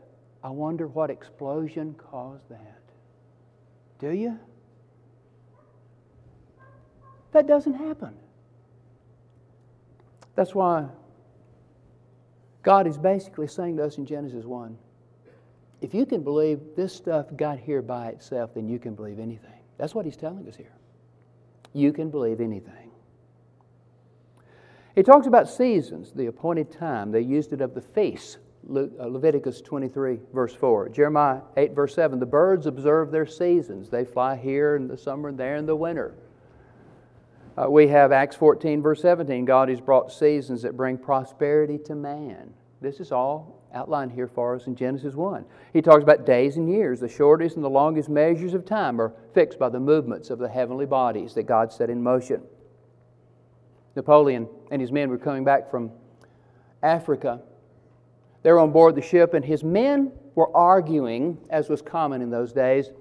I 0.43 0.49
wonder 0.49 0.87
what 0.87 1.09
explosion 1.09 1.95
caused 1.95 2.49
that. 2.49 2.81
Do 3.99 4.11
you? 4.11 4.39
That 7.31 7.47
doesn't 7.47 7.75
happen. 7.75 8.13
That's 10.35 10.55
why 10.55 10.87
God 12.63 12.87
is 12.87 12.97
basically 12.97 13.47
saying 13.47 13.77
to 13.77 13.85
us 13.85 13.97
in 13.97 14.05
Genesis 14.05 14.45
1 14.45 14.77
if 15.81 15.95
you 15.95 16.05
can 16.05 16.23
believe 16.23 16.59
this 16.75 16.95
stuff 16.95 17.25
got 17.35 17.57
here 17.57 17.81
by 17.81 18.09
itself, 18.09 18.53
then 18.53 18.69
you 18.69 18.77
can 18.77 18.93
believe 18.93 19.19
anything. 19.19 19.59
That's 19.77 19.95
what 19.95 20.05
He's 20.05 20.15
telling 20.15 20.47
us 20.47 20.55
here. 20.55 20.73
You 21.73 21.91
can 21.91 22.11
believe 22.11 22.39
anything. 22.39 22.91
He 24.93 25.03
talks 25.03 25.25
about 25.25 25.49
seasons, 25.49 26.11
the 26.11 26.27
appointed 26.27 26.71
time. 26.71 27.11
They 27.11 27.21
used 27.21 27.51
it 27.53 27.61
of 27.61 27.73
the 27.73 27.81
feasts. 27.81 28.37
Le- 28.68 28.89
uh, 28.99 29.05
Leviticus 29.05 29.62
23, 29.62 30.20
verse 30.34 30.53
4. 30.53 30.89
Jeremiah 30.89 31.41
8, 31.57 31.74
verse 31.74 31.95
7. 31.95 32.20
The 32.20 32.26
birds 32.26 32.66
observe 32.66 33.12
their 33.12 33.26
seasons. 33.26 33.89
They 33.89 34.05
fly 34.05 34.36
here 34.36 34.76
in 34.76 34.88
the 34.88 34.97
summer 34.97 35.30
and 35.30 35.38
there 35.38 35.55
in 35.55 35.66
the 35.66 35.76
winter. 35.76 36.14
Uh, 37.57 37.70
we 37.70 37.88
have 37.88 38.12
Acts 38.12 38.36
14, 38.36 38.82
verse 38.82 39.01
17. 39.01 39.45
God 39.45 39.70
has 39.70 39.82
brought 39.82 40.12
seasons 40.12 40.62
that 40.62 40.78
bring 40.78 40.97
prosperity 40.97 41.78
to 41.86 41.95
man. 41.95 42.53
This 42.80 42.99
is 42.99 43.12
all 43.12 43.62
outlined 43.74 44.12
here 44.12 44.28
for 44.28 44.55
us 44.55 44.68
in 44.68 44.76
Genesis 44.76 45.16
1. 45.16 45.45
He 45.74 45.82
talks 45.82 46.03
about 46.03 46.26
days 46.26 46.57
and 46.57 46.70
years. 46.70 46.99
The 46.99 47.09
shortest 47.09 47.55
and 47.55 47.64
the 47.64 47.70
longest 47.70 48.09
measures 48.09 48.53
of 48.53 48.66
time 48.66 48.99
are 48.99 49.14
fixed 49.34 49.59
by 49.59 49.70
the 49.70 49.80
movements 49.80 50.30
of 50.30 50.39
the 50.39 50.49
heavenly 50.49 50.86
bodies 50.86 51.34
that 51.36 51.43
God 51.43 51.72
set 51.72 51.89
in 51.89 52.01
motion. 52.01 52.41
Napoleon 53.95 54.47
and 54.72 54.82
his 54.82 54.91
men 54.91 55.09
were 55.09 55.18
coming 55.18 55.43
back 55.43 55.70
from 55.70 55.91
Africa. 56.82 57.41
They 58.43 58.51
were 58.51 58.59
on 58.59 58.71
board 58.71 58.95
the 58.95 59.01
ship, 59.01 59.33
and 59.33 59.45
his 59.45 59.63
men 59.63 60.11
were 60.35 60.55
arguing, 60.55 61.37
as 61.49 61.69
was 61.69 61.81
common 61.81 62.21
in 62.21 62.29
those 62.29 62.53
days, 62.53 62.91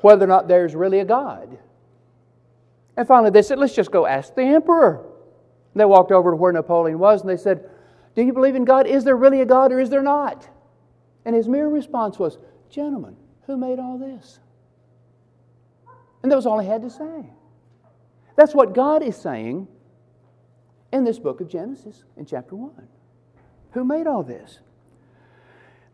whether 0.00 0.24
or 0.24 0.28
not 0.28 0.48
there's 0.48 0.74
really 0.74 1.00
a 1.00 1.04
God. 1.04 1.58
And 2.96 3.06
finally, 3.06 3.30
they 3.30 3.42
said, 3.42 3.58
Let's 3.58 3.74
just 3.74 3.90
go 3.90 4.06
ask 4.06 4.34
the 4.34 4.42
emperor. 4.42 5.04
They 5.74 5.84
walked 5.84 6.10
over 6.10 6.32
to 6.32 6.36
where 6.36 6.52
Napoleon 6.52 6.98
was, 6.98 7.20
and 7.20 7.30
they 7.30 7.36
said, 7.36 7.70
Do 8.16 8.22
you 8.22 8.32
believe 8.32 8.56
in 8.56 8.64
God? 8.64 8.86
Is 8.86 9.04
there 9.04 9.16
really 9.16 9.40
a 9.40 9.46
God 9.46 9.70
or 9.70 9.78
is 9.78 9.90
there 9.90 10.02
not? 10.02 10.48
And 11.24 11.36
his 11.36 11.48
mere 11.48 11.68
response 11.68 12.18
was, 12.18 12.38
Gentlemen, 12.70 13.16
who 13.46 13.56
made 13.56 13.78
all 13.78 13.98
this? 13.98 14.40
And 16.22 16.32
that 16.32 16.36
was 16.36 16.46
all 16.46 16.58
he 16.58 16.66
had 16.66 16.82
to 16.82 16.90
say. 16.90 17.30
That's 18.34 18.54
what 18.54 18.74
God 18.74 19.02
is 19.02 19.16
saying 19.16 19.68
in 20.92 21.04
this 21.04 21.18
book 21.18 21.40
of 21.40 21.48
Genesis 21.48 22.04
in 22.16 22.26
chapter 22.26 22.56
1. 22.56 22.72
Who 23.72 23.84
made 23.84 24.06
all 24.06 24.22
this? 24.22 24.60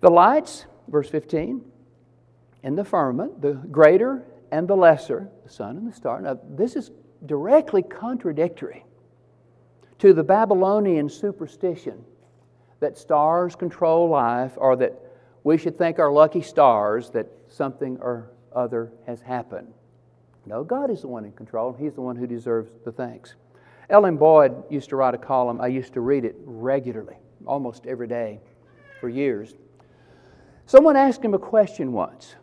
The 0.00 0.10
lights, 0.10 0.66
verse 0.88 1.08
15, 1.08 1.62
in 2.62 2.76
the 2.76 2.84
firmament, 2.84 3.40
the 3.40 3.52
greater 3.52 4.24
and 4.50 4.68
the 4.68 4.76
lesser, 4.76 5.28
the 5.44 5.50
sun 5.50 5.76
and 5.76 5.88
the 5.90 5.94
star. 5.94 6.20
Now, 6.20 6.38
this 6.48 6.76
is 6.76 6.90
directly 7.26 7.82
contradictory 7.82 8.84
to 9.98 10.12
the 10.12 10.22
Babylonian 10.22 11.08
superstition 11.08 12.04
that 12.80 12.98
stars 12.98 13.56
control 13.56 14.08
life 14.08 14.52
or 14.56 14.76
that 14.76 14.92
we 15.42 15.58
should 15.58 15.78
thank 15.78 15.98
our 15.98 16.12
lucky 16.12 16.42
stars 16.42 17.10
that 17.10 17.26
something 17.48 17.98
or 18.00 18.30
other 18.54 18.92
has 19.06 19.20
happened. 19.20 19.72
No, 20.46 20.62
God 20.62 20.90
is 20.90 21.00
the 21.00 21.08
one 21.08 21.24
in 21.24 21.32
control, 21.32 21.72
He's 21.72 21.94
the 21.94 22.02
one 22.02 22.16
who 22.16 22.26
deserves 22.26 22.70
the 22.84 22.92
thanks. 22.92 23.34
L.M. 23.90 24.16
Boyd 24.16 24.54
used 24.70 24.88
to 24.90 24.96
write 24.96 25.14
a 25.14 25.18
column. 25.18 25.60
I 25.60 25.66
used 25.66 25.92
to 25.94 26.00
read 26.00 26.24
it 26.24 26.36
regularly, 26.44 27.16
almost 27.46 27.86
every 27.86 28.06
day 28.06 28.40
for 29.00 29.08
years. 29.08 29.54
Someone 30.66 30.96
asked 30.96 31.24
him 31.24 31.34
a 31.34 31.38
question 31.38 31.92
once 31.92 32.34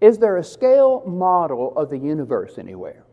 Is 0.00 0.18
there 0.18 0.36
a 0.36 0.44
scale 0.44 1.02
model 1.06 1.76
of 1.76 1.90
the 1.90 1.98
universe 1.98 2.58
anywhere? 2.58 3.04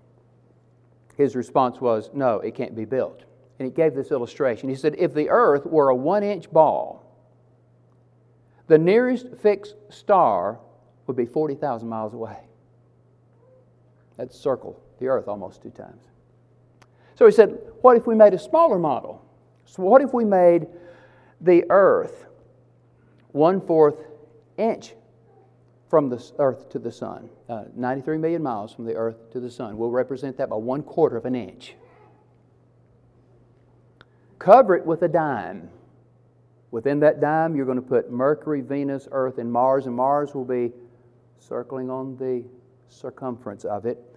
His 1.16 1.36
response 1.36 1.82
was, 1.82 2.10
No, 2.14 2.40
it 2.40 2.56
can't 2.56 2.76
be 2.76 2.86
built. 2.86 3.24
And 3.60 3.66
he 3.66 3.72
gave 3.72 3.96
this 3.96 4.12
illustration. 4.12 4.70
He 4.70 4.76
said, 4.76 4.96
If 4.98 5.14
the 5.14 5.30
earth 5.30 5.66
were 5.66 5.90
a 5.90 5.96
one 5.96 6.24
inch 6.24 6.52
ball, 6.52 7.04
the 8.68 8.78
nearest 8.78 9.28
fixed 9.42 9.76
star 9.90 10.60
would 11.08 11.16
be 11.16 11.26
40,000 11.26 11.88
miles 11.88 12.14
away. 12.14 12.38
That'd 14.18 14.34
circle 14.34 14.80
the 15.00 15.08
earth 15.08 15.28
almost 15.28 15.62
two 15.62 15.70
times. 15.70 16.04
So 17.16 17.26
he 17.26 17.32
said, 17.32 17.58
What 17.82 17.98
if 17.98 18.06
we 18.06 18.16
made 18.16 18.34
a 18.34 18.40
smaller 18.40 18.78
model? 18.78 19.24
So, 19.68 19.84
what 19.84 20.02
if 20.02 20.14
we 20.14 20.24
made 20.24 20.68
the 21.42 21.66
earth 21.70 22.26
one 23.34 23.60
fourth 23.62 24.08
inch 24.58 24.94
from 25.90 26.10
the 26.10 26.32
earth 26.40 26.70
to 26.70 26.80
the 26.80 26.92
sun? 26.92 27.30
Uh, 27.50 27.66
93 27.76 28.18
million 28.18 28.42
miles 28.42 28.74
from 28.74 28.86
the 28.86 28.96
earth 28.96 29.30
to 29.32 29.42
the 29.42 29.52
sun. 29.52 29.78
We'll 29.78 29.92
represent 29.92 30.38
that 30.38 30.50
by 30.50 30.56
one 30.56 30.84
quarter 30.84 31.18
of 31.18 31.26
an 31.26 31.36
inch. 31.36 31.76
Cover 34.40 34.76
it 34.76 34.86
with 34.86 35.02
a 35.02 35.10
dime. 35.10 35.70
Within 36.72 37.02
that 37.02 37.20
dime, 37.20 37.56
you're 37.56 37.66
going 37.66 37.82
to 37.82 37.88
put 37.88 38.10
Mercury, 38.10 38.62
Venus, 38.62 39.08
Earth, 39.12 39.38
and 39.38 39.52
Mars, 39.52 39.86
and 39.86 39.96
Mars 39.96 40.34
will 40.34 40.46
be 40.46 40.72
circling 41.40 41.90
on 41.90 42.18
the 42.18 42.44
circumference 42.88 43.66
of 43.66 43.86
it. 43.86 44.17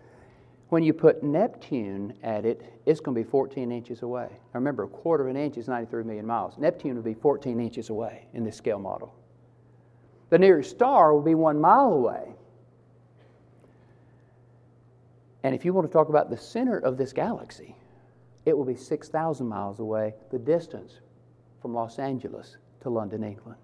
When 0.71 0.85
you 0.85 0.93
put 0.93 1.25
Neptune 1.25 2.15
at 2.23 2.47
it, 2.47 2.63
it's 2.87 3.01
going 3.01 3.17
to 3.17 3.23
be 3.23 3.29
14 3.29 3.73
inches 3.73 4.03
away. 4.03 4.29
Now 4.31 4.61
remember, 4.61 4.85
a 4.85 4.89
quarter 4.89 5.25
of 5.25 5.31
an 5.31 5.37
inch 5.37 5.57
is 5.57 5.67
93 5.67 6.05
million 6.05 6.25
miles. 6.25 6.59
Neptune 6.59 6.95
would 6.95 7.05
be 7.05 7.15
14 7.15 7.61
inches 7.61 7.91
away 7.91 8.27
in 8.35 8.45
this 8.45 8.57
scale 8.57 8.79
model. 8.79 9.13
The 10.31 10.39
nearest 10.39 10.71
star 10.71 11.13
will 11.13 11.23
be 11.23 11.35
one 11.35 11.61
mile 11.61 11.93
away. 11.93 12.37
And 15.43 15.57
if 15.57 15.65
you 15.65 15.73
want 15.73 15.89
to 15.89 15.93
talk 15.93 16.09
about 16.09 16.31
the 16.31 16.37
center 16.37 16.79
of 16.79 16.97
this 16.97 17.13
galaxy, 17.13 17.75
it 18.47 18.57
will 18.57 18.65
be 18.65 18.77
6,000 18.77 19.47
miles 19.47 19.81
away, 19.81 20.15
the 20.31 20.39
distance 20.39 21.01
from 21.61 21.75
Los 21.75 21.99
Angeles 21.99 22.59
to 22.83 22.91
London, 22.91 23.25
England. 23.25 23.59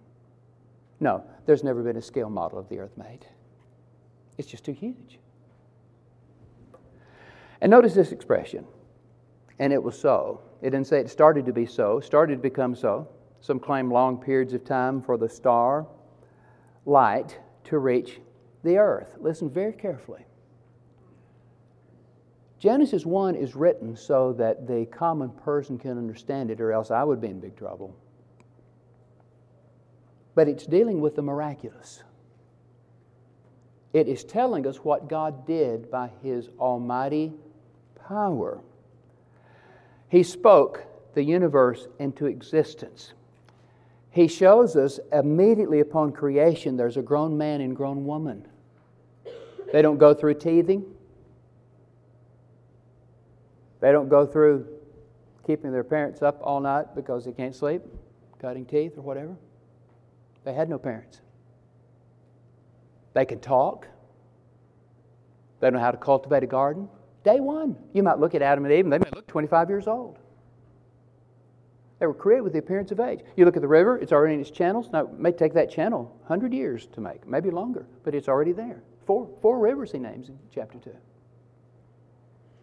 No, 0.99 1.23
there's 1.45 1.63
never 1.63 1.85
been 1.85 1.99
a 1.99 2.03
scale 2.03 2.31
model 2.31 2.59
of 2.59 2.69
the 2.69 2.81
Earth 2.81 2.97
made. 2.97 3.27
It's 4.39 4.49
just 4.49 4.65
too 4.65 4.73
huge. 4.73 5.21
And 7.61 7.71
notice 7.71 7.95
this 7.95 8.13
expression, 8.13 8.67
and 9.59 9.73
it 9.73 9.83
was 9.83 9.99
so. 9.99 10.43
It 10.63 10.71
didn't 10.71 10.87
say 10.87 11.01
it 11.01 11.11
started 11.11 11.47
to 11.47 11.53
be 11.53 11.67
so, 11.67 12.01
started 12.01 12.37
to 12.37 12.43
become 12.43 12.75
so. 12.75 13.09
Some 13.41 13.61
claim 13.61 13.91
long 13.91 14.19
periods 14.19 14.53
of 14.55 14.65
time 14.65 15.01
for 15.01 15.17
the 15.17 15.29
star 15.29 15.87
light 16.85 17.39
to 17.65 17.79
reach 17.79 18.21
the 18.63 18.79
earth. 18.79 19.17
Listen 19.21 19.51
very 19.51 19.73
carefully. 19.73 20.25
Genesis 22.59 23.05
1 23.05 23.35
is 23.35 23.55
written 23.55 23.97
so 23.97 24.33
that 24.33 24.67
the 24.67 24.87
common 24.87 25.31
person 25.31 25.79
can 25.79 25.99
understand 25.99 26.51
it, 26.51 26.61
or 26.61 26.73
else 26.73 26.91
I 26.91 27.05
would 27.05 27.21
be 27.21 27.29
in 27.29 27.39
big 27.39 27.57
trouble. 27.57 27.95
But 30.35 30.49
it's 30.49 30.67
dealing 30.67 31.01
with 31.01 31.17
the 31.17 31.23
miraculous. 31.23 32.03
It 33.93 34.09
is 34.09 34.25
telling 34.25 34.67
us 34.67 34.79
what 34.79 35.09
God 35.09 35.47
did 35.47 35.91
by 35.91 36.11
His 36.23 36.49
almighty 36.59 37.33
power. 38.09 38.61
He 40.09 40.23
spoke 40.23 40.85
the 41.15 41.23
universe 41.23 41.89
into 41.99 42.27
existence. 42.27 43.13
He 44.11 44.29
shows 44.29 44.77
us 44.77 44.99
immediately 45.13 45.81
upon 45.81 46.13
creation 46.13 46.77
there's 46.77 46.97
a 46.97 47.03
grown 47.03 47.37
man 47.37 47.61
and 47.61 47.77
grown 47.77 48.07
woman. 48.07 48.47
They 49.73 49.83
don't 49.83 49.99
go 49.99 50.15
through 50.15 50.35
teething. 50.35 50.85
They 53.81 53.93
don't 53.93 54.09
go 54.09 54.27
through 54.27 54.67
keeping 55.47 55.73
their 55.73 55.85
parents 55.85 56.23
up 56.23 56.41
all 56.43 56.61
night 56.61 56.95
because 56.95 57.25
they 57.25 57.33
can't 57.33 57.55
sleep, 57.55 57.83
cutting 58.41 58.65
teeth 58.65 58.97
or 58.97 59.03
whatever. 59.03 59.37
They 60.45 60.55
had 60.55 60.69
no 60.69 60.79
parents. 60.79 61.21
They 63.15 63.25
can 63.25 63.41
talk. 63.41 63.87
They 65.61 65.71
know 65.71 65.79
how 65.79 65.91
to 65.91 65.97
cultivate 65.97 66.43
a 66.43 66.47
garden. 66.47 66.89
Day 67.27 67.41
one. 67.41 67.77
You 67.93 68.05
might 68.05 68.21
look 68.21 68.37
at 68.37 68.41
Adam 68.41 68.65
and 68.65 68.73
Eve 68.73 68.85
and 68.85 68.93
they 68.93 68.99
may 68.99 69.11
look 69.13 69.27
25 69.27 69.69
years 69.69 69.89
old. 69.89 70.21
They 71.99 72.07
were 72.07 72.15
created 72.15 72.43
with 72.43 72.53
the 72.53 72.61
appearance 72.61 72.93
of 72.93 73.01
age. 73.01 73.19
You 73.35 73.45
look 73.45 73.57
at 73.57 73.63
the 73.63 73.69
river, 73.69 73.99
it's 73.99 74.13
already 74.13 74.35
in 74.35 74.41
its 74.41 74.53
channels. 74.53 74.91
Now, 74.93 75.01
it 75.01 75.19
may 75.19 75.33
take 75.33 75.53
that 75.55 75.69
channel 75.69 76.05
100 76.27 76.53
years 76.53 76.87
to 76.93 77.01
make, 77.01 77.27
maybe 77.27 77.51
longer, 77.51 77.85
but 78.05 78.15
it's 78.15 78.29
already 78.29 78.53
there. 78.53 78.81
Four, 79.07 79.29
four 79.43 79.59
rivers 79.59 79.91
he 79.91 79.99
names 79.99 80.29
in 80.29 80.39
chapter 80.55 80.79
2. 80.79 80.91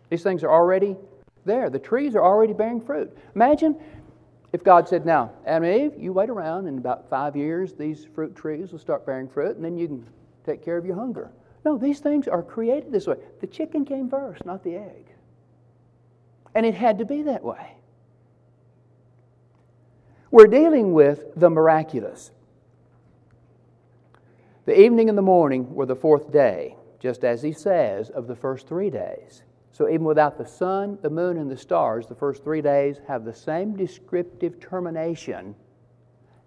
These 0.09 0.23
things 0.23 0.45
are 0.45 0.51
already 0.51 0.95
there. 1.43 1.69
The 1.69 1.79
trees 1.79 2.15
are 2.15 2.23
already 2.23 2.53
bearing 2.53 2.79
fruit. 2.79 3.11
Imagine 3.35 3.75
if 4.53 4.63
God 4.63 4.87
said, 4.87 5.05
Now, 5.05 5.33
Adam 5.45 5.65
and 5.65 5.81
Eve, 5.81 6.01
you 6.01 6.13
wait 6.13 6.29
around, 6.29 6.67
in 6.67 6.77
about 6.77 7.09
five 7.09 7.35
years, 7.35 7.73
these 7.73 8.05
fruit 8.05 8.33
trees 8.33 8.71
will 8.71 8.79
start 8.79 9.05
bearing 9.05 9.27
fruit, 9.27 9.57
and 9.57 9.65
then 9.65 9.77
you 9.77 9.87
can 9.87 10.07
take 10.45 10.63
care 10.63 10.77
of 10.77 10.85
your 10.85 10.95
hunger. 10.95 11.31
No, 11.65 11.77
these 11.77 11.99
things 11.99 12.27
are 12.27 12.43
created 12.43 12.91
this 12.91 13.07
way. 13.07 13.17
The 13.39 13.47
chicken 13.47 13.85
came 13.85 14.09
first, 14.09 14.45
not 14.45 14.63
the 14.63 14.75
egg. 14.75 15.07
And 16.55 16.65
it 16.65 16.75
had 16.75 16.99
to 16.99 17.05
be 17.05 17.23
that 17.23 17.43
way. 17.43 17.75
We're 20.29 20.47
dealing 20.47 20.93
with 20.93 21.23
the 21.35 21.49
miraculous. 21.49 22.31
The 24.65 24.79
evening 24.79 25.09
and 25.09 25.17
the 25.17 25.21
morning 25.21 25.73
were 25.73 25.85
the 25.85 25.95
fourth 25.95 26.31
day, 26.31 26.75
just 26.99 27.23
as 27.23 27.41
he 27.41 27.51
says 27.51 28.09
of 28.09 28.27
the 28.27 28.35
first 28.35 28.67
three 28.67 28.89
days. 28.89 29.43
So, 29.71 29.87
even 29.89 30.03
without 30.03 30.37
the 30.37 30.45
sun, 30.45 30.99
the 31.01 31.09
moon, 31.09 31.37
and 31.37 31.49
the 31.49 31.57
stars, 31.57 32.05
the 32.07 32.15
first 32.15 32.43
three 32.43 32.61
days 32.61 32.99
have 33.07 33.25
the 33.25 33.33
same 33.33 33.75
descriptive 33.75 34.59
termination 34.59 35.55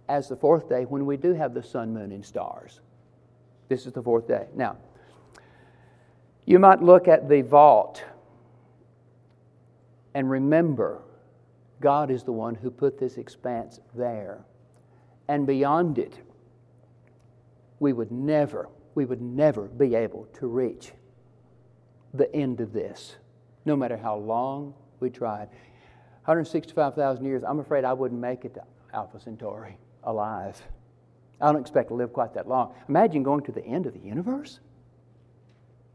as 0.09 0.29
the 0.29 0.37
fourth 0.37 0.69
day 0.69 0.85
when 0.85 1.07
we 1.07 1.17
do 1.17 1.33
have 1.33 1.53
the 1.53 1.63
sun, 1.63 1.93
moon, 1.93 2.13
and 2.13 2.25
stars. 2.25 2.81
This 3.69 3.87
is 3.87 3.93
the 3.93 4.03
fourth 4.03 4.29
day. 4.29 4.47
Now, 4.55 4.77
you 6.47 6.59
might 6.59 6.81
look 6.81 7.09
at 7.09 7.29
the 7.29 7.43
vault 7.43 8.03
and 10.15 10.31
remember 10.31 11.03
God 11.81 12.11
is 12.11 12.23
the 12.23 12.33
one 12.33 12.55
who 12.55 12.71
put 12.71 12.99
this 12.99 13.19
expanse 13.19 13.81
there. 13.95 14.45
And 15.29 15.47
beyond 15.47 15.99
it, 15.99 16.19
we 17.81 17.93
would 17.93 18.11
never, 18.11 18.69
we 18.95 19.05
would 19.05 19.21
never 19.21 19.67
be 19.67 19.95
able 19.95 20.27
to 20.35 20.47
reach 20.47 20.93
the 22.15 22.35
end 22.35 22.61
of 22.61 22.73
this, 22.73 23.17
no 23.67 23.77
matter 23.77 23.97
how 23.97 24.17
long 24.17 24.73
we 25.01 25.11
tried. 25.11 25.49
165,000 26.25 27.25
years, 27.25 27.43
I'm 27.45 27.61
afraid 27.61 27.85
I 27.85 27.93
wouldn't 27.93 28.21
make 28.21 28.45
it 28.45 28.55
to 28.55 28.63
Alpha 28.95 29.21
Centauri 29.21 29.77
alive. 30.05 30.61
I 31.41 31.53
don't 31.53 31.61
expect 31.61 31.89
to 31.89 31.95
live 31.95 32.13
quite 32.13 32.33
that 32.35 32.49
long. 32.49 32.73
Imagine 32.89 33.23
going 33.23 33.45
to 33.45 33.53
the 33.53 33.65
end 33.65 33.85
of 33.85 33.93
the 33.93 34.01
universe? 34.01 34.61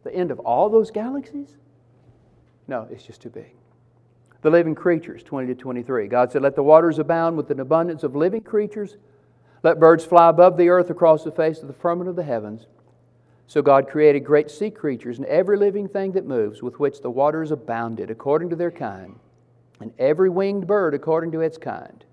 The 0.03 0.13
end 0.13 0.31
of 0.31 0.39
all 0.39 0.69
those 0.69 0.91
galaxies? 0.91 1.55
No, 2.67 2.87
it's 2.91 3.03
just 3.03 3.21
too 3.21 3.29
big. 3.29 3.53
The 4.41 4.49
living 4.49 4.75
creatures, 4.75 5.23
20 5.23 5.47
to 5.47 5.55
23. 5.55 6.07
God 6.07 6.31
said, 6.31 6.41
Let 6.41 6.55
the 6.55 6.63
waters 6.63 6.97
abound 6.99 7.37
with 7.37 7.51
an 7.51 7.59
abundance 7.59 8.03
of 8.03 8.15
living 8.15 8.41
creatures 8.41 8.97
let 9.63 9.79
birds 9.79 10.03
fly 10.03 10.29
above 10.29 10.57
the 10.57 10.69
earth 10.69 10.89
across 10.89 11.23
the 11.23 11.31
face 11.31 11.61
of 11.61 11.67
the 11.67 11.73
firmament 11.73 12.09
of 12.09 12.15
the 12.15 12.23
heavens. 12.23 12.65
So 13.47 13.61
God 13.61 13.87
created 13.87 14.21
great 14.21 14.49
sea 14.49 14.71
creatures 14.71 15.17
and 15.17 15.27
every 15.27 15.57
living 15.57 15.87
thing 15.87 16.13
that 16.13 16.25
moves, 16.25 16.63
with 16.63 16.79
which 16.79 17.01
the 17.01 17.09
waters 17.09 17.51
abounded 17.51 18.09
according 18.09 18.49
to 18.49 18.55
their 18.55 18.71
kind, 18.71 19.19
and 19.79 19.93
every 19.99 20.29
winged 20.29 20.67
bird 20.67 20.93
according 20.93 21.31
to 21.33 21.41
its 21.41 21.57
kind. 21.57 22.03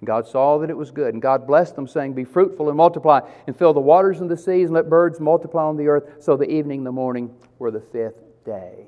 And 0.00 0.06
God 0.06 0.26
saw 0.26 0.58
that 0.58 0.70
it 0.70 0.76
was 0.76 0.90
good. 0.90 1.14
And 1.14 1.22
God 1.22 1.46
blessed 1.46 1.76
them, 1.76 1.88
saying, 1.88 2.14
Be 2.14 2.24
fruitful 2.24 2.68
and 2.68 2.76
multiply, 2.76 3.20
and 3.46 3.56
fill 3.56 3.72
the 3.72 3.80
waters 3.80 4.20
and 4.20 4.30
the 4.30 4.36
seas, 4.36 4.66
and 4.66 4.74
let 4.74 4.90
birds 4.90 5.20
multiply 5.20 5.64
on 5.64 5.76
the 5.76 5.88
earth. 5.88 6.22
So 6.22 6.36
the 6.36 6.50
evening 6.50 6.78
and 6.80 6.86
the 6.86 6.92
morning 6.92 7.34
were 7.58 7.70
the 7.70 7.80
fifth 7.80 8.22
day. 8.44 8.86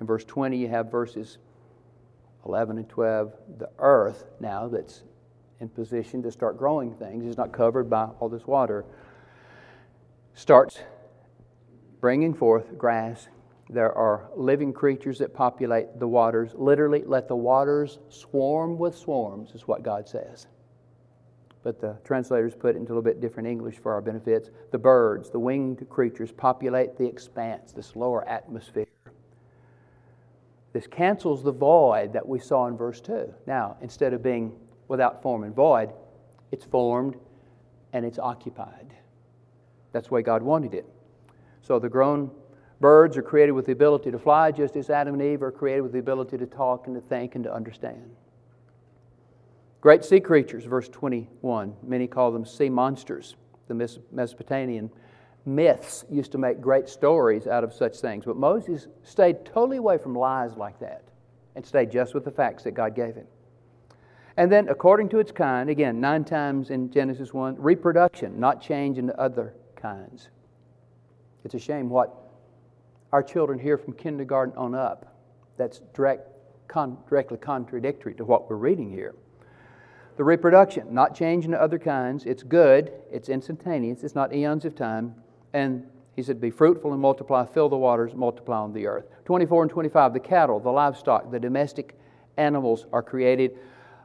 In 0.00 0.06
verse 0.06 0.24
20, 0.24 0.56
you 0.56 0.68
have 0.68 0.90
verses 0.90 1.38
11 2.44 2.76
and 2.78 2.88
12. 2.88 3.32
The 3.58 3.70
earth 3.78 4.24
now 4.40 4.68
that's 4.68 5.02
in 5.60 5.68
position 5.68 6.22
to 6.22 6.30
start 6.30 6.58
growing 6.58 6.94
things, 6.94 7.24
is 7.24 7.36
not 7.36 7.52
covered 7.52 7.88
by 7.88 8.04
all 8.20 8.28
this 8.28 8.46
water, 8.46 8.84
starts 10.34 10.80
bringing 12.00 12.34
forth 12.34 12.76
grass. 12.76 13.28
There 13.68 13.92
are 13.92 14.30
living 14.36 14.72
creatures 14.72 15.18
that 15.18 15.34
populate 15.34 15.98
the 15.98 16.06
waters. 16.06 16.52
Literally, 16.54 17.02
let 17.04 17.26
the 17.26 17.36
waters 17.36 17.98
swarm 18.08 18.78
with 18.78 18.96
swarms, 18.96 19.52
is 19.54 19.66
what 19.66 19.82
God 19.82 20.08
says. 20.08 20.46
But 21.64 21.80
the 21.80 21.96
translators 22.04 22.54
put 22.54 22.76
it 22.76 22.78
into 22.78 22.92
a 22.92 22.94
little 22.94 23.02
bit 23.02 23.20
different 23.20 23.48
English 23.48 23.78
for 23.78 23.92
our 23.92 24.00
benefits. 24.00 24.50
The 24.70 24.78
birds, 24.78 25.30
the 25.30 25.40
winged 25.40 25.88
creatures, 25.90 26.30
populate 26.30 26.96
the 26.96 27.06
expanse, 27.06 27.72
this 27.72 27.96
lower 27.96 28.26
atmosphere. 28.28 28.86
This 30.72 30.86
cancels 30.86 31.42
the 31.42 31.52
void 31.52 32.12
that 32.12 32.28
we 32.28 32.38
saw 32.38 32.68
in 32.68 32.76
verse 32.76 33.00
2. 33.00 33.34
Now, 33.46 33.78
instead 33.80 34.12
of 34.12 34.22
being 34.22 34.52
without 34.86 35.22
form 35.22 35.42
and 35.42 35.54
void, 35.54 35.92
it's 36.52 36.64
formed 36.64 37.16
and 37.92 38.04
it's 38.04 38.20
occupied. 38.20 38.94
That's 39.90 40.06
the 40.08 40.14
way 40.14 40.22
God 40.22 40.42
wanted 40.42 40.74
it. 40.74 40.86
So 41.62 41.80
the 41.80 41.88
grown 41.88 42.30
birds 42.80 43.16
are 43.16 43.22
created 43.22 43.52
with 43.52 43.66
the 43.66 43.72
ability 43.72 44.10
to 44.10 44.18
fly, 44.18 44.50
just 44.50 44.76
as 44.76 44.90
Adam 44.90 45.14
and 45.14 45.22
Eve 45.22 45.42
are 45.42 45.52
created 45.52 45.82
with 45.82 45.92
the 45.92 45.98
ability 45.98 46.38
to 46.38 46.46
talk 46.46 46.86
and 46.86 46.94
to 46.94 47.00
think 47.00 47.34
and 47.34 47.44
to 47.44 47.52
understand. 47.52 48.14
Great 49.80 50.04
sea 50.04 50.20
creatures, 50.20 50.64
verse 50.64 50.88
21. 50.88 51.74
Many 51.82 52.06
call 52.06 52.32
them 52.32 52.44
sea 52.44 52.68
monsters. 52.68 53.36
The 53.68 54.00
Mesopotamian 54.12 54.90
myths 55.44 56.04
used 56.10 56.32
to 56.32 56.38
make 56.38 56.60
great 56.60 56.88
stories 56.88 57.46
out 57.46 57.62
of 57.64 57.72
such 57.72 57.98
things. 57.98 58.24
But 58.24 58.36
Moses 58.36 58.88
stayed 59.04 59.44
totally 59.44 59.76
away 59.76 59.98
from 59.98 60.14
lies 60.14 60.56
like 60.56 60.78
that 60.80 61.04
and 61.54 61.64
stayed 61.64 61.90
just 61.90 62.14
with 62.14 62.24
the 62.24 62.30
facts 62.30 62.64
that 62.64 62.72
God 62.72 62.94
gave 62.94 63.14
him. 63.14 63.26
And 64.36 64.52
then, 64.52 64.68
according 64.68 65.08
to 65.10 65.18
its 65.18 65.32
kind, 65.32 65.70
again, 65.70 66.00
nine 66.00 66.24
times 66.24 66.70
in 66.70 66.90
Genesis 66.90 67.32
1, 67.32 67.56
reproduction, 67.58 68.38
not 68.38 68.60
change 68.60 68.98
into 68.98 69.18
other 69.18 69.54
kinds. 69.76 70.28
It's 71.44 71.54
a 71.54 71.58
shame 71.58 71.88
what 71.88 72.25
our 73.16 73.22
children 73.22 73.58
hear 73.58 73.78
from 73.78 73.94
kindergarten 73.94 74.54
on 74.58 74.74
up. 74.74 75.16
That's 75.56 75.80
direct, 75.94 76.28
con, 76.68 76.98
directly 77.08 77.38
contradictory 77.38 78.12
to 78.16 78.26
what 78.26 78.50
we're 78.50 78.56
reading 78.56 78.90
here. 78.90 79.14
The 80.18 80.24
reproduction, 80.24 80.92
not 80.92 81.14
changing 81.14 81.52
to 81.52 81.58
other 81.58 81.78
kinds. 81.78 82.26
It's 82.26 82.42
good, 82.42 82.92
it's 83.10 83.30
instantaneous, 83.30 84.04
it's 84.04 84.14
not 84.14 84.34
eons 84.34 84.66
of 84.66 84.74
time. 84.74 85.14
And 85.54 85.86
he 86.14 86.22
said, 86.22 86.42
Be 86.42 86.50
fruitful 86.50 86.92
and 86.92 87.00
multiply, 87.00 87.46
fill 87.46 87.70
the 87.70 87.78
waters, 87.78 88.14
multiply 88.14 88.58
on 88.58 88.74
the 88.74 88.86
earth. 88.86 89.06
24 89.24 89.62
and 89.62 89.70
25, 89.70 90.12
the 90.12 90.20
cattle, 90.20 90.60
the 90.60 90.68
livestock, 90.68 91.30
the 91.30 91.40
domestic 91.40 91.98
animals 92.36 92.84
are 92.92 93.02
created 93.02 93.52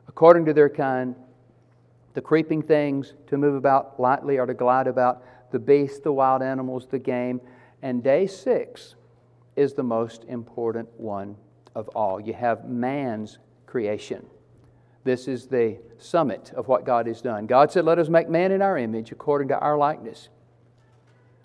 according 0.08 0.46
to 0.46 0.54
their 0.54 0.70
kind, 0.70 1.18
the 2.14 2.22
creeping 2.22 2.62
things 2.62 3.14
to 3.28 3.38
move 3.38 3.56
about 3.56 4.00
lightly 4.00 4.38
or 4.38 4.46
to 4.46 4.54
glide 4.54 4.88
about, 4.88 5.22
the 5.52 5.60
beasts, 5.60 6.00
the 6.00 6.14
wild 6.14 6.42
animals, 6.42 6.88
the 6.90 7.00
game. 7.00 7.42
And 7.82 8.02
day 8.02 8.26
six 8.26 8.96
is 9.62 9.74
the 9.74 9.84
most 9.84 10.26
important 10.26 10.90
one 10.98 11.38
of 11.76 11.88
all. 11.90 12.20
You 12.20 12.34
have 12.34 12.68
man's 12.68 13.38
creation. 13.68 14.26
This 15.04 15.28
is 15.28 15.48
the 15.48 15.78
summit 15.98 16.52
of 16.56 16.68
what 16.68 16.86
God 16.86 17.08
has 17.08 17.22
done. 17.22 17.46
God 17.46 17.72
said, 17.72 17.86
Let 17.86 18.00
us 18.00 18.10
make 18.10 18.28
man 18.28 18.52
in 18.52 18.62
our 18.62 18.78
image 18.78 19.12
according 19.12 19.50
to 19.50 19.60
our 19.60 19.78
likeness. 19.78 20.30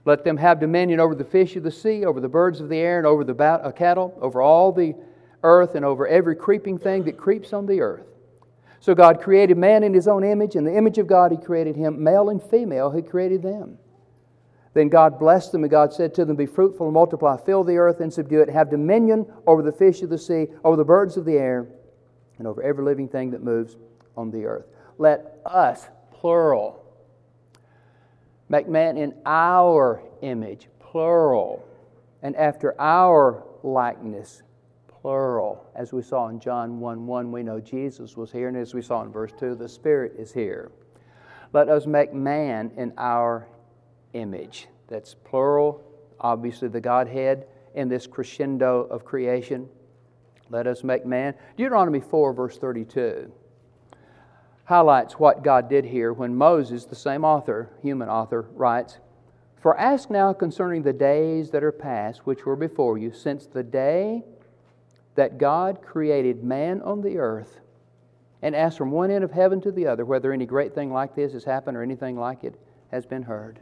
Let 0.07 0.25
them 0.25 0.37
have 0.39 0.61
dominion 0.61 0.99
over 0.99 1.15
the 1.15 1.25
fish 1.25 1.57
of 1.57 1.63
the 1.63 1.71
sea, 1.71 2.05
over 2.05 2.21
the 2.21 2.29
birds 2.29 2.61
of 2.61 2.69
the 2.69 2.79
air, 2.79 2.99
and 2.99 3.07
over 3.07 3.23
the 3.23 3.35
uh, 3.35 3.71
cattle, 3.73 4.17
over 4.21 4.41
all 4.41 4.73
the 4.73 4.95
earth, 5.43 5.75
and 5.75 5.85
over 5.85 6.07
every 6.07 6.37
creeping 6.37 6.79
thing 6.79 7.05
that 7.05 7.19
creeps 7.19 7.53
on 7.53 7.67
the 7.67 7.81
earth. 7.81 8.07
So 8.81 8.95
God 8.95 9.21
created 9.21 9.57
man 9.57 9.83
in 9.83 9.93
his 9.93 10.07
own 10.07 10.23
image. 10.23 10.55
In 10.55 10.65
the 10.65 10.77
image 10.77 10.99
of 10.99 11.07
God, 11.07 11.33
he 11.33 11.39
created 11.39 11.77
him. 11.77 12.03
Male 12.03 12.31
and 12.31 12.43
female, 12.43 12.91
he 12.91 13.03
created 13.03 13.43
them. 13.43 13.79
Then 14.77 14.91
God 14.91 15.19
blessed 15.19 15.53
them, 15.53 15.65
and 15.65 15.71
God 15.71 15.95
said 15.95 16.13
to 16.17 16.27
them, 16.27 16.37
Be 16.37 16.45
fruitful 16.45 16.87
and 16.87 16.93
multiply, 16.93 17.39
fill 17.39 17.65
the 17.65 17.79
earth 17.79 18.01
and 18.01 18.13
subdue 18.13 18.43
it, 18.43 18.51
have 18.51 18.69
dominion 18.69 19.25
over 19.47 19.63
the 19.63 19.73
fish 19.73 20.03
of 20.03 20.11
the 20.11 20.19
sea, 20.19 20.49
over 20.65 20.77
the 20.77 20.85
birds 20.85 21.17
of 21.17 21.25
the 21.25 21.39
air, 21.39 21.67
and 22.37 22.47
over 22.47 22.63
every 22.63 22.85
living 22.85 23.09
thing 23.09 23.31
that 23.31 23.43
moves 23.43 23.79
on 24.19 24.31
the 24.31 24.45
earth. 24.45 24.67
Let 24.99 25.41
us, 25.47 25.89
plural, 26.11 26.85
make 28.51 28.69
man 28.69 28.99
in 28.99 29.15
our 29.25 30.03
image, 30.21 30.69
plural, 30.79 31.67
and 32.21 32.37
after 32.37 32.79
our 32.79 33.45
likeness, 33.63 34.43
plural. 35.01 35.65
As 35.75 35.95
we 35.95 36.03
saw 36.03 36.29
in 36.29 36.39
John 36.39 36.81
1 36.81 37.07
1, 37.07 37.33
we 37.33 37.43
know 37.43 37.61
Jesus 37.61 38.15
was 38.15 38.31
here, 38.31 38.49
and 38.49 38.59
as 38.59 38.75
we 38.75 38.83
saw 38.83 39.03
in 39.05 39.11
verse 39.11 39.33
2, 39.41 39.55
the 39.55 39.71
Spirit 39.71 40.13
is 40.19 40.35
here. 40.35 40.71
Let 41.55 41.71
us 41.71 41.87
make 41.87 42.13
man 42.13 42.73
in 42.77 42.93
our 42.99 43.49
image. 44.17 44.69
That's 44.89 45.15
plural, 45.15 45.83
obviously, 46.21 46.69
the 46.69 46.81
Godhead 46.81 47.47
in 47.75 47.89
this 47.89 48.07
crescendo 48.07 48.83
of 48.91 49.05
creation. 49.05 49.69
Let 50.49 50.67
us 50.67 50.85
make 50.85 51.05
man. 51.05 51.35
Deuteronomy 51.57 52.01
4, 52.01 52.33
verse 52.33 52.59
32, 52.59 53.33
highlights 54.65 55.15
what 55.15 55.43
God 55.43 55.69
did 55.69 55.85
here 55.85 56.13
when 56.13 56.35
Moses, 56.35 56.85
the 56.85 56.95
same 56.95 57.25
author, 57.25 57.71
human 57.83 58.09
author, 58.09 58.49
writes, 58.53 58.99
For 59.61 59.79
ask 59.79 60.11
now 60.11 60.33
concerning 60.33 60.83
the 60.83 60.93
days 60.93 61.51
that 61.51 61.65
are 61.65 61.73
past, 61.73 62.27
which 62.27 62.47
were 62.47 62.57
before 62.57 62.97
you, 62.97 63.13
since 63.13 63.47
the 63.47 63.63
day 63.63 64.23
that 65.17 65.39
God 65.39 65.83
created 65.83 66.45
man 66.45 66.81
on 66.83 67.01
the 67.01 67.19
earth 67.19 67.61
and 68.43 68.55
ask 68.55 68.77
from 68.77 68.91
one 68.91 69.11
end 69.11 69.25
of 69.25 69.33
heaven 69.33 69.61
to 69.63 69.73
the 69.73 69.87
other 69.87 70.05
whether 70.05 70.33
any 70.33 70.47
great 70.47 70.75
thing 70.75 70.93
like 70.93 71.17
this 71.17 71.33
has 71.33 71.45
happened 71.45 71.77
or 71.77 71.83
anything 71.83 72.17
like 72.17 72.45
it 72.45 72.55
has 72.91 73.05
been 73.05 73.23
heard. 73.23 73.61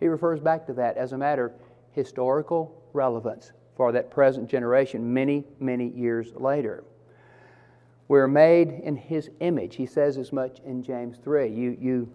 He 0.00 0.08
refers 0.08 0.40
back 0.40 0.66
to 0.66 0.72
that 0.74 0.96
as 0.96 1.12
a 1.12 1.18
matter 1.18 1.46
of 1.46 1.52
historical 1.92 2.82
relevance 2.92 3.52
for 3.76 3.92
that 3.92 4.10
present 4.10 4.48
generation 4.48 5.12
many, 5.12 5.44
many 5.60 5.88
years 5.88 6.32
later. 6.34 6.84
We're 8.08 8.28
made 8.28 8.68
in 8.68 8.96
His 8.96 9.30
image. 9.40 9.76
He 9.76 9.86
says 9.86 10.18
as 10.18 10.32
much 10.32 10.58
in 10.64 10.82
James 10.82 11.18
3. 11.18 11.48
You, 11.48 11.76
you 11.80 12.12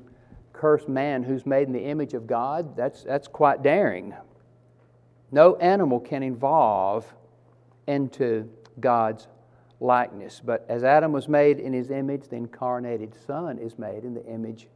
curse 0.54 0.88
man 0.88 1.24
who's 1.24 1.46
made 1.46 1.68
in 1.68 1.74
the 1.74 1.84
image 1.84 2.14
of 2.14 2.28
God, 2.28 2.76
that's, 2.76 3.04
that's 3.04 3.28
quite 3.28 3.64
daring. 3.64 4.14
No 5.32 5.56
animal 5.58 6.00
can 6.00 6.24
evolve 6.24 7.12
into 7.88 8.50
God's 8.80 9.28
likeness. 9.80 10.42
But 10.44 10.66
as 10.70 10.84
Adam 10.84 11.12
was 11.12 11.28
made 11.28 11.60
in 11.60 11.74
his 11.74 11.92
image, 11.92 12.28
the 12.30 12.36
incarnated 12.36 13.16
Son 13.26 13.58
is 13.58 13.78
made 13.80 14.04
in 14.04 14.14
the 14.14 14.26
image 14.26 14.68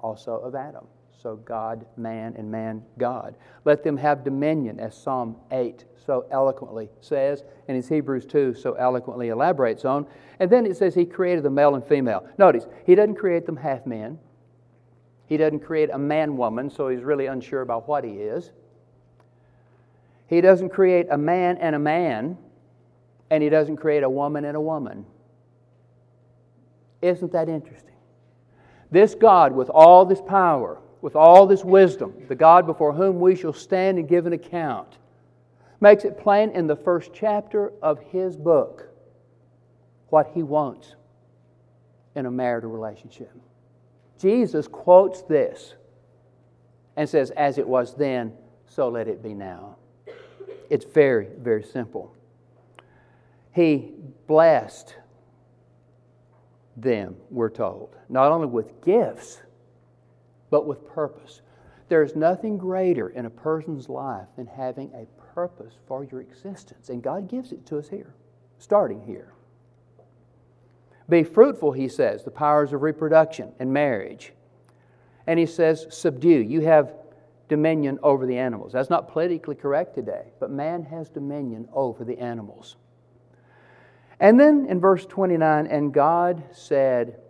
also 0.00 0.36
of 0.36 0.54
Adam. 0.54 0.86
So 1.22 1.36
God, 1.36 1.86
man, 1.96 2.34
and 2.36 2.50
man, 2.50 2.82
God. 2.98 3.34
Let 3.64 3.82
them 3.82 3.96
have 3.96 4.24
dominion, 4.24 4.78
as 4.78 4.96
Psalm 4.96 5.36
8 5.50 5.84
so 6.04 6.26
eloquently 6.30 6.88
says, 7.00 7.42
and 7.68 7.76
as 7.76 7.88
Hebrews 7.88 8.26
2 8.26 8.54
so 8.54 8.74
eloquently 8.74 9.28
elaborates 9.28 9.84
on. 9.84 10.06
And 10.38 10.50
then 10.50 10.66
it 10.66 10.76
says 10.76 10.94
he 10.94 11.04
created 11.04 11.42
the 11.42 11.50
male 11.50 11.74
and 11.74 11.84
female. 11.84 12.28
Notice, 12.38 12.66
he 12.84 12.94
doesn't 12.94 13.16
create 13.16 13.46
them 13.46 13.56
half 13.56 13.86
men. 13.86 14.18
He 15.26 15.36
doesn't 15.36 15.60
create 15.60 15.90
a 15.92 15.98
man 15.98 16.36
woman, 16.36 16.70
so 16.70 16.88
he's 16.88 17.02
really 17.02 17.26
unsure 17.26 17.62
about 17.62 17.88
what 17.88 18.04
he 18.04 18.12
is. 18.12 18.52
He 20.28 20.40
doesn't 20.40 20.68
create 20.68 21.06
a 21.10 21.18
man 21.18 21.56
and 21.58 21.74
a 21.74 21.78
man, 21.78 22.38
and 23.30 23.42
he 23.42 23.48
doesn't 23.48 23.78
create 23.78 24.02
a 24.02 24.10
woman 24.10 24.44
and 24.44 24.56
a 24.56 24.60
woman. 24.60 25.06
Isn't 27.02 27.32
that 27.32 27.48
interesting? 27.48 27.94
This 28.90 29.14
God, 29.14 29.52
with 29.52 29.68
all 29.70 30.04
this 30.04 30.20
power, 30.20 30.80
with 31.00 31.16
all 31.16 31.46
this 31.46 31.64
wisdom, 31.64 32.14
the 32.28 32.34
God 32.34 32.66
before 32.66 32.92
whom 32.92 33.20
we 33.20 33.34
shall 33.34 33.52
stand 33.52 33.98
and 33.98 34.08
give 34.08 34.26
an 34.26 34.32
account, 34.32 34.98
makes 35.80 36.04
it 36.04 36.18
plain 36.18 36.50
in 36.50 36.66
the 36.66 36.76
first 36.76 37.12
chapter 37.12 37.72
of 37.82 38.00
his 38.10 38.36
book 38.36 38.88
what 40.08 40.30
he 40.34 40.42
wants 40.42 40.94
in 42.14 42.26
a 42.26 42.30
marital 42.30 42.70
relationship. 42.70 43.32
Jesus 44.18 44.66
quotes 44.66 45.22
this 45.22 45.74
and 46.96 47.08
says, 47.08 47.30
As 47.32 47.58
it 47.58 47.68
was 47.68 47.94
then, 47.94 48.32
so 48.66 48.88
let 48.88 49.08
it 49.08 49.22
be 49.22 49.34
now. 49.34 49.76
It's 50.70 50.84
very, 50.84 51.28
very 51.38 51.62
simple. 51.62 52.14
He 53.52 53.92
blessed 54.26 54.96
them, 56.76 57.16
we're 57.30 57.50
told, 57.50 57.96
not 58.08 58.32
only 58.32 58.46
with 58.46 58.82
gifts, 58.82 59.38
but 60.50 60.66
with 60.66 60.86
purpose. 60.88 61.42
There's 61.88 62.16
nothing 62.16 62.58
greater 62.58 63.08
in 63.10 63.26
a 63.26 63.30
person's 63.30 63.88
life 63.88 64.26
than 64.36 64.46
having 64.46 64.90
a 64.94 65.06
purpose 65.34 65.74
for 65.86 66.04
your 66.04 66.20
existence, 66.20 66.88
and 66.88 67.02
God 67.02 67.28
gives 67.28 67.52
it 67.52 67.64
to 67.66 67.78
us 67.78 67.88
here, 67.88 68.14
starting 68.58 69.02
here. 69.02 69.32
Be 71.08 71.22
fruitful, 71.22 71.72
he 71.72 71.88
says, 71.88 72.24
the 72.24 72.30
powers 72.30 72.72
of 72.72 72.82
reproduction 72.82 73.52
and 73.60 73.72
marriage. 73.72 74.32
And 75.28 75.38
he 75.38 75.46
says, 75.46 75.86
subdue. 75.90 76.40
You 76.40 76.62
have 76.62 76.92
dominion 77.48 77.98
over 78.02 78.26
the 78.26 78.38
animals. 78.38 78.72
That's 78.72 78.90
not 78.90 79.12
politically 79.12 79.54
correct 79.54 79.94
today, 79.94 80.32
but 80.40 80.50
man 80.50 80.82
has 80.84 81.08
dominion 81.08 81.68
over 81.72 82.04
the 82.04 82.18
animals. 82.18 82.76
And 84.18 84.40
then 84.40 84.66
in 84.68 84.80
verse 84.80 85.06
29, 85.06 85.66
and 85.66 85.92
God 85.92 86.42
said, 86.52 87.20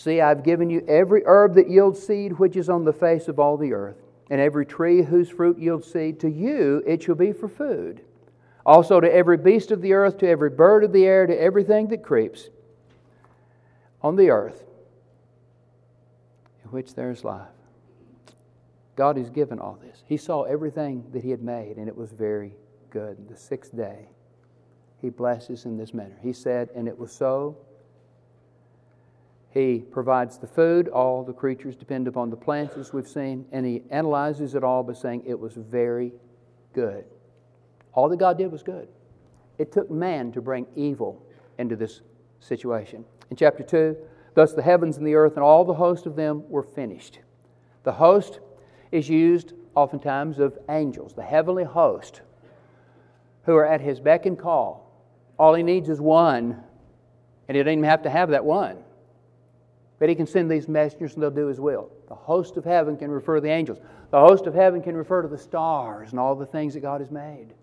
See, 0.00 0.22
I've 0.22 0.42
given 0.42 0.70
you 0.70 0.82
every 0.88 1.22
herb 1.26 1.56
that 1.56 1.68
yields 1.68 2.02
seed 2.02 2.38
which 2.38 2.56
is 2.56 2.70
on 2.70 2.86
the 2.86 2.92
face 2.94 3.28
of 3.28 3.38
all 3.38 3.58
the 3.58 3.74
earth, 3.74 3.98
and 4.30 4.40
every 4.40 4.64
tree 4.64 5.02
whose 5.02 5.28
fruit 5.28 5.58
yields 5.58 5.92
seed. 5.92 6.20
To 6.20 6.30
you 6.30 6.82
it 6.86 7.02
shall 7.02 7.16
be 7.16 7.32
for 7.32 7.48
food. 7.48 8.00
Also 8.64 8.98
to 8.98 9.14
every 9.14 9.36
beast 9.36 9.70
of 9.70 9.82
the 9.82 9.92
earth, 9.92 10.16
to 10.18 10.26
every 10.26 10.48
bird 10.48 10.84
of 10.84 10.94
the 10.94 11.04
air, 11.04 11.26
to 11.26 11.38
everything 11.38 11.88
that 11.88 12.02
creeps 12.02 12.48
on 14.00 14.16
the 14.16 14.30
earth, 14.30 14.64
in 16.64 16.70
which 16.70 16.94
there 16.94 17.10
is 17.10 17.22
life. 17.22 17.48
God 18.96 19.18
has 19.18 19.28
given 19.28 19.58
all 19.58 19.78
this. 19.82 20.02
He 20.06 20.16
saw 20.16 20.44
everything 20.44 21.04
that 21.12 21.22
He 21.22 21.30
had 21.30 21.42
made, 21.42 21.76
and 21.76 21.88
it 21.88 21.96
was 21.96 22.10
very 22.10 22.54
good. 22.88 23.28
The 23.28 23.36
sixth 23.36 23.76
day, 23.76 24.08
He 24.96 25.10
blesses 25.10 25.66
in 25.66 25.76
this 25.76 25.92
manner. 25.92 26.16
He 26.22 26.32
said, 26.32 26.70
And 26.74 26.88
it 26.88 26.98
was 26.98 27.12
so. 27.12 27.58
He 29.52 29.80
provides 29.80 30.38
the 30.38 30.46
food. 30.46 30.88
All 30.88 31.24
the 31.24 31.32
creatures 31.32 31.74
depend 31.74 32.06
upon 32.06 32.30
the 32.30 32.36
plants, 32.36 32.76
as 32.76 32.92
we've 32.92 33.08
seen, 33.08 33.46
and 33.50 33.66
He 33.66 33.82
analyzes 33.90 34.54
it 34.54 34.62
all 34.62 34.82
by 34.82 34.92
saying, 34.92 35.24
It 35.26 35.38
was 35.38 35.54
very 35.54 36.12
good. 36.72 37.04
All 37.92 38.08
that 38.08 38.18
God 38.18 38.38
did 38.38 38.52
was 38.52 38.62
good. 38.62 38.88
It 39.58 39.72
took 39.72 39.90
man 39.90 40.32
to 40.32 40.40
bring 40.40 40.66
evil 40.76 41.26
into 41.58 41.76
this 41.76 42.00
situation. 42.38 43.04
In 43.30 43.36
chapter 43.36 43.62
2, 43.62 43.96
thus 44.34 44.52
the 44.52 44.62
heavens 44.62 44.96
and 44.96 45.06
the 45.06 45.14
earth 45.14 45.34
and 45.34 45.42
all 45.42 45.64
the 45.64 45.74
host 45.74 46.06
of 46.06 46.16
them 46.16 46.48
were 46.48 46.62
finished. 46.62 47.18
The 47.82 47.92
host 47.92 48.40
is 48.92 49.08
used 49.08 49.52
oftentimes 49.74 50.38
of 50.38 50.58
angels, 50.68 51.12
the 51.12 51.22
heavenly 51.22 51.64
host, 51.64 52.22
who 53.44 53.56
are 53.56 53.66
at 53.66 53.80
his 53.80 54.00
beck 54.00 54.26
and 54.26 54.38
call. 54.38 54.90
All 55.38 55.54
he 55.54 55.62
needs 55.62 55.88
is 55.88 56.00
one, 56.00 56.62
and 57.48 57.56
he 57.56 57.62
doesn't 57.62 57.78
even 57.78 57.84
have 57.84 58.02
to 58.02 58.10
have 58.10 58.30
that 58.30 58.44
one. 58.44 58.78
But 60.00 60.08
he 60.08 60.16
can 60.16 60.26
send 60.26 60.50
these 60.50 60.66
messengers 60.66 61.14
and 61.14 61.22
they'll 61.22 61.30
do 61.30 61.46
his 61.46 61.60
will. 61.60 61.90
The 62.08 62.16
host 62.16 62.56
of 62.56 62.64
heaven 62.64 62.96
can 62.96 63.12
refer 63.12 63.36
to 63.36 63.40
the 63.40 63.50
angels. 63.50 63.78
The 64.10 64.18
host 64.18 64.48
of 64.48 64.54
heaven 64.54 64.82
can 64.82 64.96
refer 64.96 65.22
to 65.22 65.28
the 65.28 65.38
stars 65.38 66.10
and 66.10 66.18
all 66.18 66.34
the 66.34 66.46
things 66.46 66.74
that 66.74 66.80
God 66.80 67.00
has 67.00 67.12
made. 67.12 67.54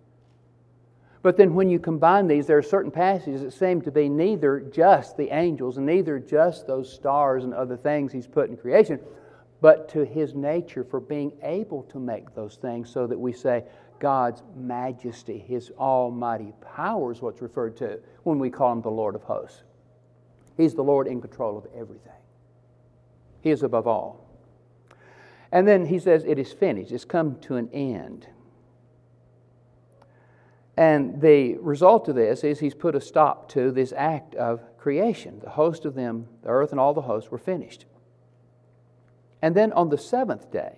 But 1.24 1.36
then 1.36 1.56
when 1.56 1.70
you 1.70 1.80
combine 1.80 2.28
these, 2.28 2.48
there 2.48 2.58
are 2.58 2.64
certain 2.64 2.92
passages 2.92 3.42
that 3.42 3.52
seem 3.52 3.82
to 3.82 3.92
be 3.92 4.08
neither 4.08 4.62
just 4.62 5.18
the 5.18 5.36
angels 5.36 5.76
and 5.76 5.86
neither 5.86 6.20
just 6.20 6.68
those 6.68 6.94
stars 6.94 7.44
and 7.44 7.54
other 7.54 7.76
things 7.76 8.14
he's 8.14 8.28
put 8.28 8.50
in 8.50 8.56
creation, 8.56 9.00
but 9.60 9.90
to 9.90 10.06
his 10.06 10.36
nature 10.36 10.84
for 10.84 11.00
being 11.00 11.34
able 11.42 11.84
to 11.84 12.00
make 12.00 12.34
those 12.34 12.56
things 12.56 12.90
so 12.90 13.08
that 13.08 13.20
we 13.20 13.34
say 13.34 13.64
God's 14.00 14.44
majesty, 14.56 15.40
his 15.40 15.72
almighty 15.72 16.54
power 16.62 17.12
is 17.12 17.22
what's 17.22 17.42
referred 17.42 17.76
to 17.78 18.00
when 18.24 18.38
we 18.38 18.52
call 18.52 18.72
him 18.72 18.82
the 18.82 18.92
Lord 18.92 19.16
of 19.16 19.24
hosts. 19.24 19.64
He's 20.56 20.76
the 20.76 20.84
Lord 20.84 21.08
in 21.08 21.20
control 21.20 21.58
of 21.58 21.66
everything, 21.76 22.14
he 23.48 23.52
is 23.52 23.64
above 23.64 23.88
all. 23.88 24.26
And 25.52 25.66
then 25.66 25.86
he 25.86 26.00
says, 26.00 26.26
It 26.26 26.38
is 26.38 26.52
finished, 26.52 26.92
it's 26.92 27.06
come 27.06 27.40
to 27.42 27.56
an 27.56 27.70
end. 27.72 28.28
And 30.76 31.22
the 31.22 31.56
result 31.56 32.08
of 32.08 32.16
this 32.16 32.44
is 32.44 32.60
he's 32.60 32.76
put 32.76 32.94
a 32.94 33.02
stop 33.02 33.50
to 33.54 33.72
this 33.72 33.94
act 33.96 34.36
of 34.36 34.62
creation. 34.78 35.40
The 35.44 35.50
host 35.50 35.86
of 35.86 35.96
them, 35.96 36.28
the 36.44 36.50
earth 36.50 36.72
and 36.72 36.80
all 36.80 36.94
the 36.94 37.02
hosts, 37.02 37.32
were 37.32 37.40
finished. 37.40 37.86
And 39.42 39.56
then 39.56 39.72
on 39.74 39.90
the 39.90 39.98
seventh 39.98 40.52
day, 40.52 40.76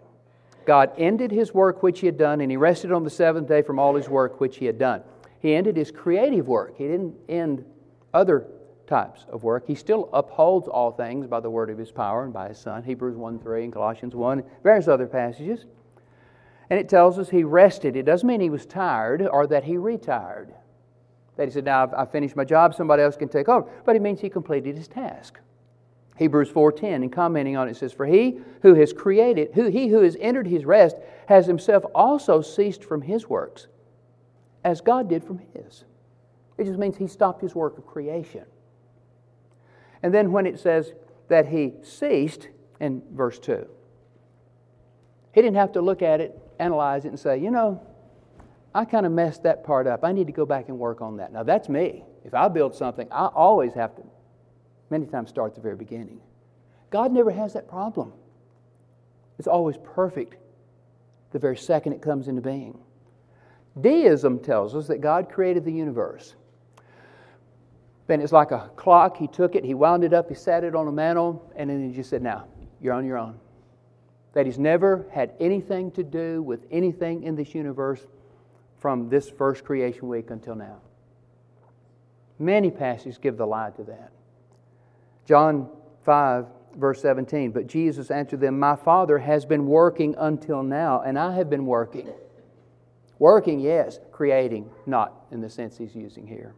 God 0.66 0.92
ended 0.98 1.32
his 1.32 1.54
work 1.54 1.82
which 1.82 2.00
he 2.00 2.06
had 2.06 2.18
done, 2.18 2.40
and 2.40 2.52
he 2.52 2.56
rested 2.56 2.92
on 2.92 3.04
the 3.04 3.10
seventh 3.10 3.48
day 3.48 3.62
from 3.62 3.80
all 3.80 3.96
his 3.96 4.08
work 4.08 4.40
which 4.40 4.58
he 4.58 4.68
had 4.68 4.78
done. 4.78 5.02
He 5.40 5.56
ended 5.56 5.76
his 5.76 5.92
creative 5.92 6.48
work. 6.48 6.78
He 6.78 6.88
didn't 6.88 7.16
end 7.28 7.66
other 8.14 8.46
types 8.90 9.26
of 9.30 9.44
work. 9.44 9.66
He 9.68 9.76
still 9.76 10.10
upholds 10.12 10.68
all 10.68 10.92
things 10.92 11.28
by 11.28 11.40
the 11.40 11.50
word 11.50 11.70
of 11.70 11.78
his 11.78 11.92
power 11.92 12.24
and 12.24 12.34
by 12.34 12.50
his 12.50 12.58
Son, 12.58 12.84
Hebrews 12.84 13.16
1 13.16 13.40
3 13.40 13.66
and 13.66 13.74
Colossians 13.74 14.16
1, 14.16 14.44
various 14.64 14.88
other 14.88 15.08
passages. 15.08 15.66
And 16.70 16.80
it 16.80 16.90
tells 16.90 17.18
us 17.18 17.30
he 17.30 17.44
rested. 17.44 17.96
It 17.96 18.04
doesn't 18.04 18.28
mean 18.28 18.42
he 18.42 18.50
was 18.50 18.66
tired 18.66 19.22
or 19.22 19.48
that 19.48 19.64
he 19.64 19.78
retired. 19.78 20.54
That 21.38 21.48
he 21.48 21.52
said, 21.52 21.66
Now 21.66 21.84
I've, 21.84 21.94
I've 21.94 22.12
finished 22.12 22.36
my 22.36 22.44
job, 22.44 22.76
somebody 22.76 23.02
else 23.02 23.16
can 23.16 23.30
take 23.30 23.48
over. 23.48 23.70
But 23.86 23.96
it 23.96 24.02
means 24.02 24.20
he 24.20 24.30
completed 24.30 24.76
his 24.76 24.88
task. 24.88 25.40
Hebrews 26.18 26.52
4:10 26.52 26.96
and 26.96 27.12
commenting 27.14 27.56
on 27.56 27.70
it 27.70 27.78
says 27.78 27.94
for 27.94 28.06
he 28.06 28.42
who 28.62 28.74
has 28.74 28.92
created 28.92 29.52
who 29.54 29.68
he 29.68 29.88
who 29.88 30.02
has 30.02 30.18
entered 30.20 30.48
his 30.48 30.66
rest 30.66 30.98
has 31.28 31.48
himself 31.48 31.86
also 31.96 32.42
ceased 32.42 32.84
from 32.84 33.04
his 33.04 33.30
works 33.30 33.68
as 34.66 34.82
God 34.82 35.08
did 35.08 35.24
from 35.24 35.40
his. 35.54 35.86
It 36.58 36.66
just 36.66 36.78
means 36.78 36.98
he 36.98 37.08
stopped 37.08 37.42
his 37.42 37.56
work 37.56 37.78
of 37.78 37.86
creation. 37.86 38.44
And 40.02 40.14
then 40.14 40.32
when 40.32 40.46
it 40.46 40.60
says 40.60 40.94
that 41.28 41.48
he 41.48 41.74
ceased 41.84 42.48
in 42.80 43.02
verse 43.12 43.40
2 43.40 43.68
he 45.32 45.42
didn't 45.42 45.58
have 45.58 45.72
to 45.74 45.82
look 45.82 46.02
at 46.02 46.22
it, 46.22 46.38
analyze 46.60 47.06
it 47.06 47.10
and 47.10 47.20
say, 47.20 47.38
"You 47.38 47.52
know, 47.52 47.82
I 48.74 48.86
kind 48.86 49.06
of 49.06 49.12
messed 49.12 49.44
that 49.44 49.64
part 49.64 49.88
up. 49.88 50.04
I 50.04 50.12
need 50.12 50.28
to 50.28 50.34
go 50.34 50.46
back 50.46 50.70
and 50.70 50.80
work 50.80 51.02
on 51.02 51.18
that." 51.18 51.32
Now 51.32 51.44
that's 51.44 51.70
me. 51.70 52.04
If 52.24 52.34
I 52.34 52.48
build 52.48 52.76
something, 52.76 53.08
I 53.12 53.28
always 53.28 53.74
have 53.74 53.96
to 53.96 54.04
many 54.90 55.06
times 55.06 55.30
start 55.30 55.52
at 55.52 55.56
the 55.56 55.62
very 55.62 55.76
beginning. 55.76 56.20
God 56.90 57.12
never 57.12 57.32
has 57.32 57.54
that 57.54 57.68
problem. 57.68 58.14
It's 59.38 59.48
always 59.48 59.78
perfect 59.78 60.38
the 61.32 61.40
very 61.40 61.56
second 61.56 61.94
it 61.94 62.02
comes 62.02 62.28
into 62.28 62.42
being. 62.42 62.80
Deism 63.80 64.40
tells 64.40 64.76
us 64.76 64.88
that 64.88 65.00
God 65.00 65.30
created 65.30 65.64
the 65.64 65.72
universe. 65.72 66.36
Then 68.10 68.22
it's 68.22 68.32
like 68.32 68.50
a 68.50 68.72
clock. 68.76 69.18
He 69.18 69.28
took 69.28 69.54
it, 69.54 69.64
he 69.64 69.76
wound 69.76 70.04
it 70.04 70.14
up, 70.14 70.30
he 70.30 70.34
sat 70.34 70.64
it 70.64 70.74
on 70.74 70.88
a 70.88 70.92
mantle, 70.92 71.48
and 71.56 71.70
then 71.70 71.88
he 71.88 71.96
just 71.96 72.10
said, 72.10 72.24
Now, 72.24 72.48
you're 72.82 72.96
on 72.96 73.06
your 73.06 73.20
own. 73.20 73.40
That 74.34 74.48
he's 74.48 74.58
never 74.58 75.06
had 75.12 75.34
anything 75.40 75.92
to 75.92 76.02
do 76.02 76.42
with 76.42 76.66
anything 76.72 77.22
in 77.22 77.36
this 77.36 77.54
universe 77.54 78.02
from 78.80 79.10
this 79.10 79.30
first 79.30 79.64
creation 79.64 80.08
week 80.08 80.32
until 80.32 80.56
now. 80.56 80.78
Many 82.40 82.72
passages 82.72 83.20
give 83.20 83.38
the 83.38 83.46
lie 83.46 83.70
to 83.76 83.84
that. 83.84 84.12
John 85.28 85.70
5, 86.04 86.48
verse 86.78 87.04
17. 87.04 87.52
But 87.52 87.68
Jesus 87.68 88.10
answered 88.10 88.40
them, 88.40 88.58
My 88.58 88.76
Father 88.76 89.20
has 89.20 89.46
been 89.46 89.68
working 89.68 90.16
until 90.18 90.64
now, 90.64 91.04
and 91.04 91.20
I 91.20 91.36
have 91.36 91.48
been 91.52 91.68
working. 91.68 92.10
Working, 93.20 93.60
yes, 93.60 94.00
creating, 94.12 94.68
not 94.88 95.14
in 95.30 95.42
the 95.42 95.50
sense 95.50 95.78
he's 95.78 95.94
using 95.94 96.26
here. 96.26 96.56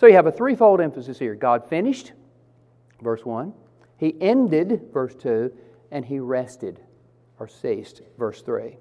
So 0.00 0.06
you 0.06 0.14
have 0.14 0.26
a 0.26 0.32
threefold 0.32 0.80
emphasis 0.80 1.18
here 1.18 1.34
God 1.34 1.68
finished, 1.68 2.12
verse 3.02 3.22
1. 3.22 3.52
He 3.98 4.16
ended, 4.18 4.88
verse 4.94 5.14
2. 5.14 5.52
And 5.90 6.06
he 6.06 6.18
rested 6.18 6.80
or 7.38 7.46
ceased, 7.46 8.00
verse 8.18 8.40
3. 8.40 8.78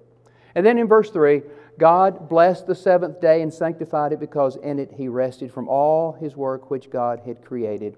And 0.55 0.65
then 0.65 0.77
in 0.77 0.87
verse 0.87 1.09
3, 1.09 1.41
God 1.77 2.29
blessed 2.29 2.67
the 2.67 2.75
seventh 2.75 3.19
day 3.19 3.41
and 3.41 3.53
sanctified 3.53 4.13
it 4.13 4.21
because 4.21 4.55
in 4.55 4.79
it 4.79 4.93
he 4.93 5.09
rested 5.09 5.51
from 5.51 5.67
all 5.67 6.13
his 6.13 6.37
work 6.37 6.71
which 6.71 6.89
God 6.89 7.19
had 7.25 7.43
created 7.43 7.97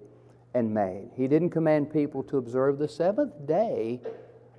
and 0.55 0.73
made. 0.73 1.11
He 1.15 1.27
didn't 1.27 1.51
command 1.51 1.93
people 1.93 2.23
to 2.23 2.37
observe 2.37 2.79
the 2.79 2.87
seventh 2.87 3.45
day 3.45 4.01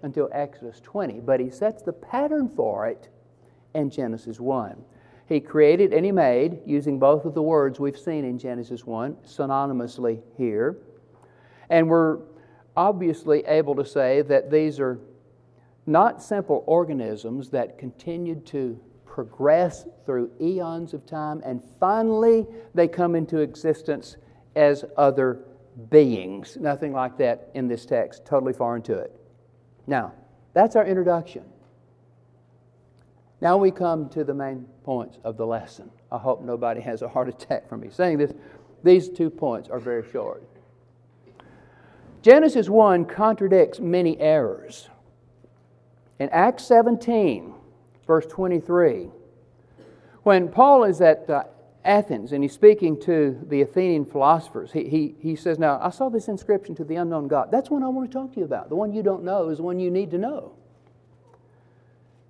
until 0.02 0.28
Exodus 0.32 0.78
20, 0.78 1.18
but 1.18 1.40
he 1.40 1.50
sets 1.50 1.82
the 1.82 1.92
pattern 1.92 2.48
for 2.54 2.86
it 2.86 3.08
in 3.74 3.90
Genesis 3.90 4.38
1. 4.38 4.84
He 5.28 5.40
created 5.40 5.92
and 5.92 6.04
he 6.04 6.12
made, 6.12 6.60
using 6.66 6.98
both 6.98 7.24
of 7.24 7.34
the 7.34 7.42
words 7.42 7.80
we've 7.80 7.98
seen 7.98 8.24
in 8.24 8.38
Genesis 8.38 8.84
1 8.84 9.16
synonymously 9.26 10.20
here. 10.36 10.76
And 11.70 11.88
we're 11.88 12.18
obviously 12.76 13.44
able 13.46 13.74
to 13.76 13.84
say 13.84 14.22
that 14.22 14.50
these 14.50 14.80
are 14.80 14.98
not 15.86 16.22
simple 16.22 16.64
organisms 16.66 17.50
that 17.50 17.78
continued 17.78 18.46
to 18.46 18.78
progress 19.06 19.86
through 20.06 20.30
eons 20.40 20.94
of 20.94 21.04
time 21.04 21.42
and 21.44 21.62
finally 21.78 22.46
they 22.74 22.88
come 22.88 23.14
into 23.14 23.38
existence 23.38 24.16
as 24.56 24.84
other 24.96 25.40
beings. 25.90 26.56
Nothing 26.58 26.92
like 26.92 27.18
that 27.18 27.50
in 27.54 27.68
this 27.68 27.84
text, 27.84 28.24
totally 28.24 28.52
foreign 28.52 28.82
to 28.82 28.94
it. 28.94 29.14
Now, 29.86 30.12
that's 30.54 30.76
our 30.76 30.86
introduction. 30.86 31.44
Now 33.42 33.56
we 33.56 33.72
come 33.72 34.08
to 34.10 34.22
the 34.22 34.32
main 34.32 34.66
points 34.84 35.18
of 35.24 35.36
the 35.36 35.44
lesson. 35.44 35.90
I 36.12 36.18
hope 36.18 36.42
nobody 36.42 36.80
has 36.80 37.02
a 37.02 37.08
heart 37.08 37.28
attack 37.28 37.68
from 37.68 37.80
me 37.80 37.88
saying 37.90 38.18
this. 38.18 38.32
These 38.84 39.08
two 39.08 39.30
points 39.30 39.68
are 39.68 39.80
very 39.80 40.08
short. 40.12 40.44
Genesis 42.22 42.68
1 42.68 43.04
contradicts 43.06 43.80
many 43.80 44.16
errors. 44.20 44.88
In 46.20 46.28
Acts 46.28 46.62
17, 46.66 47.52
verse 48.06 48.26
23, 48.26 49.08
when 50.22 50.48
Paul 50.48 50.84
is 50.84 51.00
at 51.00 51.28
uh, 51.28 51.42
Athens 51.84 52.30
and 52.30 52.44
he's 52.44 52.52
speaking 52.52 53.00
to 53.00 53.36
the 53.48 53.62
Athenian 53.62 54.04
philosophers, 54.04 54.70
he, 54.70 54.88
he, 54.88 55.16
he 55.18 55.34
says, 55.34 55.58
Now, 55.58 55.80
I 55.82 55.90
saw 55.90 56.08
this 56.08 56.28
inscription 56.28 56.76
to 56.76 56.84
the 56.84 56.94
unknown 56.94 57.26
God. 57.26 57.50
That's 57.50 57.70
one 57.70 57.82
I 57.82 57.88
want 57.88 58.08
to 58.08 58.16
talk 58.16 58.34
to 58.34 58.38
you 58.38 58.44
about. 58.44 58.68
The 58.68 58.76
one 58.76 58.92
you 58.92 59.02
don't 59.02 59.24
know 59.24 59.48
is 59.48 59.56
the 59.56 59.64
one 59.64 59.80
you 59.80 59.90
need 59.90 60.12
to 60.12 60.18
know. 60.18 60.52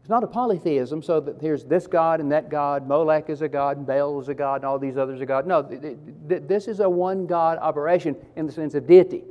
It's 0.02 0.10
not 0.10 0.24
a 0.24 0.26
polytheism, 0.26 1.00
so 1.00 1.20
that 1.20 1.40
there's 1.40 1.64
this 1.64 1.86
God 1.86 2.18
and 2.18 2.32
that 2.32 2.48
God, 2.48 2.88
Molech 2.88 3.30
is 3.30 3.40
a 3.40 3.48
God, 3.48 3.76
and 3.76 3.86
Baal 3.86 4.20
is 4.20 4.28
a 4.28 4.34
God, 4.34 4.56
and 4.56 4.64
all 4.64 4.76
these 4.76 4.96
others 4.96 5.20
are 5.20 5.26
God. 5.26 5.46
No, 5.46 5.62
this 5.62 6.66
is 6.66 6.80
a 6.80 6.90
one 6.90 7.24
God 7.24 7.56
operation 7.58 8.16
in 8.34 8.44
the 8.44 8.52
sense 8.52 8.74
of 8.74 8.84
deity. 8.84 9.22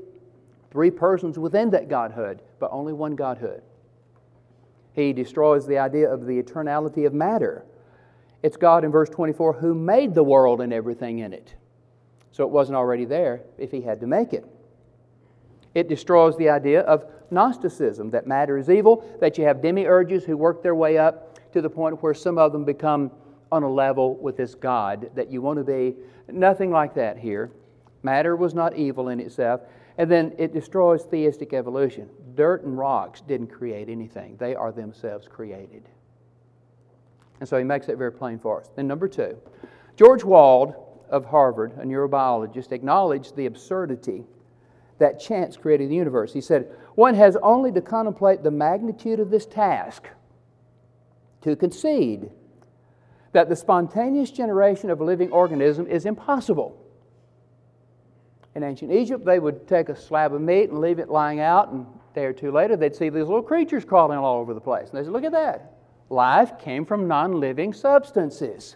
Three 0.72 0.90
persons 0.90 1.38
within 1.38 1.72
that 1.72 1.90
Godhood, 1.90 2.42
but 2.58 2.70
only 2.72 2.94
one 2.94 3.18
Godhood. 3.18 3.62
He 4.94 5.12
destroys 5.12 5.68
the 5.68 5.78
idea 5.78 6.10
of 6.10 6.26
the 6.26 6.42
eternality 6.42 7.06
of 7.06 7.14
matter. 7.14 7.66
It's 8.42 8.56
God 8.56 8.86
in 8.86 8.92
verse 8.92 9.10
24 9.10 9.52
who 9.54 9.76
made 9.76 10.16
the 10.16 10.24
world 10.24 10.62
and 10.62 10.72
everything 10.72 11.20
in 11.20 11.34
it. 11.34 11.54
So 12.32 12.46
it 12.46 12.50
wasn't 12.50 12.78
already 12.78 13.04
there 13.04 13.42
if 13.58 13.72
he 13.72 13.82
had 13.82 14.00
to 14.00 14.08
make 14.08 14.32
it. 14.32 14.46
It 15.76 15.90
destroys 15.90 16.38
the 16.38 16.48
idea 16.48 16.80
of 16.84 17.06
Gnosticism, 17.32 18.12
that 18.12 18.28
matter 18.28 18.58
is 18.58 18.70
evil, 18.70 19.04
that 19.20 19.38
you 19.38 19.46
have 19.46 19.58
demiurges 19.58 20.24
who 20.24 20.38
work 20.38 20.62
their 20.62 20.76
way 20.76 20.98
up 20.98 21.52
to 21.54 21.62
the 21.62 21.70
point 21.70 22.02
where 22.04 22.14
some 22.14 22.38
of 22.38 22.52
them 22.52 22.66
become 22.66 23.12
on 23.52 23.64
a 23.64 23.70
level 23.70 24.16
with 24.18 24.38
this 24.38 24.56
God 24.56 25.10
that 25.16 25.32
you 25.32 25.42
want 25.42 25.58
to 25.58 25.64
be. 25.64 25.96
Nothing 26.30 26.72
like 26.72 26.94
that 26.96 27.18
here. 27.18 27.52
Matter 28.04 28.36
was 28.36 28.54
not 28.54 28.76
evil 28.76 29.10
in 29.10 29.20
itself. 29.20 29.62
And 29.98 30.10
then 30.10 30.34
it 30.38 30.54
destroys 30.54 31.04
theistic 31.04 31.54
evolution. 31.54 32.10
Dirt 32.36 32.64
and 32.64 32.78
rocks 32.78 33.22
didn't 33.22 33.48
create 33.48 33.90
anything, 33.90 34.38
they 34.38 34.56
are 34.56 34.72
themselves 34.72 35.28
created. 35.28 35.84
And 37.40 37.50
so 37.50 37.58
he 37.58 37.64
makes 37.64 37.90
it 37.90 37.98
very 37.98 38.12
plain 38.12 38.40
for 38.40 38.62
us. 38.62 38.70
Then, 38.76 38.88
number 38.88 39.08
two, 39.08 39.38
George 39.98 40.24
Wald 40.24 40.76
of 41.10 41.26
Harvard, 41.26 41.74
a 41.78 41.84
neurobiologist, 41.84 42.72
acknowledged 42.72 43.36
the 43.36 43.48
absurdity 43.48 44.24
that 45.02 45.20
chance 45.20 45.58
created 45.58 45.90
the 45.90 45.96
universe. 45.96 46.32
He 46.32 46.42
said, 46.42 46.72
One 46.96 47.16
has 47.16 47.36
only 47.44 47.72
to 47.74 47.82
contemplate 47.82 48.44
the 48.44 48.52
magnitude 48.52 49.20
of 49.20 49.30
this 49.30 49.46
task 49.46 50.08
to 51.42 51.56
concede 51.56 52.30
that 53.34 53.50
the 53.50 53.56
spontaneous 53.56 54.32
generation 54.32 54.90
of 54.90 55.02
a 55.02 55.04
living 55.04 55.32
organism 55.32 55.88
is 55.88 56.06
impossible. 56.06 56.78
In 58.56 58.64
ancient 58.64 58.92
Egypt, 58.92 59.26
they 59.26 59.40
would 59.40 59.68
take 59.68 59.90
a 59.90 59.96
slab 59.96 60.34
of 60.34 60.42
meat 60.42 60.70
and 60.70 60.80
leave 60.80 61.00
it 61.00 61.10
lying 61.10 61.40
out, 61.40 61.72
and 61.72 61.86
a 61.86 62.16
day 62.16 62.26
or 62.26 62.34
two 62.34 62.52
later, 62.52 62.76
they'd 62.76 62.96
see 62.96 63.10
these 63.10 63.26
little 63.26 63.42
creatures 63.42 63.86
crawling 63.86 64.18
all 64.18 64.40
over 64.40 64.54
the 64.54 64.62
place. 64.62 64.90
And 64.90 65.00
they 65.00 65.04
said, 65.04 65.14
Look 65.14 65.24
at 65.24 65.32
that. 65.32 65.74
Life 66.10 66.60
came 66.60 66.86
from 66.86 67.08
non 67.08 67.40
living 67.40 67.74
substances. 67.74 68.76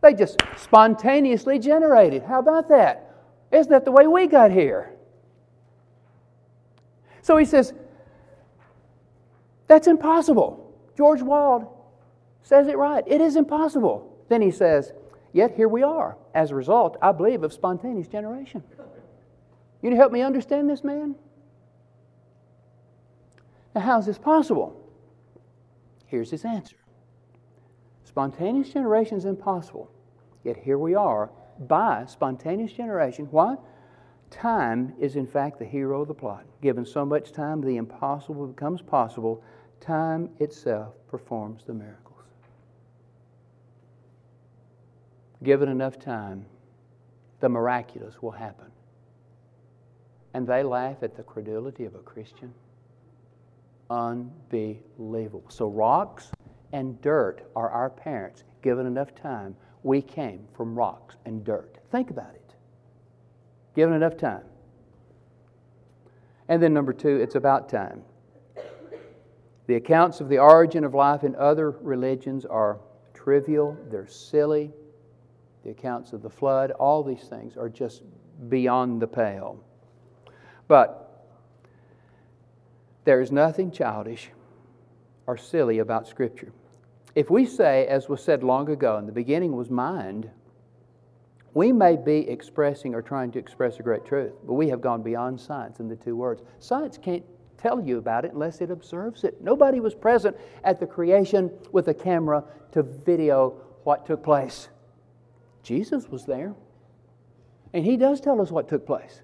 They 0.00 0.14
just 0.14 0.40
spontaneously 0.56 1.58
generated. 1.58 2.22
How 2.22 2.40
about 2.40 2.68
that? 2.70 3.14
Isn't 3.52 3.70
that 3.70 3.84
the 3.84 3.92
way 3.92 4.06
we 4.06 4.26
got 4.26 4.50
here? 4.50 4.93
So 7.24 7.38
he 7.38 7.46
says, 7.46 7.72
That's 9.66 9.86
impossible. 9.86 10.60
George 10.94 11.22
Wald 11.22 11.66
says 12.42 12.68
it 12.68 12.76
right. 12.76 13.02
It 13.06 13.22
is 13.22 13.36
impossible. 13.36 14.14
Then 14.28 14.42
he 14.42 14.50
says, 14.50 14.92
Yet 15.32 15.52
here 15.56 15.66
we 15.66 15.82
are, 15.82 16.18
as 16.34 16.50
a 16.50 16.54
result, 16.54 16.98
I 17.00 17.12
believe, 17.12 17.42
of 17.42 17.54
spontaneous 17.54 18.08
generation. 18.08 18.62
You 19.80 19.96
help 19.96 20.12
me 20.12 20.20
understand 20.20 20.68
this 20.68 20.84
man? 20.84 21.14
Now, 23.74 23.80
how 23.80 23.98
is 23.98 24.06
this 24.06 24.18
possible? 24.18 24.78
Here's 26.04 26.30
his 26.30 26.44
answer 26.44 26.76
Spontaneous 28.04 28.68
generation 28.68 29.16
is 29.16 29.24
impossible. 29.24 29.90
Yet 30.44 30.58
here 30.58 30.76
we 30.76 30.94
are 30.94 31.30
by 31.58 32.04
spontaneous 32.06 32.72
generation. 32.72 33.28
Why? 33.30 33.56
Time 34.34 34.92
is, 34.98 35.14
in 35.14 35.28
fact, 35.28 35.60
the 35.60 35.64
hero 35.64 36.02
of 36.02 36.08
the 36.08 36.14
plot. 36.14 36.44
Given 36.60 36.84
so 36.84 37.04
much 37.04 37.30
time, 37.30 37.60
the 37.60 37.76
impossible 37.76 38.48
becomes 38.48 38.82
possible. 38.82 39.44
Time 39.80 40.28
itself 40.40 40.94
performs 41.06 41.62
the 41.64 41.72
miracles. 41.72 42.24
Given 45.44 45.68
enough 45.68 46.00
time, 46.00 46.46
the 47.38 47.48
miraculous 47.48 48.20
will 48.20 48.32
happen. 48.32 48.66
And 50.34 50.48
they 50.48 50.64
laugh 50.64 51.04
at 51.04 51.14
the 51.14 51.22
credulity 51.22 51.84
of 51.84 51.94
a 51.94 52.00
Christian? 52.00 52.52
Unbelievable. 53.88 55.44
So, 55.48 55.68
rocks 55.68 56.32
and 56.72 57.00
dirt 57.02 57.48
are 57.54 57.70
our 57.70 57.88
parents. 57.88 58.42
Given 58.62 58.84
enough 58.86 59.14
time, 59.14 59.54
we 59.84 60.02
came 60.02 60.48
from 60.56 60.74
rocks 60.74 61.14
and 61.24 61.44
dirt. 61.44 61.78
Think 61.92 62.10
about 62.10 62.34
it. 62.34 62.43
Given 63.74 63.94
enough 63.94 64.16
time. 64.16 64.44
And 66.48 66.62
then, 66.62 66.74
number 66.74 66.92
two, 66.92 67.16
it's 67.16 67.34
about 67.34 67.68
time. 67.68 68.02
The 69.66 69.76
accounts 69.76 70.20
of 70.20 70.28
the 70.28 70.38
origin 70.38 70.84
of 70.84 70.94
life 70.94 71.24
in 71.24 71.34
other 71.36 71.70
religions 71.70 72.44
are 72.44 72.78
trivial, 73.14 73.76
they're 73.90 74.06
silly. 74.06 74.70
The 75.64 75.70
accounts 75.70 76.12
of 76.12 76.20
the 76.20 76.28
flood, 76.28 76.70
all 76.72 77.02
these 77.02 77.24
things 77.24 77.56
are 77.56 77.70
just 77.70 78.02
beyond 78.50 79.00
the 79.00 79.06
pale. 79.06 79.58
But 80.68 81.26
there 83.04 83.22
is 83.22 83.32
nothing 83.32 83.70
childish 83.70 84.30
or 85.26 85.38
silly 85.38 85.78
about 85.78 86.06
Scripture. 86.06 86.52
If 87.14 87.30
we 87.30 87.46
say, 87.46 87.86
as 87.86 88.08
was 88.08 88.22
said 88.22 88.44
long 88.44 88.68
ago, 88.68 88.98
in 88.98 89.06
the 89.06 89.12
beginning 89.12 89.56
was 89.56 89.70
mind, 89.70 90.28
we 91.54 91.72
may 91.72 91.96
be 91.96 92.28
expressing 92.28 92.94
or 92.94 93.00
trying 93.02 93.30
to 93.32 93.38
express 93.38 93.78
a 93.78 93.82
great 93.82 94.04
truth, 94.04 94.32
but 94.44 94.54
we 94.54 94.68
have 94.68 94.80
gone 94.80 95.02
beyond 95.02 95.40
science 95.40 95.78
in 95.78 95.88
the 95.88 95.96
two 95.96 96.16
words. 96.16 96.42
Science 96.58 96.98
can't 96.98 97.24
tell 97.56 97.80
you 97.80 97.98
about 97.98 98.24
it 98.24 98.32
unless 98.32 98.60
it 98.60 98.70
observes 98.70 99.22
it. 99.24 99.40
Nobody 99.40 99.78
was 99.80 99.94
present 99.94 100.36
at 100.64 100.80
the 100.80 100.86
creation 100.86 101.50
with 101.70 101.88
a 101.88 101.94
camera 101.94 102.44
to 102.72 102.82
video 102.82 103.50
what 103.84 104.04
took 104.04 104.22
place. 104.22 104.68
Jesus 105.62 106.08
was 106.08 106.26
there, 106.26 106.54
and 107.72 107.84
he 107.84 107.96
does 107.96 108.20
tell 108.20 108.40
us 108.40 108.50
what 108.50 108.68
took 108.68 108.84
place. 108.84 109.22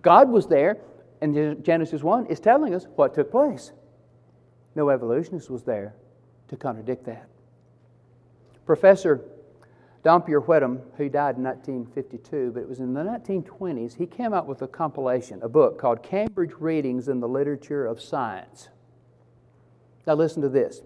God 0.00 0.30
was 0.30 0.46
there, 0.46 0.78
and 1.20 1.62
Genesis 1.64 2.02
1 2.02 2.26
is 2.26 2.38
telling 2.38 2.74
us 2.74 2.86
what 2.94 3.14
took 3.14 3.32
place. 3.32 3.72
No 4.76 4.90
evolutionist 4.90 5.50
was 5.50 5.64
there 5.64 5.94
to 6.46 6.56
contradict 6.56 7.04
that. 7.06 7.28
Professor 8.64 9.24
Dampier 10.08 10.40
Whetham, 10.40 10.80
who 10.96 11.10
died 11.10 11.36
in 11.36 11.42
1952, 11.42 12.52
but 12.54 12.60
it 12.60 12.66
was 12.66 12.80
in 12.80 12.94
the 12.94 13.02
1920s, 13.02 13.94
he 13.94 14.06
came 14.06 14.32
out 14.32 14.46
with 14.46 14.62
a 14.62 14.66
compilation, 14.66 15.38
a 15.42 15.50
book 15.50 15.78
called 15.78 16.02
Cambridge 16.02 16.54
Readings 16.58 17.08
in 17.08 17.20
the 17.20 17.28
Literature 17.28 17.84
of 17.84 18.00
Science. 18.00 18.70
Now, 20.06 20.14
listen 20.14 20.40
to 20.40 20.48
this. 20.48 20.80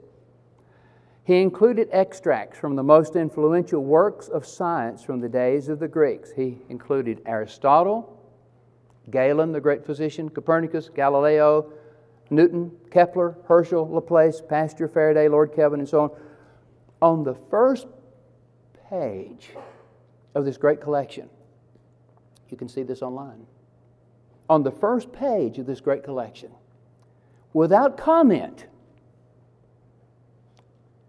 He 1.22 1.40
included 1.40 1.88
extracts 1.92 2.58
from 2.58 2.74
the 2.74 2.82
most 2.82 3.14
influential 3.14 3.84
works 3.84 4.26
of 4.26 4.44
science 4.44 5.04
from 5.04 5.20
the 5.20 5.28
days 5.28 5.68
of 5.68 5.78
the 5.78 5.86
Greeks. 5.86 6.32
He 6.32 6.58
included 6.68 7.22
Aristotle, 7.24 8.20
Galen, 9.08 9.52
the 9.52 9.60
great 9.60 9.86
physician, 9.86 10.30
Copernicus, 10.30 10.88
Galileo, 10.88 11.72
Newton, 12.30 12.72
Kepler, 12.90 13.36
Herschel, 13.46 13.88
Laplace, 13.88 14.40
Pasteur, 14.40 14.88
Faraday, 14.88 15.28
Lord 15.28 15.54
Kelvin, 15.54 15.78
and 15.78 15.88
so 15.88 16.00
on. 16.00 16.10
On 17.00 17.22
the 17.22 17.36
first 17.48 17.86
page 18.92 19.48
of 20.34 20.44
this 20.44 20.58
great 20.58 20.80
collection, 20.80 21.28
you 22.50 22.56
can 22.56 22.68
see 22.68 22.82
this 22.82 23.00
online. 23.00 23.46
On 24.50 24.62
the 24.62 24.70
first 24.70 25.12
page 25.12 25.58
of 25.58 25.66
this 25.66 25.80
great 25.80 26.04
collection, 26.04 26.50
without 27.54 27.96
comment, 27.96 28.66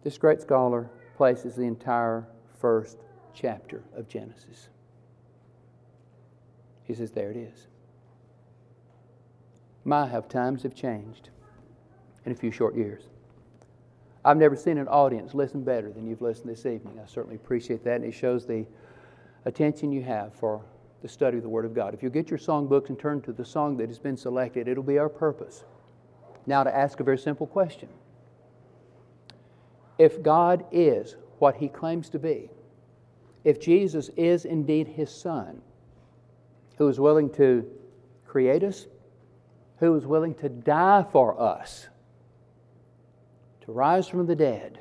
this 0.03 0.17
great 0.17 0.41
scholar 0.41 0.89
places 1.17 1.55
the 1.55 1.63
entire 1.63 2.25
first 2.59 2.97
chapter 3.33 3.83
of 3.95 4.07
Genesis. 4.07 4.69
He 6.85 6.93
says, 6.93 7.11
There 7.11 7.31
it 7.31 7.37
is. 7.37 7.67
My 9.83 10.07
have 10.07 10.29
times 10.29 10.63
have 10.63 10.73
changed 10.73 11.29
in 12.25 12.31
a 12.31 12.35
few 12.35 12.51
short 12.51 12.75
years. 12.75 13.03
I've 14.25 14.37
never 14.37 14.55
seen 14.55 14.77
an 14.77 14.87
audience 14.87 15.33
listen 15.33 15.63
better 15.63 15.91
than 15.91 16.07
you've 16.07 16.21
listened 16.21 16.49
this 16.49 16.65
evening. 16.65 16.99
I 17.01 17.05
certainly 17.05 17.35
appreciate 17.35 17.83
that, 17.83 17.97
and 17.97 18.05
it 18.05 18.13
shows 18.13 18.45
the 18.45 18.65
attention 19.45 19.91
you 19.91 20.01
have 20.03 20.33
for 20.33 20.63
the 21.01 21.09
study 21.09 21.35
of 21.37 21.43
the 21.43 21.49
Word 21.49 21.65
of 21.65 21.73
God. 21.73 21.93
If 21.93 22.01
you 22.01 22.09
get 22.09 22.29
your 22.29 22.39
songbooks 22.39 22.87
and 22.87 22.97
turn 22.97 23.21
to 23.23 23.33
the 23.33 23.43
song 23.43 23.75
that 23.77 23.89
has 23.89 23.99
been 23.99 24.15
selected, 24.15 24.69
it'll 24.69 24.83
be 24.83 24.97
our 24.97 25.09
purpose. 25.09 25.65
Now, 26.45 26.63
to 26.63 26.73
ask 26.73 27.01
a 27.01 27.03
very 27.03 27.17
simple 27.17 27.45
question 27.45 27.89
If 29.97 30.23
God 30.23 30.65
is 30.71 31.17
what 31.39 31.57
He 31.57 31.67
claims 31.67 32.09
to 32.11 32.19
be, 32.19 32.49
if 33.43 33.59
Jesus 33.59 34.09
is 34.15 34.45
indeed 34.45 34.87
His 34.87 35.13
Son, 35.13 35.61
who 36.77 36.87
is 36.87 36.97
willing 36.97 37.29
to 37.31 37.69
create 38.25 38.63
us, 38.63 38.87
who 39.79 39.93
is 39.95 40.05
willing 40.05 40.33
to 40.35 40.47
die 40.47 41.05
for 41.11 41.39
us, 41.39 41.89
to 43.65 43.71
rise 43.71 44.07
from 44.07 44.25
the 44.25 44.35
dead, 44.35 44.79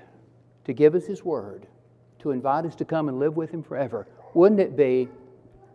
to 0.65 0.73
give 0.73 0.95
us 0.95 1.07
His 1.07 1.25
Word, 1.25 1.67
to 2.21 2.31
invite 2.31 2.67
us 2.67 2.75
to 2.77 2.85
come 2.85 3.09
and 3.09 3.19
live 3.19 3.37
with 3.37 3.51
Him 3.51 3.63
forever, 3.63 4.07
wouldn't 4.35 4.61
it 4.61 4.77
be 4.77 5.09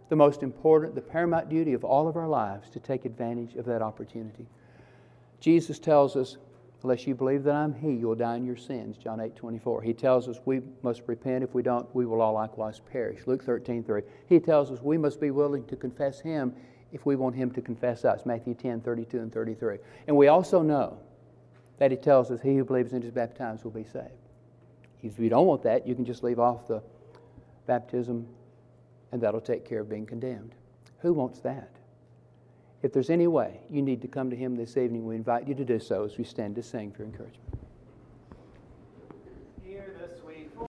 the 0.10 0.16
most 0.16 0.44
important, 0.44 0.96
the 0.96 1.02
paramount 1.02 1.50
duty 1.50 1.74
of 1.74 1.84
all 1.84 2.08
of 2.08 2.18
our 2.18 2.28
lives 2.28 2.70
to 2.72 2.80
take 2.80 3.06
advantage 3.06 3.56
of 3.56 3.66
that 3.66 3.82
opportunity? 3.82 4.46
Jesus 5.40 5.80
tells 5.80 6.16
us, 6.16 6.38
unless 6.84 7.08
you 7.08 7.16
believe 7.16 7.44
that 7.44 7.56
I'm 7.56 7.74
He, 7.74 7.94
you'll 7.94 8.16
die 8.16 8.36
in 8.36 8.46
your 8.46 8.58
sins. 8.58 8.98
John 8.98 9.22
8 9.22 9.36
24. 9.36 9.82
He 9.82 9.94
tells 9.94 10.28
us 10.28 10.40
we 10.46 10.62
must 10.82 11.04
repent. 11.08 11.44
If 11.44 11.54
we 11.54 11.62
don't, 11.62 11.94
we 11.96 12.06
will 12.06 12.22
all 12.22 12.34
likewise 12.34 12.82
perish. 12.92 13.22
Luke 13.26 13.44
13 13.44 13.84
3. 13.84 14.02
He 14.28 14.40
tells 14.40 14.72
us 14.72 14.82
we 14.82 14.98
must 14.98 15.22
be 15.22 15.32
willing 15.32 15.66
to 15.66 15.76
confess 15.76 16.20
Him 16.20 16.54
if 16.92 17.06
we 17.06 17.16
want 17.16 17.36
Him 17.36 17.52
to 17.52 17.62
confess 17.62 18.04
us. 18.06 18.26
Matthew 18.26 18.54
10 18.54 18.82
32 18.82 19.20
and 19.20 19.34
33. 19.34 19.78
And 20.08 20.18
we 20.18 20.28
also 20.28 20.62
know 20.62 21.00
that 21.78 21.92
He 21.92 21.98
tells 21.98 22.32
us 22.32 22.42
he 22.42 22.56
who 22.56 22.66
believes 22.66 22.94
and 22.94 23.04
is 23.04 23.12
baptized 23.12 23.64
will 23.64 23.72
be 23.72 23.84
saved. 23.84 24.10
If 25.04 25.20
you 25.20 25.30
don't 25.30 25.46
want 25.46 25.64
that, 25.64 25.88
you 25.88 25.96
can 25.96 26.06
just 26.06 26.24
leave 26.24 26.40
off 26.40 26.68
the 26.68 26.82
baptism 27.68 28.28
and 29.12 29.22
that'll 29.22 29.42
take 29.42 29.66
care 29.68 29.80
of 29.82 29.90
being 29.90 30.06
condemned. 30.06 30.54
Who 31.00 31.14
wants 31.14 31.40
that? 31.40 31.70
If 32.82 32.94
there's 32.94 33.10
any 33.10 33.28
way 33.28 33.60
you 33.70 33.82
need 33.82 34.02
to 34.02 34.08
come 34.08 34.30
to 34.30 34.36
Him 34.36 34.56
this 34.56 34.78
evening, 34.78 35.06
we 35.06 35.16
invite 35.16 35.48
you 35.48 35.56
to 35.56 35.66
do 35.66 35.80
so 35.80 36.04
as 36.04 36.18
we 36.18 36.24
stand 36.24 36.56
to 36.56 36.64
sing 36.64 36.92
for 36.92 37.04
encouragement. 37.04 37.57